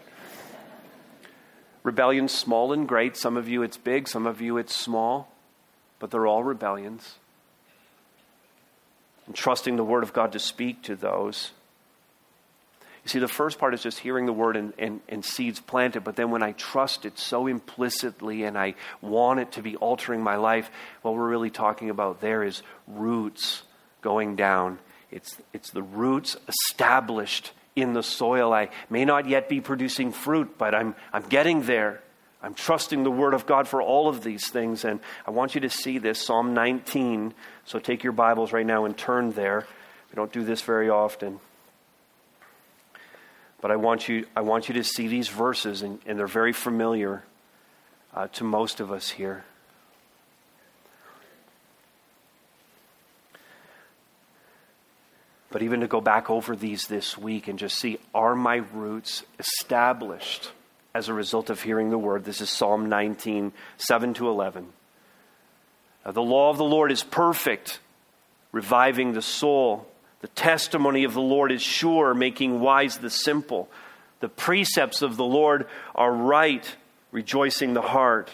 Rebellion's 1.84 2.34
small 2.34 2.72
and 2.72 2.88
great. 2.88 3.18
Some 3.18 3.38
of 3.38 3.48
you 3.48 3.62
it's 3.62 3.78
big, 3.78 4.08
some 4.08 4.26
of 4.26 4.42
you 4.42 4.58
it's 4.58 4.76
small, 4.76 5.32
but 6.00 6.12
they're 6.12 6.28
all 6.28 6.44
rebellions. 6.44 7.16
And 9.26 9.36
trusting 9.36 9.76
the 9.76 9.84
Word 9.84 10.04
of 10.04 10.14
God 10.14 10.32
to 10.34 10.40
speak 10.40 10.82
to 10.84 10.96
those. 10.96 11.52
You 13.04 13.10
see, 13.10 13.20
the 13.20 13.28
first 13.28 13.60
part 13.60 13.74
is 13.74 13.84
just 13.84 14.00
hearing 14.00 14.26
the 14.26 14.34
word 14.34 14.56
and, 14.56 14.72
and, 14.78 15.02
and, 15.10 15.26
seeds 15.26 15.60
planted, 15.60 16.06
but 16.06 16.16
then 16.16 16.32
when 16.32 16.42
I 16.42 16.54
trust 16.54 17.06
it 17.06 17.20
so 17.20 17.48
implicitly 17.48 18.44
and 18.44 18.58
I 18.58 18.76
want 19.02 19.42
it 19.42 19.52
to 19.54 19.62
be 19.62 19.76
altering 19.76 20.22
my 20.22 20.38
life, 20.38 20.72
what 21.02 21.14
we're 21.14 21.28
really 21.28 21.50
talking 21.50 21.90
about 21.90 22.22
there 22.22 22.44
is 22.44 22.64
roots 22.88 23.64
going 24.02 24.38
down. 24.38 24.80
It's, 25.12 25.36
it's 25.52 25.70
the 25.72 25.84
roots 25.84 26.38
established 26.48 27.52
in 27.76 27.93
the 27.93 28.03
soil. 28.03 28.53
I 28.53 28.69
may 28.89 29.05
not 29.05 29.28
yet 29.28 29.49
be 29.49 29.61
producing 29.61 30.11
fruit, 30.11 30.57
but 30.57 30.76
I'm, 30.76 30.95
I'm 31.11 31.24
getting 31.24 31.63
there. 31.63 32.01
I'm 32.41 32.53
trusting 32.53 33.03
the 33.03 33.11
Word 33.11 33.34
of 33.34 33.45
God 33.45 33.67
for 33.67 33.82
all 33.82 34.09
of 34.09 34.24
these 34.24 34.49
things. 34.49 34.84
And 34.84 34.99
I 35.26 35.32
want 35.32 35.55
you 35.55 35.61
to 35.61 35.69
see 35.69 35.97
this 35.97 36.19
Psalm 36.19 36.53
19. 36.53 37.34
So 37.65 37.80
take 37.80 38.03
your 38.03 38.13
Bibles 38.13 38.51
right 38.51 38.65
now 38.65 38.86
and 38.86 38.97
turn 38.97 39.32
there. 39.32 39.65
We 40.11 40.15
don't 40.15 40.32
do 40.32 40.43
this 40.43 40.61
very 40.61 40.89
often. 40.89 41.39
But 43.61 43.71
I 43.71 43.78
want 43.78 44.09
you, 44.09 44.28
I 44.36 44.41
want 44.41 44.67
you 44.67 44.76
to 44.76 44.84
see 44.84 45.07
these 45.07 45.30
verses, 45.30 45.84
and, 45.84 45.99
and 46.05 46.19
they're 46.19 46.28
very 46.28 46.51
familiar 46.51 47.24
uh, 48.13 48.28
to 48.34 48.43
most 48.43 48.82
of 48.82 48.91
us 48.91 49.09
here. 49.09 49.45
But 55.54 55.62
even 55.62 55.82
to 55.82 55.88
go 55.88 56.01
back 56.01 56.32
over 56.32 56.56
these 56.56 56.88
this 56.88 57.16
week 57.16 57.47
and 57.47 57.60
just 57.60 57.78
see 57.78 57.99
are 58.12 58.34
my 58.34 58.56
roots 58.56 59.22
established 59.38 60.51
as 60.95 61.10
a 61.10 61.14
result 61.14 61.51
of 61.51 61.62
hearing 61.62 61.91
the 61.91 61.97
word? 61.97 62.24
This 62.24 62.41
is 62.41 62.49
Psalm 62.49 62.89
19, 62.89 63.54
7 63.78 64.14
to 64.16 64.30
11. 64.30 64.68
Uh, 66.04 66.12
the 66.12 66.24
law 66.24 66.49
of 66.49 66.58
the 66.58 66.64
Lord 66.64 66.91
is 66.91 67.04
perfect, 67.04 67.80
reviving 68.51 69.14
the 69.14 69.22
soul. 69.22 69.88
The 70.22 70.28
testimony 70.30 71.04
of 71.04 71.14
the 71.14 71.22
Lord 71.22 71.51
is 71.51 71.62
sure, 71.62 72.16
making 72.16 72.60
wise 72.60 72.97
the 72.97 73.12
simple. 73.12 73.70
The 74.22 74.30
precepts 74.30 75.04
of 75.04 75.18
the 75.18 75.24
Lord 75.24 75.68
are 75.93 76.12
right, 76.12 76.68
rejoicing 77.12 77.76
the 77.76 77.84
heart. 77.84 78.32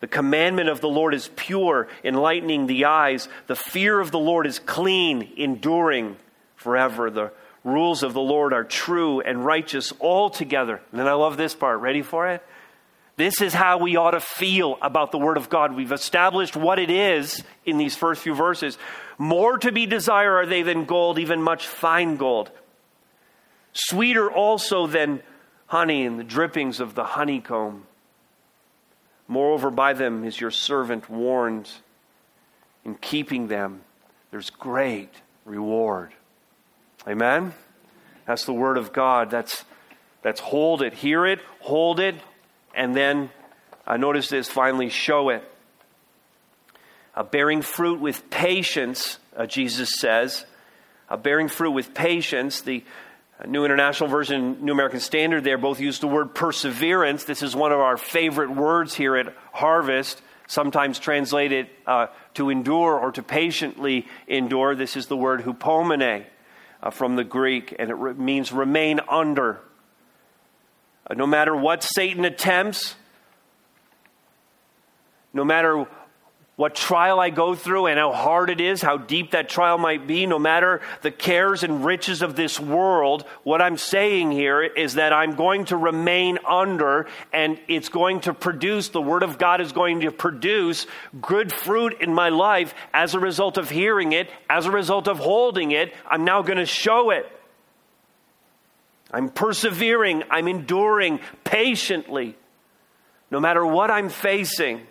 The 0.00 0.06
commandment 0.06 0.68
of 0.68 0.80
the 0.80 0.88
Lord 0.88 1.12
is 1.12 1.28
pure, 1.34 1.88
enlightening 2.04 2.66
the 2.66 2.84
eyes. 2.84 3.28
The 3.48 3.56
fear 3.56 3.98
of 3.98 4.10
the 4.10 4.18
Lord 4.18 4.46
is 4.46 4.58
clean, 4.58 5.32
enduring 5.36 6.16
forever. 6.56 7.10
The 7.10 7.32
rules 7.64 8.02
of 8.02 8.14
the 8.14 8.20
Lord 8.20 8.52
are 8.52 8.64
true 8.64 9.20
and 9.20 9.44
righteous 9.44 9.92
altogether. 10.00 10.80
And 10.92 11.00
then 11.00 11.08
I 11.08 11.14
love 11.14 11.36
this 11.36 11.54
part. 11.54 11.80
Ready 11.80 12.02
for 12.02 12.28
it? 12.28 12.42
This 13.16 13.40
is 13.40 13.52
how 13.52 13.78
we 13.78 13.96
ought 13.96 14.12
to 14.12 14.20
feel 14.20 14.78
about 14.80 15.10
the 15.10 15.18
Word 15.18 15.36
of 15.36 15.50
God. 15.50 15.74
We've 15.74 15.90
established 15.90 16.54
what 16.54 16.78
it 16.78 16.88
is 16.88 17.42
in 17.66 17.76
these 17.76 17.96
first 17.96 18.22
few 18.22 18.32
verses. 18.32 18.78
More 19.18 19.58
to 19.58 19.72
be 19.72 19.86
desired 19.86 20.36
are 20.36 20.46
they 20.46 20.62
than 20.62 20.84
gold, 20.84 21.18
even 21.18 21.42
much 21.42 21.66
fine 21.66 22.16
gold. 22.16 22.52
Sweeter 23.72 24.30
also 24.30 24.86
than 24.86 25.20
honey 25.66 26.06
and 26.06 26.16
the 26.16 26.24
drippings 26.24 26.78
of 26.78 26.94
the 26.94 27.02
honeycomb. 27.02 27.87
Moreover, 29.28 29.70
by 29.70 29.92
them 29.92 30.24
is 30.24 30.40
your 30.40 30.50
servant 30.50 31.08
warned. 31.10 31.70
In 32.84 32.94
keeping 32.94 33.48
them, 33.48 33.82
there's 34.30 34.48
great 34.48 35.10
reward. 35.44 36.12
Amen? 37.06 37.52
That's 38.26 38.46
the 38.46 38.54
word 38.54 38.78
of 38.78 38.92
God. 38.92 39.30
That's, 39.30 39.64
that's 40.22 40.40
hold 40.40 40.82
it, 40.82 40.94
hear 40.94 41.26
it, 41.26 41.40
hold 41.60 42.00
it, 42.00 42.14
and 42.74 42.94
then 42.94 43.30
I 43.86 43.94
uh, 43.94 43.96
notice 43.96 44.28
this 44.28 44.48
finally 44.48 44.90
show 44.90 45.30
it. 45.30 45.42
Uh, 47.14 47.22
bearing 47.22 47.62
fruit 47.62 48.00
with 48.00 48.28
patience, 48.30 49.18
uh, 49.36 49.46
Jesus 49.46 49.90
says. 49.98 50.44
Uh, 51.08 51.16
bearing 51.16 51.48
fruit 51.48 51.70
with 51.70 51.94
patience. 51.94 52.60
The 52.60 52.84
New 53.46 53.64
International 53.64 54.08
Version, 54.08 54.64
New 54.64 54.72
American 54.72 55.00
Standard, 55.00 55.44
there 55.44 55.58
both 55.58 55.78
use 55.78 56.00
the 56.00 56.08
word 56.08 56.34
perseverance. 56.34 57.24
This 57.24 57.42
is 57.42 57.54
one 57.54 57.70
of 57.70 57.78
our 57.78 57.96
favorite 57.96 58.50
words 58.50 58.94
here 58.94 59.16
at 59.16 59.32
Harvest, 59.52 60.20
sometimes 60.48 60.98
translated 60.98 61.68
uh, 61.86 62.08
to 62.34 62.50
endure 62.50 62.98
or 62.98 63.12
to 63.12 63.22
patiently 63.22 64.08
endure. 64.26 64.74
This 64.74 64.96
is 64.96 65.06
the 65.06 65.16
word 65.16 65.42
hupomene 65.42 66.24
uh, 66.82 66.90
from 66.90 67.14
the 67.14 67.22
Greek, 67.22 67.74
and 67.78 67.90
it 67.90 67.94
re- 67.94 68.14
means 68.14 68.50
remain 68.50 69.00
under. 69.08 69.60
Uh, 71.06 71.14
no 71.14 71.26
matter 71.26 71.54
what 71.54 71.84
Satan 71.84 72.24
attempts, 72.24 72.96
no 75.32 75.44
matter 75.44 75.86
what 76.58 76.74
trial 76.74 77.20
I 77.20 77.30
go 77.30 77.54
through 77.54 77.86
and 77.86 78.00
how 78.00 78.12
hard 78.12 78.50
it 78.50 78.60
is, 78.60 78.82
how 78.82 78.96
deep 78.96 79.30
that 79.30 79.48
trial 79.48 79.78
might 79.78 80.08
be, 80.08 80.26
no 80.26 80.40
matter 80.40 80.80
the 81.02 81.12
cares 81.12 81.62
and 81.62 81.84
riches 81.84 82.20
of 82.20 82.34
this 82.34 82.58
world, 82.58 83.24
what 83.44 83.62
I'm 83.62 83.76
saying 83.76 84.32
here 84.32 84.64
is 84.64 84.94
that 84.94 85.12
I'm 85.12 85.36
going 85.36 85.66
to 85.66 85.76
remain 85.76 86.36
under 86.44 87.06
and 87.32 87.60
it's 87.68 87.90
going 87.90 88.22
to 88.22 88.34
produce, 88.34 88.88
the 88.88 89.00
Word 89.00 89.22
of 89.22 89.38
God 89.38 89.60
is 89.60 89.70
going 89.70 90.00
to 90.00 90.10
produce 90.10 90.88
good 91.20 91.52
fruit 91.52 91.98
in 92.00 92.12
my 92.12 92.30
life 92.30 92.74
as 92.92 93.14
a 93.14 93.20
result 93.20 93.56
of 93.56 93.70
hearing 93.70 94.10
it, 94.10 94.28
as 94.50 94.66
a 94.66 94.72
result 94.72 95.06
of 95.06 95.20
holding 95.20 95.70
it. 95.70 95.94
I'm 96.10 96.24
now 96.24 96.42
going 96.42 96.58
to 96.58 96.66
show 96.66 97.10
it. 97.10 97.30
I'm 99.12 99.28
persevering, 99.28 100.24
I'm 100.28 100.48
enduring 100.48 101.20
patiently, 101.44 102.36
no 103.30 103.38
matter 103.38 103.64
what 103.64 103.92
I'm 103.92 104.08
facing. 104.08 104.84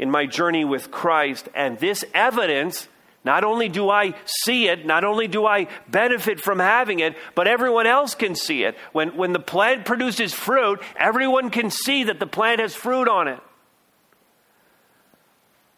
In 0.00 0.10
my 0.10 0.24
journey 0.24 0.64
with 0.64 0.90
Christ. 0.90 1.50
And 1.54 1.78
this 1.78 2.06
evidence, 2.14 2.88
not 3.22 3.44
only 3.44 3.68
do 3.68 3.90
I 3.90 4.14
see 4.24 4.66
it, 4.66 4.86
not 4.86 5.04
only 5.04 5.28
do 5.28 5.44
I 5.44 5.68
benefit 5.88 6.40
from 6.40 6.58
having 6.58 7.00
it, 7.00 7.14
but 7.34 7.46
everyone 7.46 7.86
else 7.86 8.14
can 8.14 8.34
see 8.34 8.64
it. 8.64 8.76
When, 8.92 9.14
when 9.14 9.34
the 9.34 9.38
plant 9.38 9.84
produces 9.84 10.32
fruit, 10.32 10.80
everyone 10.96 11.50
can 11.50 11.70
see 11.70 12.04
that 12.04 12.18
the 12.18 12.26
plant 12.26 12.60
has 12.60 12.74
fruit 12.74 13.08
on 13.08 13.28
it. 13.28 13.40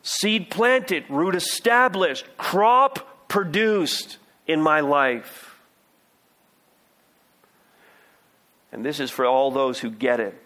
Seed 0.03 0.51
planted, 0.51 1.05
root 1.09 1.35
established, 1.35 2.25
crop 2.39 3.29
produced 3.29 4.19
in 4.47 4.63
my 4.63 4.81
life. 4.81 5.57
And 8.71 8.85
this 8.85 9.01
is 9.01 9.11
for 9.11 9.27
all 9.27 9.51
those 9.51 9.81
who 9.81 9.91
get 9.91 10.21
it. 10.21 10.42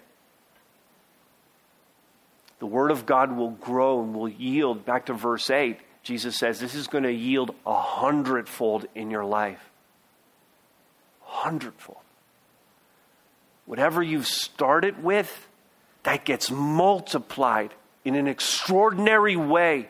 The 2.59 2.67
Word 2.67 2.91
of 2.91 3.07
God 3.07 3.37
will 3.37 3.51
grow 3.51 4.03
and 4.03 4.15
will 4.15 4.29
yield. 4.29 4.85
Back 4.85 5.07
to 5.07 5.15
verse 5.15 5.51
8, 5.51 5.79
Jesus 6.03 6.37
says 6.37 6.59
this 6.59 6.75
is 6.75 6.87
going 6.87 7.05
to 7.05 7.13
yield 7.13 7.55
a 7.67 7.81
hundredfold 7.81 8.87
in 8.95 9.11
your 9.11 9.25
life. 9.25 9.61
Hundredfold. 11.23 11.99
Whatever 13.67 14.03
you've 14.03 14.27
started 14.27 15.03
with, 15.03 15.49
that 16.05 16.25
gets 16.25 16.51
multiplied 16.51 17.75
in 18.05 18.15
an 18.15 18.29
extraordinary 18.29 19.37
way 19.37 19.89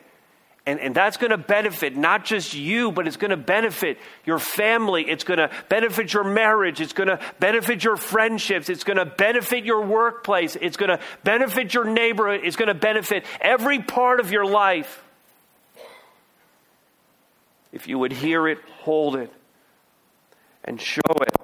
and, 0.67 0.81
and 0.81 0.95
that's 0.95 1.17
going 1.17 1.31
to 1.31 1.39
benefit 1.39 1.97
not 1.97 2.25
just 2.25 2.53
you, 2.53 2.91
but 2.91 3.07
it's 3.07 3.17
going 3.17 3.31
to 3.31 3.37
benefit 3.37 3.99
your 4.25 4.41
family. 4.41 5.09
It's 5.09 5.23
going 5.23 5.39
to 5.39 5.49
benefit 5.69 6.13
your 6.13 6.25
marriage. 6.25 6.81
It's 6.81 6.93
going 6.93 7.09
to 7.09 7.21
benefit 7.39 7.85
your 7.85 7.97
friendships. 7.97 8.69
It's 8.69 8.83
going 8.83 8.97
to 8.97 9.07
benefit 9.07 9.65
your 9.65 9.87
workplace. 9.87 10.57
It's 10.61 10.77
going 10.77 10.89
to 10.89 10.99
benefit 11.23 11.73
your 11.73 11.85
neighborhood. 11.85 12.41
It's 12.43 12.57
going 12.57 12.67
to 12.67 12.75
benefit 12.75 13.25
every 13.41 13.79
part 13.79 14.19
of 14.19 14.33
your 14.33 14.45
life. 14.45 15.05
If 17.71 17.87
you 17.87 18.01
would 18.01 18.13
hear 18.13 18.49
it, 18.49 18.59
hold 18.81 19.15
it, 19.15 19.33
and 20.65 20.81
show 20.81 21.01
it. 21.21 21.37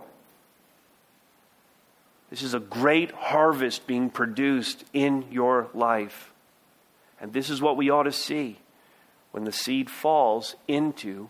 This 2.30 2.42
is 2.42 2.54
a 2.54 2.60
great 2.60 3.12
harvest 3.12 3.86
being 3.86 4.10
produced 4.10 4.82
in 4.92 5.26
your 5.30 5.68
life. 5.74 6.32
And 7.20 7.32
this 7.32 7.50
is 7.50 7.62
what 7.62 7.76
we 7.76 7.90
ought 7.90 8.04
to 8.04 8.12
see 8.12 8.58
when 9.32 9.44
the 9.44 9.52
seed 9.52 9.90
falls 9.90 10.54
into 10.68 11.28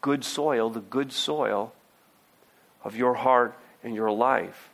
good 0.00 0.24
soil, 0.24 0.70
the 0.70 0.80
good 0.80 1.12
soil 1.12 1.72
of 2.82 2.96
your 2.96 3.14
heart 3.14 3.56
and 3.82 3.94
your 3.94 4.10
life. 4.10 4.70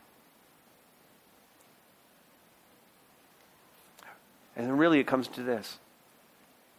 And 4.56 4.78
really, 4.78 5.00
it 5.00 5.06
comes 5.06 5.26
to 5.28 5.42
this 5.42 5.78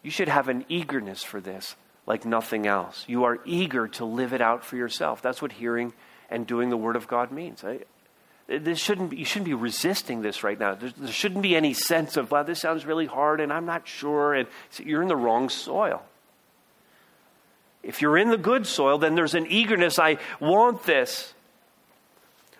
you 0.04 0.12
should 0.12 0.30
have 0.30 0.48
an 0.48 0.66
eagerness 0.70 1.24
for 1.24 1.42
this 1.42 1.76
like 2.08 2.26
nothing 2.26 2.68
else. 2.68 3.06
You 3.08 3.26
are 3.26 3.40
eager 3.46 3.88
to 3.90 4.06
live 4.06 4.34
it 4.34 4.42
out 4.42 4.64
for 4.64 4.76
yourself. 4.76 5.22
That's 5.22 5.42
what 5.42 5.54
hearing 5.54 5.94
and 6.30 6.48
doing 6.48 6.70
the 6.70 6.78
Word 6.78 6.96
of 6.96 7.08
God 7.08 7.32
means. 7.32 7.64
This 8.60 8.80
shouldn't 8.80 9.12
be, 9.12 9.18
you 9.18 9.26
shouldn't 9.26 9.46
be 9.46 9.54
resisting 9.54 10.22
this 10.22 10.44
right 10.44 10.60
now. 10.60 10.76
There, 10.76 10.92
there 10.98 11.12
shouldn't 11.12 11.42
be 11.42 11.56
any 11.56 11.74
sense 11.74 12.18
of, 12.18 12.32
wow, 12.32 12.44
this 12.44 12.60
sounds 12.60 12.86
really 12.86 13.06
hard 13.06 13.40
and 13.40 13.52
I'm 13.52 13.66
not 13.66 13.88
sure. 13.88 14.34
And 14.34 14.48
so 14.72 14.84
you're 14.84 15.02
in 15.02 15.08
the 15.08 15.16
wrong 15.16 15.50
soil. 15.50 16.04
If 17.84 18.02
you're 18.02 18.18
in 18.18 18.30
the 18.30 18.38
good 18.38 18.68
soil, 18.68 18.98
then 18.98 19.16
there's 19.16 19.36
an 19.36 19.48
eagerness. 19.48 19.98
I 19.98 20.18
want 20.40 20.84
this. 20.84 21.34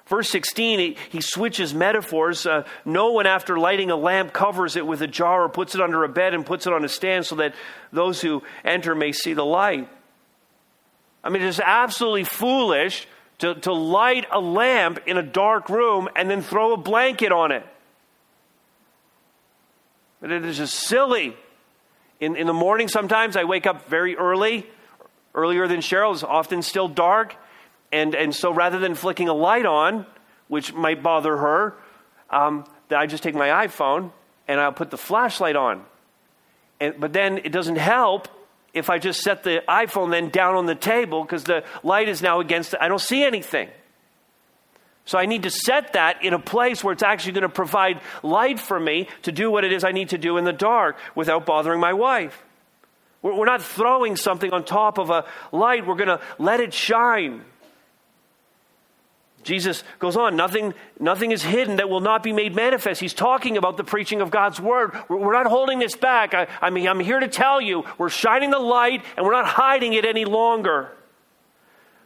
Verse 0.08 0.30
16, 0.30 0.80
he, 0.80 0.98
he 1.10 1.22
switches 1.22 1.74
metaphors. 1.74 2.46
Uh, 2.46 2.66
no 2.84 3.12
one, 3.12 3.28
after 3.28 3.58
lighting 3.58 3.92
a 3.92 3.96
lamp, 3.96 4.34
covers 4.34 4.76
it 4.76 4.86
with 4.86 5.02
a 5.02 5.08
jar 5.08 5.44
or 5.44 5.50
puts 5.50 5.76
it 5.76 5.82
under 5.82 6.04
a 6.04 6.10
bed 6.10 6.34
and 6.34 6.46
puts 6.46 6.68
it 6.68 6.74
on 6.74 6.84
a 6.84 6.90
stand 6.90 7.26
so 7.26 7.36
that 7.36 7.54
those 7.94 8.20
who 8.20 8.44
enter 8.66 8.94
may 8.96 9.12
see 9.12 9.34
the 9.34 9.46
light. 9.46 9.88
I 11.24 11.30
mean, 11.30 11.44
it's 11.44 11.60
absolutely 11.60 12.24
foolish 12.24 13.08
to, 13.42 13.56
to 13.56 13.74
light 13.74 14.26
a 14.32 14.40
lamp 14.40 15.00
in 15.08 15.18
a 15.18 15.24
dark 15.24 15.68
room 15.68 16.08
and 16.16 16.30
then 16.30 16.44
throw 16.44 16.74
a 16.74 16.78
blanket 16.78 17.32
on 17.32 17.52
it. 17.52 17.66
But 20.22 20.32
it 20.32 20.46
is 20.46 20.58
just 20.58 20.76
silly. 20.76 21.36
In, 22.20 22.36
in 22.36 22.46
the 22.46 22.54
morning, 22.54 22.88
sometimes 22.88 23.36
I 23.36 23.46
wake 23.46 23.66
up 23.66 23.90
very 23.90 24.16
early, 24.16 24.68
earlier 25.34 25.68
than 25.68 25.80
Cheryl. 25.80 26.14
It's 26.14 26.22
often 26.22 26.62
still 26.62 26.88
dark. 26.88 27.36
And, 27.92 28.14
and 28.14 28.34
so 28.34 28.54
rather 28.54 28.78
than 28.78 28.94
flicking 28.94 29.28
a 29.28 29.34
light 29.34 29.66
on, 29.66 30.06
which 30.48 30.72
might 30.72 31.02
bother 31.02 31.36
her, 31.36 31.74
um, 32.30 32.66
I 32.92 33.08
just 33.08 33.24
take 33.24 33.34
my 33.34 33.66
iPhone 33.66 34.12
and 34.48 34.60
I'll 34.60 34.72
put 34.72 34.92
the 34.92 35.00
flashlight 35.00 35.56
on. 35.56 35.84
And, 36.80 37.00
but 37.00 37.12
then 37.12 37.40
it 37.40 37.52
doesn't 37.52 37.78
help 37.78 38.28
if 38.74 38.90
I 38.90 39.00
just 39.00 39.22
set 39.22 39.44
the 39.44 39.64
iPhone 39.68 40.12
then 40.12 40.30
down 40.30 40.56
on 40.56 40.66
the 40.66 40.76
table 40.76 41.24
because 41.24 41.44
the 41.44 41.64
light 41.84 42.08
is 42.08 42.22
now 42.22 42.40
against 42.40 42.74
it, 42.74 42.80
I 42.82 42.88
don't 42.88 43.02
see 43.02 43.24
anything. 43.24 43.70
So 45.06 45.18
I 45.18 45.26
need 45.26 45.44
to 45.44 45.50
set 45.50 45.94
that 45.94 46.24
in 46.24 46.34
a 46.34 46.40
place 46.40 46.84
where 46.84 46.94
it's 46.94 47.04
actually 47.04 47.34
going 47.34 47.42
to 47.42 47.50
provide 47.50 48.02
light 48.24 48.60
for 48.60 48.80
me 48.80 49.08
to 49.24 49.32
do 49.32 49.52
what 49.52 49.64
it 49.64 49.74
is 49.74 49.84
I 49.84 49.92
need 49.92 50.10
to 50.10 50.18
do 50.18 50.38
in 50.38 50.46
the 50.46 50.54
dark 50.54 50.98
without 51.16 51.46
bothering 51.46 51.80
my 51.80 51.94
wife. 51.94 52.44
We're 53.22 53.46
not 53.46 53.62
throwing 53.62 54.16
something 54.16 54.52
on 54.52 54.64
top 54.64 54.98
of 54.98 55.10
a 55.10 55.26
light, 55.52 55.86
we're 55.86 55.96
going 55.96 56.08
to 56.08 56.22
let 56.40 56.60
it 56.60 56.74
shine. 56.74 57.44
Jesus 59.44 59.84
goes 60.00 60.16
on, 60.16 60.36
nothing, 60.36 60.74
nothing 61.00 61.32
is 61.32 61.42
hidden 61.42 61.78
that 61.78 61.90
will 61.90 62.00
not 62.00 62.22
be 62.22 62.32
made 62.32 62.56
manifest. 62.56 63.02
He's 63.02 63.14
talking 63.14 63.58
about 63.58 63.78
the 63.78 63.84
preaching 63.84 64.22
of 64.22 64.30
God's 64.30 64.60
word. 64.60 64.96
We're, 65.10 65.34
not 65.34 65.48
holding 65.48 65.80
this 65.80 65.96
back. 65.96 66.34
I, 66.34 66.48
I 66.62 66.70
mean, 66.70 66.88
I'm 66.88 67.00
here 67.00 67.20
to 67.20 67.28
tell 67.28 67.60
you, 67.60 67.84
we're 67.98 68.10
shining 68.10 68.52
the 68.52 68.60
light 68.60 69.04
and 69.18 69.26
we're 69.26 69.32
not 69.32 69.48
hiding 69.48 69.94
it 69.94 70.06
any 70.06 70.26
longer. 70.26 70.92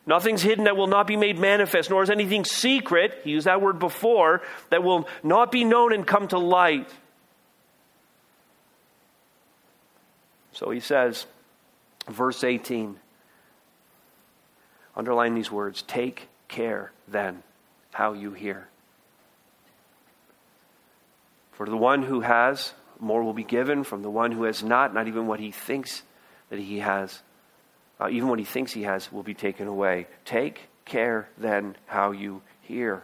Nothing's 0.05 0.41
hidden 0.41 0.65
that 0.65 0.77
will 0.77 0.87
not 0.87 1.07
be 1.07 1.17
made 1.17 1.39
manifest, 1.39 1.89
nor 1.89 2.03
is 2.03 2.09
anything 2.09 2.45
secret, 2.45 3.21
he 3.23 3.31
used 3.31 3.47
that 3.47 3.61
word 3.61 3.79
before, 3.79 4.43
that 4.69 4.83
will 4.83 5.07
not 5.23 5.51
be 5.51 5.63
known 5.63 5.93
and 5.93 6.05
come 6.05 6.27
to 6.27 6.37
light. 6.37 6.89
So 10.51 10.69
he 10.69 10.79
says, 10.79 11.25
verse 12.07 12.43
18, 12.43 12.97
underline 14.95 15.33
these 15.33 15.51
words 15.51 15.81
take 15.81 16.29
care 16.47 16.91
then 17.07 17.43
how 17.91 18.13
you 18.13 18.31
hear. 18.31 18.67
For 21.53 21.65
the 21.65 21.77
one 21.77 22.03
who 22.03 22.21
has, 22.21 22.73
more 22.99 23.23
will 23.23 23.33
be 23.33 23.43
given. 23.43 23.83
From 23.83 24.01
the 24.01 24.09
one 24.09 24.31
who 24.31 24.43
has 24.43 24.63
not, 24.63 24.93
not 24.93 25.07
even 25.07 25.27
what 25.27 25.39
he 25.39 25.51
thinks 25.51 26.03
that 26.49 26.59
he 26.59 26.79
has, 26.79 27.21
uh, 27.99 28.09
even 28.09 28.27
what 28.27 28.39
he 28.39 28.45
thinks 28.45 28.73
he 28.73 28.83
has, 28.83 29.11
will 29.11 29.23
be 29.23 29.33
taken 29.33 29.67
away. 29.67 30.07
Take 30.25 30.67
care 30.83 31.29
then 31.37 31.75
how 31.87 32.11
you 32.11 32.41
hear. 32.61 33.03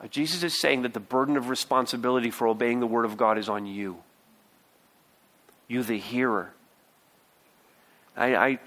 Uh, 0.00 0.06
Jesus 0.08 0.42
is 0.42 0.60
saying 0.60 0.82
that 0.82 0.92
the 0.92 1.00
burden 1.00 1.36
of 1.36 1.48
responsibility 1.48 2.30
for 2.30 2.46
obeying 2.46 2.80
the 2.80 2.86
Word 2.86 3.06
of 3.06 3.16
God 3.16 3.38
is 3.38 3.48
on 3.48 3.64
you. 3.64 3.96
You, 5.68 5.82
the 5.82 5.98
hearer. 5.98 6.52
I, 8.16 8.36
I 8.36 8.58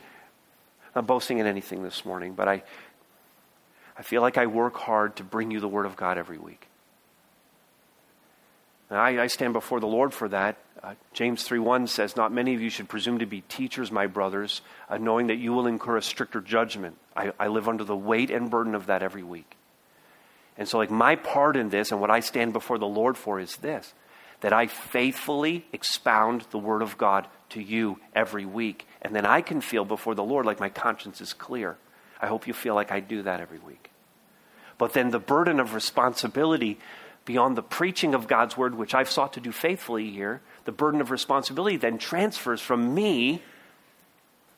not 0.96 1.08
boasting 1.08 1.40
in 1.40 1.48
anything 1.48 1.84
this 1.84 2.06
morning, 2.06 2.34
but 2.34 2.48
I, 2.48 2.64
I 3.98 4.02
feel 4.02 4.22
like 4.22 4.38
I 4.38 4.46
work 4.48 4.76
hard 4.76 5.16
to 5.18 5.24
bring 5.24 5.52
you 5.52 5.60
the 5.60 5.68
Word 5.68 5.86
of 5.86 5.96
God 5.96 6.18
every 6.18 6.38
week. 6.38 6.68
I, 8.92 9.20
I, 9.20 9.28
stand 9.28 9.54
before 9.54 9.80
the 9.80 9.88
Lord 9.88 10.14
for 10.14 10.28
that. 10.30 10.58
Uh, 10.82 10.96
James 11.14 11.48
3.1 11.48 11.90
says, 11.90 12.16
Not 12.16 12.32
many 12.32 12.56
of 12.56 12.62
you 12.62 12.70
should 12.70 12.90
presume 12.90 13.20
to 13.20 13.28
be 13.28 13.42
teachers, 13.42 13.92
my 13.92 14.08
brothers, 14.08 14.62
uh, 14.90 14.98
knowing 14.98 15.28
that 15.28 15.36
you 15.36 15.54
will 15.54 15.68
incur 15.68 15.98
a 15.98 16.02
stricter 16.02 16.42
judgment. 16.42 16.98
I, 17.16 17.32
I 17.40 17.48
live 17.50 17.68
under 17.68 17.84
the 17.84 17.96
weight 17.96 18.32
and 18.32 18.50
burden 18.50 18.74
of 18.74 18.88
that 18.88 19.04
every 19.04 19.22
week. 19.22 19.58
And 20.58 20.68
so, 20.68 20.78
like, 20.80 20.90
my 20.90 21.16
part 21.16 21.56
in 21.56 21.70
this 21.70 21.92
and 21.92 22.02
what 22.02 22.10
I 22.10 22.20
stand 22.20 22.52
before 22.52 22.80
the 22.80 22.88
Lord 22.88 23.16
for 23.16 23.40
is 23.40 23.58
this 23.58 23.94
that 24.42 24.54
I 24.54 24.68
faithfully 24.68 25.66
expound 25.74 26.46
the 26.52 26.58
Word 26.58 26.82
of 26.82 26.98
God 26.98 27.28
to 27.50 27.62
you 27.62 28.00
every 28.16 28.46
week. 28.46 28.88
And 29.02 29.16
then 29.16 29.26
I 29.26 29.42
can 29.42 29.62
feel 29.62 29.86
before 29.86 30.16
the 30.16 30.24
Lord 30.24 30.46
like 30.46 30.60
my 30.60 30.70
conscience 30.70 31.22
is 31.22 31.34
clear. 31.34 31.78
I 32.22 32.28
hope 32.28 32.48
you 32.48 32.54
feel 32.54 32.76
like 32.76 32.92
I 32.92 33.00
do 33.00 33.24
that 33.24 33.40
every 33.40 33.60
week. 33.60 33.90
But 34.78 34.94
then 34.94 35.12
the 35.12 35.20
burden 35.20 35.60
of 35.60 35.74
responsibility 35.74 36.80
beyond 37.26 37.56
the 37.56 37.62
preaching 37.62 38.16
of 38.16 38.28
God's 38.28 38.58
word, 38.58 38.76
which 38.76 38.96
I've 38.96 39.10
sought 39.10 39.34
to 39.34 39.40
do 39.40 39.52
faithfully 39.52 40.10
here, 40.10 40.42
the 40.66 40.72
burden 40.72 41.02
of 41.02 41.12
responsibility 41.12 41.78
then 41.78 41.98
transfers 41.98 42.62
from 42.62 42.94
me 42.94 43.42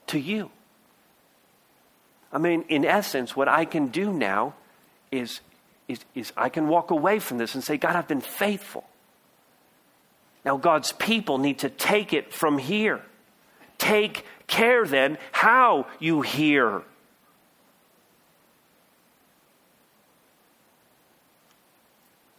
to 0.08 0.20
you. 0.20 0.52
I 2.32 2.38
mean, 2.38 2.64
in 2.70 2.86
essence, 2.86 3.36
what 3.36 3.48
I 3.48 3.66
can 3.66 3.88
do 3.88 4.14
now 4.14 4.54
is, 5.12 5.42
is, 5.88 6.00
is 6.16 6.32
I 6.38 6.50
can 6.50 6.68
walk 6.68 6.92
away 6.92 7.20
from 7.20 7.38
this 7.38 7.56
and 7.56 7.64
say, 7.64 7.78
God, 7.78 7.96
I've 7.96 8.08
been 8.08 8.22
faithful. 8.22 8.86
Now, 10.44 10.58
God's 10.58 10.92
people 10.92 11.38
need 11.38 11.60
to 11.60 11.70
take 11.70 12.14
it 12.14 12.34
from 12.34 12.58
here. 12.58 13.02
Take 13.78 14.26
care 14.48 14.86
then 14.86 15.18
how 15.32 15.88
you 16.00 16.22
hear. 16.22 16.82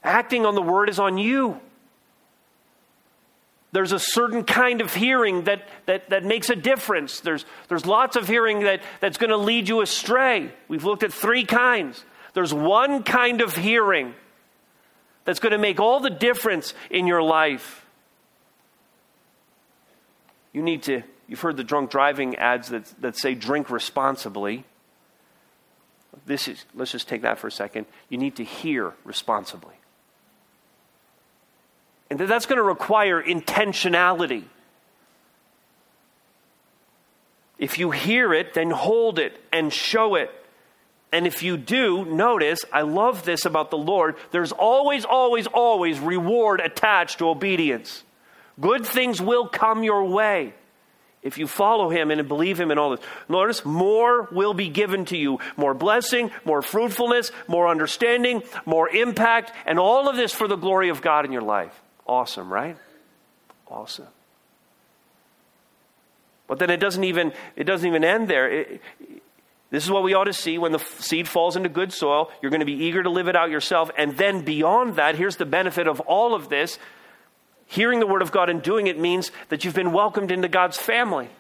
Acting 0.05 0.45
on 0.45 0.55
the 0.55 0.63
word 0.63 0.89
is 0.89 0.99
on 0.99 1.17
you. 1.17 1.61
there's 3.73 3.93
a 3.93 3.99
certain 3.99 4.45
kind 4.45 4.81
of 4.83 4.95
hearing 4.95 5.45
that, 5.45 5.67
that, 5.87 6.11
that 6.11 6.25
makes 6.25 6.51
a 6.51 6.57
difference. 6.57 7.21
There's, 7.21 7.47
there's 7.69 7.87
lots 7.87 8.17
of 8.17 8.29
hearing 8.29 8.61
that, 8.61 8.83
that's 9.01 9.17
going 9.17 9.31
to 9.31 9.39
lead 9.39 9.69
you 9.69 9.81
astray. 9.81 10.53
We've 10.69 10.85
looked 10.85 11.03
at 11.03 11.13
three 11.13 11.45
kinds. 11.45 12.05
There's 12.35 12.53
one 12.53 13.03
kind 13.03 13.41
of 13.41 13.57
hearing 13.57 14.15
that's 15.25 15.41
going 15.41 15.53
to 15.53 15.59
make 15.59 15.81
all 15.81 16.01
the 16.01 16.11
difference 16.11 16.75
in 16.91 17.07
your 17.07 17.23
life. 17.23 17.82
You 20.53 20.63
need 20.63 20.83
to, 20.85 21.03
you've 21.29 21.41
heard 21.41 21.57
the 21.57 21.65
drunk 21.65 21.91
driving 21.91 22.37
ads 22.37 22.69
that, 22.69 22.85
that 23.01 23.17
say 23.17 23.35
drink 23.35 23.71
responsibly. 23.71 24.65
This 26.27 26.49
is, 26.49 26.65
let's 26.75 26.93
just 26.93 27.09
take 27.09 27.23
that 27.23 27.39
for 27.39 27.47
a 27.47 27.53
second. 27.53 27.87
You 28.09 28.19
need 28.19 28.37
to 28.37 28.45
hear 28.45 28.93
responsibly. 29.05 29.75
And 32.11 32.21
that's 32.21 32.45
going 32.45 32.59
to 32.59 32.63
require 32.63 33.23
intentionality. 33.23 34.45
If 37.59 37.79
you 37.79 37.91
hear 37.91 38.35
it, 38.35 38.55
then 38.55 38.71
hold 38.71 39.19
it 39.19 39.41
and 39.53 39.73
show 39.73 40.17
it. 40.17 40.31
And 41.13 41.27
if 41.27 41.43
you 41.43 41.57
do, 41.57 42.05
notice, 42.05 42.65
I 42.73 42.83
love 42.83 43.25
this 43.25 43.45
about 43.45 43.71
the 43.71 43.79
Lord, 43.79 44.17
there's 44.31 44.53
always, 44.53 45.05
always, 45.05 45.47
always 45.47 46.01
reward 46.01 46.61
attached 46.61 47.19
to 47.19 47.29
obedience. 47.29 48.03
Good 48.61 48.87
things 48.87 49.21
will 49.21 49.49
come 49.49 49.83
your 49.83 50.05
way 50.05 50.55
if 51.23 51.39
you 51.39 51.47
follow 51.47 51.89
him 51.89 52.11
and 52.11 52.27
believe 52.27 52.59
him 52.61 52.71
in 52.71 52.79
all 52.79 52.91
this. 52.91 53.05
Notice, 53.29 53.65
more 53.65 54.29
will 54.33 54.55
be 54.55 54.69
given 54.69 55.05
to 55.07 55.17
you 55.17 55.39
more 55.57 55.75
blessing, 55.75 56.31
more 56.45 56.63
fruitfulness, 56.63 57.31
more 57.47 57.69
understanding, 57.69 58.43
more 58.67 58.89
impact, 58.89 59.53
and 59.65 59.79
all 59.79 60.09
of 60.09 60.17
this 60.17 60.33
for 60.33 60.49
the 60.49 60.57
glory 60.57 60.89
of 60.89 61.01
God 61.01 61.25
in 61.25 61.33
your 61.33 61.43
life. 61.43 61.81
Awesome, 62.07 62.53
right? 62.53 62.77
Awesome. 63.69 64.09
But 66.49 66.59
then 66.59 66.71
it 66.71 66.79
doesn't 66.79 67.05
even 67.05 67.33
it 67.57 67.65
doesn't 67.65 67.87
even 67.87 68.05
end 68.05 68.29
there. 68.29 68.51
It, 68.51 68.83
this 69.71 69.85
is 69.85 69.91
what 69.91 70.03
we 70.03 70.13
ought 70.13 70.25
to 70.25 70.35
see 70.35 70.59
when 70.59 70.73
the 70.73 70.81
seed 70.99 71.27
falls 71.27 71.57
into 71.57 71.71
good 71.71 71.95
soil. 71.95 72.31
You're 72.43 72.51
going 72.51 72.61
to 72.61 72.67
be 72.67 72.85
eager 72.85 73.03
to 73.03 73.09
live 73.09 73.29
it 73.29 73.37
out 73.37 73.49
yourself. 73.49 73.91
And 73.97 74.19
then 74.19 74.45
beyond 74.45 74.97
that, 74.97 75.15
here's 75.15 75.37
the 75.37 75.47
benefit 75.47 75.89
of 75.89 76.01
all 76.01 76.35
of 76.35 76.51
this. 76.51 76.79
Hearing 77.73 78.01
the 78.01 78.07
word 78.07 78.21
of 78.21 78.31
God 78.31 78.51
and 78.51 78.63
doing 78.63 78.87
it 78.87 79.01
means 79.01 79.33
that 79.49 79.65
you've 79.65 79.75
been 79.75 79.93
welcomed 79.93 80.31
into 80.31 80.47
God's 80.47 80.77
family. 80.77 81.31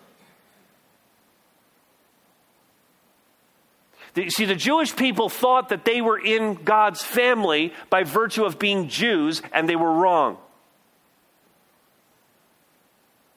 You 4.14 4.30
see, 4.30 4.46
the 4.46 4.54
Jewish 4.54 4.96
people 4.96 5.28
thought 5.28 5.68
that 5.68 5.84
they 5.84 6.00
were 6.00 6.18
in 6.18 6.54
God's 6.54 7.02
family 7.02 7.74
by 7.90 8.04
virtue 8.04 8.44
of 8.44 8.58
being 8.58 8.88
Jews, 8.88 9.42
and 9.52 9.68
they 9.68 9.76
were 9.76 9.92
wrong. 9.92 10.38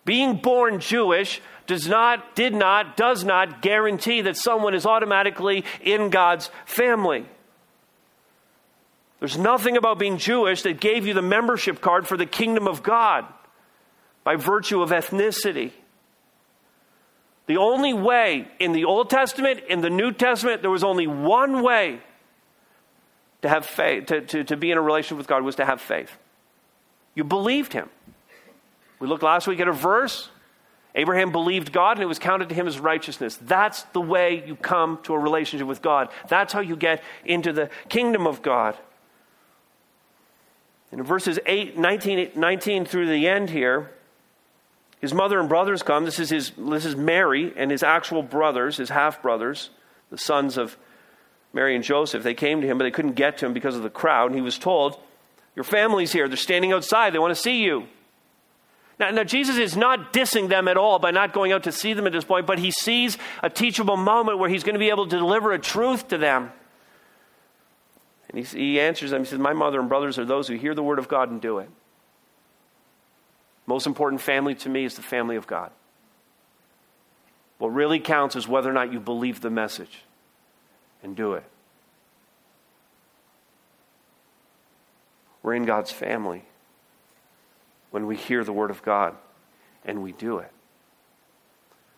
Being 0.06 0.38
born 0.38 0.80
Jewish 0.80 1.42
does 1.68 1.90
not, 1.90 2.34
did 2.34 2.54
not, 2.54 2.96
does 2.96 3.26
not 3.26 3.62
guarantee 3.62 4.22
that 4.22 4.38
someone 4.38 4.74
is 4.74 4.86
automatically 4.86 5.66
in 5.82 6.10
God's 6.12 6.50
family. 6.66 7.26
There's 9.26 9.40
nothing 9.40 9.76
about 9.76 9.98
being 9.98 10.20
Jewish 10.20 10.62
that 10.62 10.80
gave 10.80 11.08
you 11.08 11.16
the 11.16 11.22
membership 11.24 11.82
card 11.82 12.08
for 12.08 12.16
the 12.16 12.28
kingdom 12.28 12.68
of 12.68 12.84
God 12.84 13.26
by 14.24 14.36
virtue 14.36 14.84
of 14.84 14.92
ethnicity. 14.92 15.72
The 17.48 17.58
only 17.58 17.92
way 17.92 18.48
in 18.60 18.72
the 18.72 18.86
Old 18.86 19.10
Testament, 19.10 19.62
in 19.68 19.82
the 19.82 19.90
New 19.90 20.12
Testament, 20.12 20.62
there 20.62 20.70
was 20.70 20.84
only 20.84 21.08
one 21.08 21.64
way 21.64 22.02
to 23.42 23.50
have 23.50 23.66
faith, 23.66 24.06
to, 24.06 24.22
to, 24.22 24.44
to 24.44 24.56
be 24.56 24.70
in 24.70 24.78
a 24.78 24.82
relationship 24.82 25.18
with 25.18 25.28
God 25.28 25.42
was 25.42 25.56
to 25.56 25.66
have 25.66 25.82
faith. 25.82 26.16
You 27.16 27.24
believed 27.24 27.74
Him. 27.74 27.90
We 29.00 29.08
looked 29.08 29.24
last 29.24 29.48
week 29.48 29.60
at 29.60 29.68
a 29.68 29.74
verse 29.74 30.30
Abraham 30.94 31.32
believed 31.32 31.74
God 31.74 31.98
and 31.98 32.04
it 32.04 32.06
was 32.08 32.20
counted 32.20 32.48
to 32.50 32.56
him 32.56 32.68
as 32.68 32.80
righteousness. 32.80 33.38
That's 33.42 33.84
the 33.92 34.00
way 34.00 34.46
you 34.48 34.56
come 34.56 35.00
to 35.04 35.14
a 35.14 35.20
relationship 35.20 35.68
with 35.68 35.82
God. 35.82 36.10
That's 36.30 36.54
how 36.54 36.62
you 36.62 36.78
get 36.78 37.04
into 37.26 37.52
the 37.52 37.70
kingdom 37.90 38.26
of 38.26 38.42
God. 38.42 38.78
In 40.92 41.04
verses 41.04 41.40
8, 41.46 41.78
19, 41.78 42.32
19 42.36 42.86
through 42.86 43.08
the 43.08 43.28
end 43.28 43.50
here, 43.50 43.92
his 45.02 45.14
mother 45.14 45.40
and 45.40 45.50
brothers 45.50 45.84
come. 45.84 46.06
This 46.06 46.20
is, 46.20 46.30
his, 46.30 46.52
this 46.58 46.86
is 46.86 46.96
Mary 46.96 47.54
and 47.56 47.70
his 47.70 47.84
actual 47.84 48.24
brothers, 48.24 48.78
his 48.78 48.90
half 48.90 49.22
brothers, 49.22 49.70
the 50.10 50.18
sons 50.18 50.58
of 50.58 50.78
Mary 51.54 51.76
and 51.76 51.84
Joseph. 51.84 52.24
They 52.24 52.34
came 52.34 52.62
to 52.62 52.68
him, 52.68 52.78
but 52.78 52.86
they 52.86 52.92
couldn't 52.92 53.14
get 53.14 53.38
to 53.40 53.46
him 53.46 53.54
because 53.54 53.76
of 53.76 53.84
the 53.84 53.90
crowd. 53.90 54.28
And 54.28 54.36
he 54.36 54.42
was 54.42 54.58
told, 54.58 54.98
Your 55.56 55.64
family's 55.64 56.12
here. 56.12 56.28
They're 56.28 56.38
standing 56.38 56.72
outside. 56.72 57.14
They 57.14 57.20
want 57.20 57.36
to 57.36 57.42
see 57.42 57.64
you. 57.64 57.88
Now, 58.98 59.12
now, 59.12 59.24
Jesus 59.26 59.58
is 59.58 59.76
not 59.76 60.14
dissing 60.14 60.48
them 60.48 60.70
at 60.70 60.78
all 60.78 61.00
by 61.00 61.12
not 61.12 61.34
going 61.34 61.52
out 61.52 61.64
to 61.64 61.72
see 61.72 61.94
them 61.94 62.08
at 62.08 62.14
this 62.14 62.24
point, 62.24 62.48
but 62.48 62.60
he 62.60 62.72
sees 62.72 63.18
a 63.44 63.50
teachable 63.50 63.98
moment 63.98 64.40
where 64.40 64.50
he's 64.50 64.64
going 64.64 64.76
to 64.76 64.80
be 64.80 64.90
able 64.90 65.06
to 65.06 65.18
deliver 65.18 65.52
a 65.52 65.60
truth 65.60 66.08
to 66.10 66.18
them. 66.18 66.52
And 68.36 68.46
he, 68.46 68.58
he 68.58 68.80
answers 68.82 69.12
them. 69.12 69.24
He 69.24 69.30
says, 69.30 69.40
My 69.40 69.54
mother 69.54 69.80
and 69.80 69.88
brothers 69.88 70.20
are 70.20 70.26
those 70.26 70.50
who 70.50 70.56
hear 70.56 70.76
the 70.76 70.84
word 70.84 71.00
of 71.00 71.08
God 71.08 71.32
and 71.32 71.42
do 71.42 71.60
it. 71.60 71.70
Most 73.66 73.88
important 73.88 74.22
family 74.22 74.56
to 74.56 74.70
me 74.70 74.84
is 74.84 74.96
the 74.96 75.02
family 75.02 75.38
of 75.38 75.48
God. 75.48 75.72
What 77.58 77.70
really 77.70 78.00
counts 78.00 78.36
is 78.36 78.46
whether 78.48 78.70
or 78.70 78.74
not 78.74 78.92
you 78.92 79.00
believe 79.00 79.40
the 79.40 79.50
message 79.50 80.02
and 81.02 81.16
do 81.16 81.34
it. 81.34 81.46
We're 85.42 85.56
in 85.56 85.66
God's 85.66 85.92
family 85.92 86.44
when 87.92 88.08
we 88.08 88.18
hear 88.18 88.44
the 88.44 88.52
Word 88.52 88.70
of 88.72 88.82
God 88.82 89.16
and 89.86 90.04
we 90.04 90.12
do 90.12 90.40
it. 90.40 90.52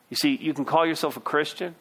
You 0.09 0.17
see, 0.17 0.35
you 0.35 0.53
can 0.53 0.65
call 0.65 0.85
yourself 0.85 1.17
a 1.17 1.21
Christian. 1.21 1.73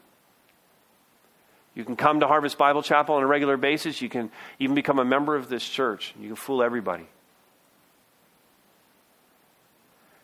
You 1.76 1.84
can 1.84 1.94
come 1.94 2.20
to 2.20 2.26
Harvest 2.26 2.56
Bible 2.56 2.82
Chapel 2.82 3.16
on 3.16 3.22
a 3.22 3.26
regular 3.26 3.58
basis. 3.58 4.00
You 4.00 4.08
can 4.08 4.30
even 4.58 4.74
become 4.74 4.98
a 4.98 5.04
member 5.04 5.36
of 5.36 5.50
this 5.50 5.62
church. 5.62 6.14
You 6.18 6.28
can 6.28 6.36
fool 6.36 6.62
everybody. 6.62 7.06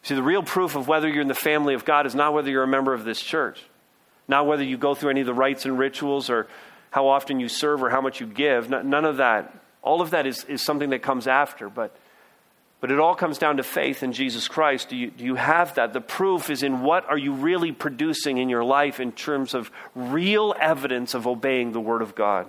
See, 0.02 0.14
the 0.14 0.22
real 0.22 0.42
proof 0.42 0.74
of 0.74 0.88
whether 0.88 1.08
you're 1.08 1.20
in 1.20 1.28
the 1.28 1.34
family 1.34 1.74
of 1.74 1.84
God 1.84 2.06
is 2.06 2.14
not 2.14 2.32
whether 2.32 2.50
you're 2.50 2.62
a 2.64 2.68
member 2.68 2.94
of 2.94 3.04
this 3.04 3.20
church, 3.20 3.62
not 4.26 4.46
whether 4.46 4.64
you 4.64 4.78
go 4.78 4.94
through 4.94 5.10
any 5.10 5.20
of 5.20 5.26
the 5.26 5.34
rites 5.34 5.66
and 5.66 5.78
rituals 5.78 6.30
or 6.30 6.48
how 6.90 7.06
often 7.06 7.38
you 7.38 7.48
serve 7.48 7.82
or 7.82 7.90
how 7.90 8.00
much 8.00 8.18
you 8.18 8.26
give. 8.26 8.70
None 8.70 9.04
of 9.04 9.18
that. 9.18 9.54
All 9.82 10.00
of 10.00 10.10
that 10.10 10.26
is, 10.26 10.44
is 10.44 10.64
something 10.64 10.90
that 10.90 11.02
comes 11.02 11.26
after. 11.28 11.68
But 11.68 11.94
but 12.82 12.90
it 12.90 12.98
all 12.98 13.14
comes 13.14 13.38
down 13.38 13.58
to 13.58 13.62
faith 13.62 14.02
in 14.02 14.12
Jesus 14.12 14.48
Christ. 14.48 14.88
Do 14.88 14.96
you, 14.96 15.12
do 15.12 15.24
you 15.24 15.36
have 15.36 15.76
that? 15.76 15.92
The 15.92 16.00
proof 16.00 16.50
is 16.50 16.64
in 16.64 16.82
what 16.82 17.08
are 17.08 17.16
you 17.16 17.32
really 17.32 17.70
producing 17.70 18.38
in 18.38 18.48
your 18.48 18.64
life 18.64 18.98
in 18.98 19.12
terms 19.12 19.54
of 19.54 19.70
real 19.94 20.52
evidence 20.60 21.14
of 21.14 21.28
obeying 21.28 21.70
the 21.70 21.78
Word 21.78 22.02
of 22.02 22.16
God? 22.16 22.48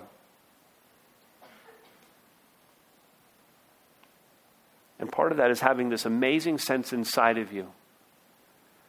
And 4.98 5.10
part 5.10 5.30
of 5.30 5.38
that 5.38 5.52
is 5.52 5.60
having 5.60 5.88
this 5.88 6.04
amazing 6.04 6.58
sense 6.58 6.92
inside 6.92 7.38
of 7.38 7.52
you 7.52 7.68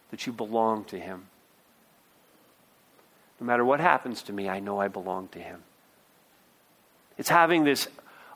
that 0.10 0.26
you 0.26 0.34
belong 0.34 0.86
to 0.86 1.00
Him. 1.00 1.28
No 3.40 3.46
matter 3.46 3.64
what 3.64 3.80
happens 3.80 4.24
to 4.24 4.34
me, 4.34 4.50
I 4.50 4.62
know 4.62 4.80
I 4.80 4.88
belong 4.88 5.28
to 5.28 5.40
Him. 5.40 5.62
It's 7.20 7.30
having 7.30 7.66
this 7.66 7.88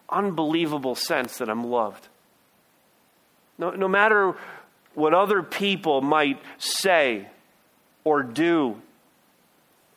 unbelievable 0.08 0.94
sense 0.94 1.40
that 1.40 1.50
I'm 1.50 1.64
loved. 1.64 2.08
No, 3.60 3.72
no 3.72 3.88
matter 3.88 4.36
what 4.96 5.14
other 5.14 5.44
people 5.44 6.02
might 6.02 6.42
say 6.58 7.28
or 8.04 8.24
do, 8.24 8.82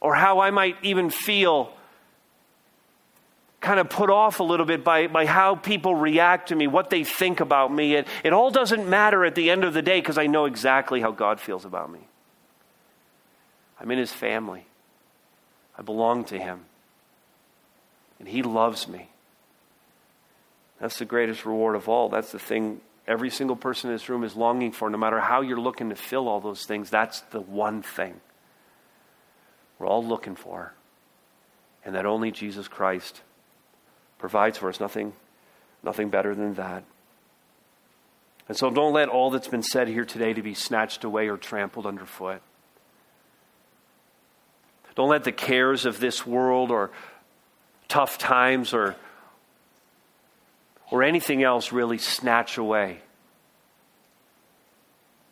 or 0.01 0.15
how 0.15 0.41
I 0.41 0.51
might 0.51 0.77
even 0.83 1.09
feel 1.09 1.73
kind 3.61 3.79
of 3.79 3.89
put 3.89 4.11
off 4.11 4.41
a 4.41 4.43
little 4.43 4.67
bit 4.67 4.83
by, 4.83 5.07
by 5.07 5.25
how 5.25 5.55
people 5.55 5.95
react 5.95 6.49
to 6.49 6.57
me, 6.57 6.67
what 6.67 6.91
they 6.91 7.05
think 7.05 7.39
about 7.39 7.73
me. 7.73 7.95
It, 7.95 8.09
it 8.25 8.33
all 8.33 8.51
doesn't 8.51 8.89
matter 8.89 9.25
at 9.25 9.37
the 9.37 9.51
end 9.51 9.63
of 9.63 9.73
the 9.73 9.83
day 9.83 10.01
because 10.01 10.19
I 10.19 10.27
know 10.27 10.47
exactly 10.47 11.01
how 11.01 11.13
God 11.13 11.39
feels 11.39 11.65
about 11.65 11.91
me. 11.91 12.01
I'm 13.81 13.91
in 13.93 13.99
his 13.99 14.13
family, 14.13 14.67
I 15.79 15.83
belong 15.83 16.25
to 16.27 16.39
him, 16.39 16.65
and 18.19 18.29
he 18.29 18.43
loves 18.43 18.89
me. 18.89 19.09
That's 20.81 20.99
the 20.99 21.05
greatest 21.05 21.47
reward 21.47 21.77
of 21.77 21.89
all. 21.89 22.09
That's 22.09 22.33
the 22.33 22.41
thing 22.41 22.81
every 23.07 23.31
single 23.31 23.57
person 23.57 23.91
in 23.91 23.97
this 23.97 24.09
room 24.09 24.25
is 24.25 24.37
longing 24.37 24.73
for, 24.73 24.89
no 24.91 24.99
matter 24.99 25.21
how 25.21 25.41
you're 25.41 25.61
looking 25.61 25.91
to 25.91 25.97
fill 25.97 26.29
all 26.29 26.41
those 26.41 26.65
things, 26.65 26.91
that's 26.91 27.21
the 27.31 27.41
one 27.41 27.83
thing 27.83 28.21
we're 29.79 29.87
all 29.87 30.05
looking 30.05 30.37
for. 30.37 30.73
And 31.85 31.95
that 31.97 32.07
only 32.07 32.31
Jesus 32.31 32.69
Christ 32.69 33.23
provides 34.19 34.59
for 34.59 34.69
us. 34.69 34.79
Nothing, 34.79 35.13
nothing 35.83 36.11
better 36.11 36.35
than 36.35 36.55
that. 36.55 36.85
And 38.49 38.57
so 38.57 38.71
don't 38.71 38.93
let 38.93 39.09
all 39.09 39.31
that's 39.31 39.49
been 39.49 39.63
said 39.63 39.89
here 39.89 40.05
today 40.05 40.33
to 40.33 40.43
be 40.43 40.55
snatched 40.55 41.03
away 41.05 41.29
or 41.29 41.37
trampled 41.37 41.87
underfoot. 41.87 42.41
Don't 44.95 45.09
let 45.09 45.25
the 45.25 45.33
cares 45.33 45.87
of 45.87 45.99
this 46.01 46.27
world 46.27 46.71
or 46.71 46.91
tough 47.89 48.19
times 48.19 48.75
or 48.75 48.95
or 50.93 51.03
anything 51.03 51.43
else 51.43 51.73
really 51.73 51.97
snatch 51.97 52.59
away 52.59 52.99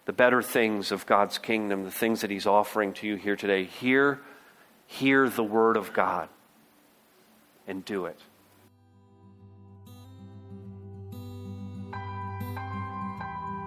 the 0.07 0.13
better 0.13 0.41
things 0.43 0.91
of 0.91 1.05
God's 1.05 1.37
kingdom, 1.37 1.85
the 1.85 1.91
things 1.91 2.23
that 2.23 2.31
He's 2.31 2.47
offering 2.47 2.95
to 2.95 3.07
you 3.07 3.17
here 3.17 3.37
today, 3.37 3.65
hear, 3.65 4.19
hear 4.87 5.29
the 5.29 5.45
Word 5.45 5.77
of 5.77 5.93
God 5.93 6.31
and 7.69 7.85
do 7.85 8.07
it. 8.07 8.19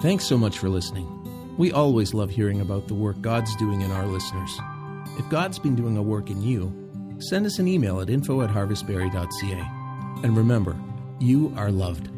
Thanks 0.02 0.26
so 0.26 0.38
much 0.38 0.58
for 0.58 0.70
listening. 0.70 1.08
We 1.58 1.72
always 1.72 2.16
love 2.16 2.32
hearing 2.32 2.60
about 2.60 2.88
the 2.88 2.96
work 2.96 3.22
God's 3.22 3.56
doing 3.56 3.82
in 3.82 3.92
our 3.92 4.08
listeners. 4.08 4.60
If 5.20 5.30
God's 5.30 5.60
been 5.60 5.76
doing 5.76 5.96
a 5.96 6.02
work 6.02 6.32
in 6.32 6.42
you, 6.42 6.74
send 7.20 7.46
us 7.46 7.60
an 7.60 7.68
email 7.68 8.02
at 8.02 8.10
info 8.10 8.42
at 8.42 8.50
harvestbarrie.ca. 8.50 9.64
And 10.24 10.36
remember, 10.36 10.76
you 11.24 11.54
are 11.56 11.72
loved. 11.72 12.10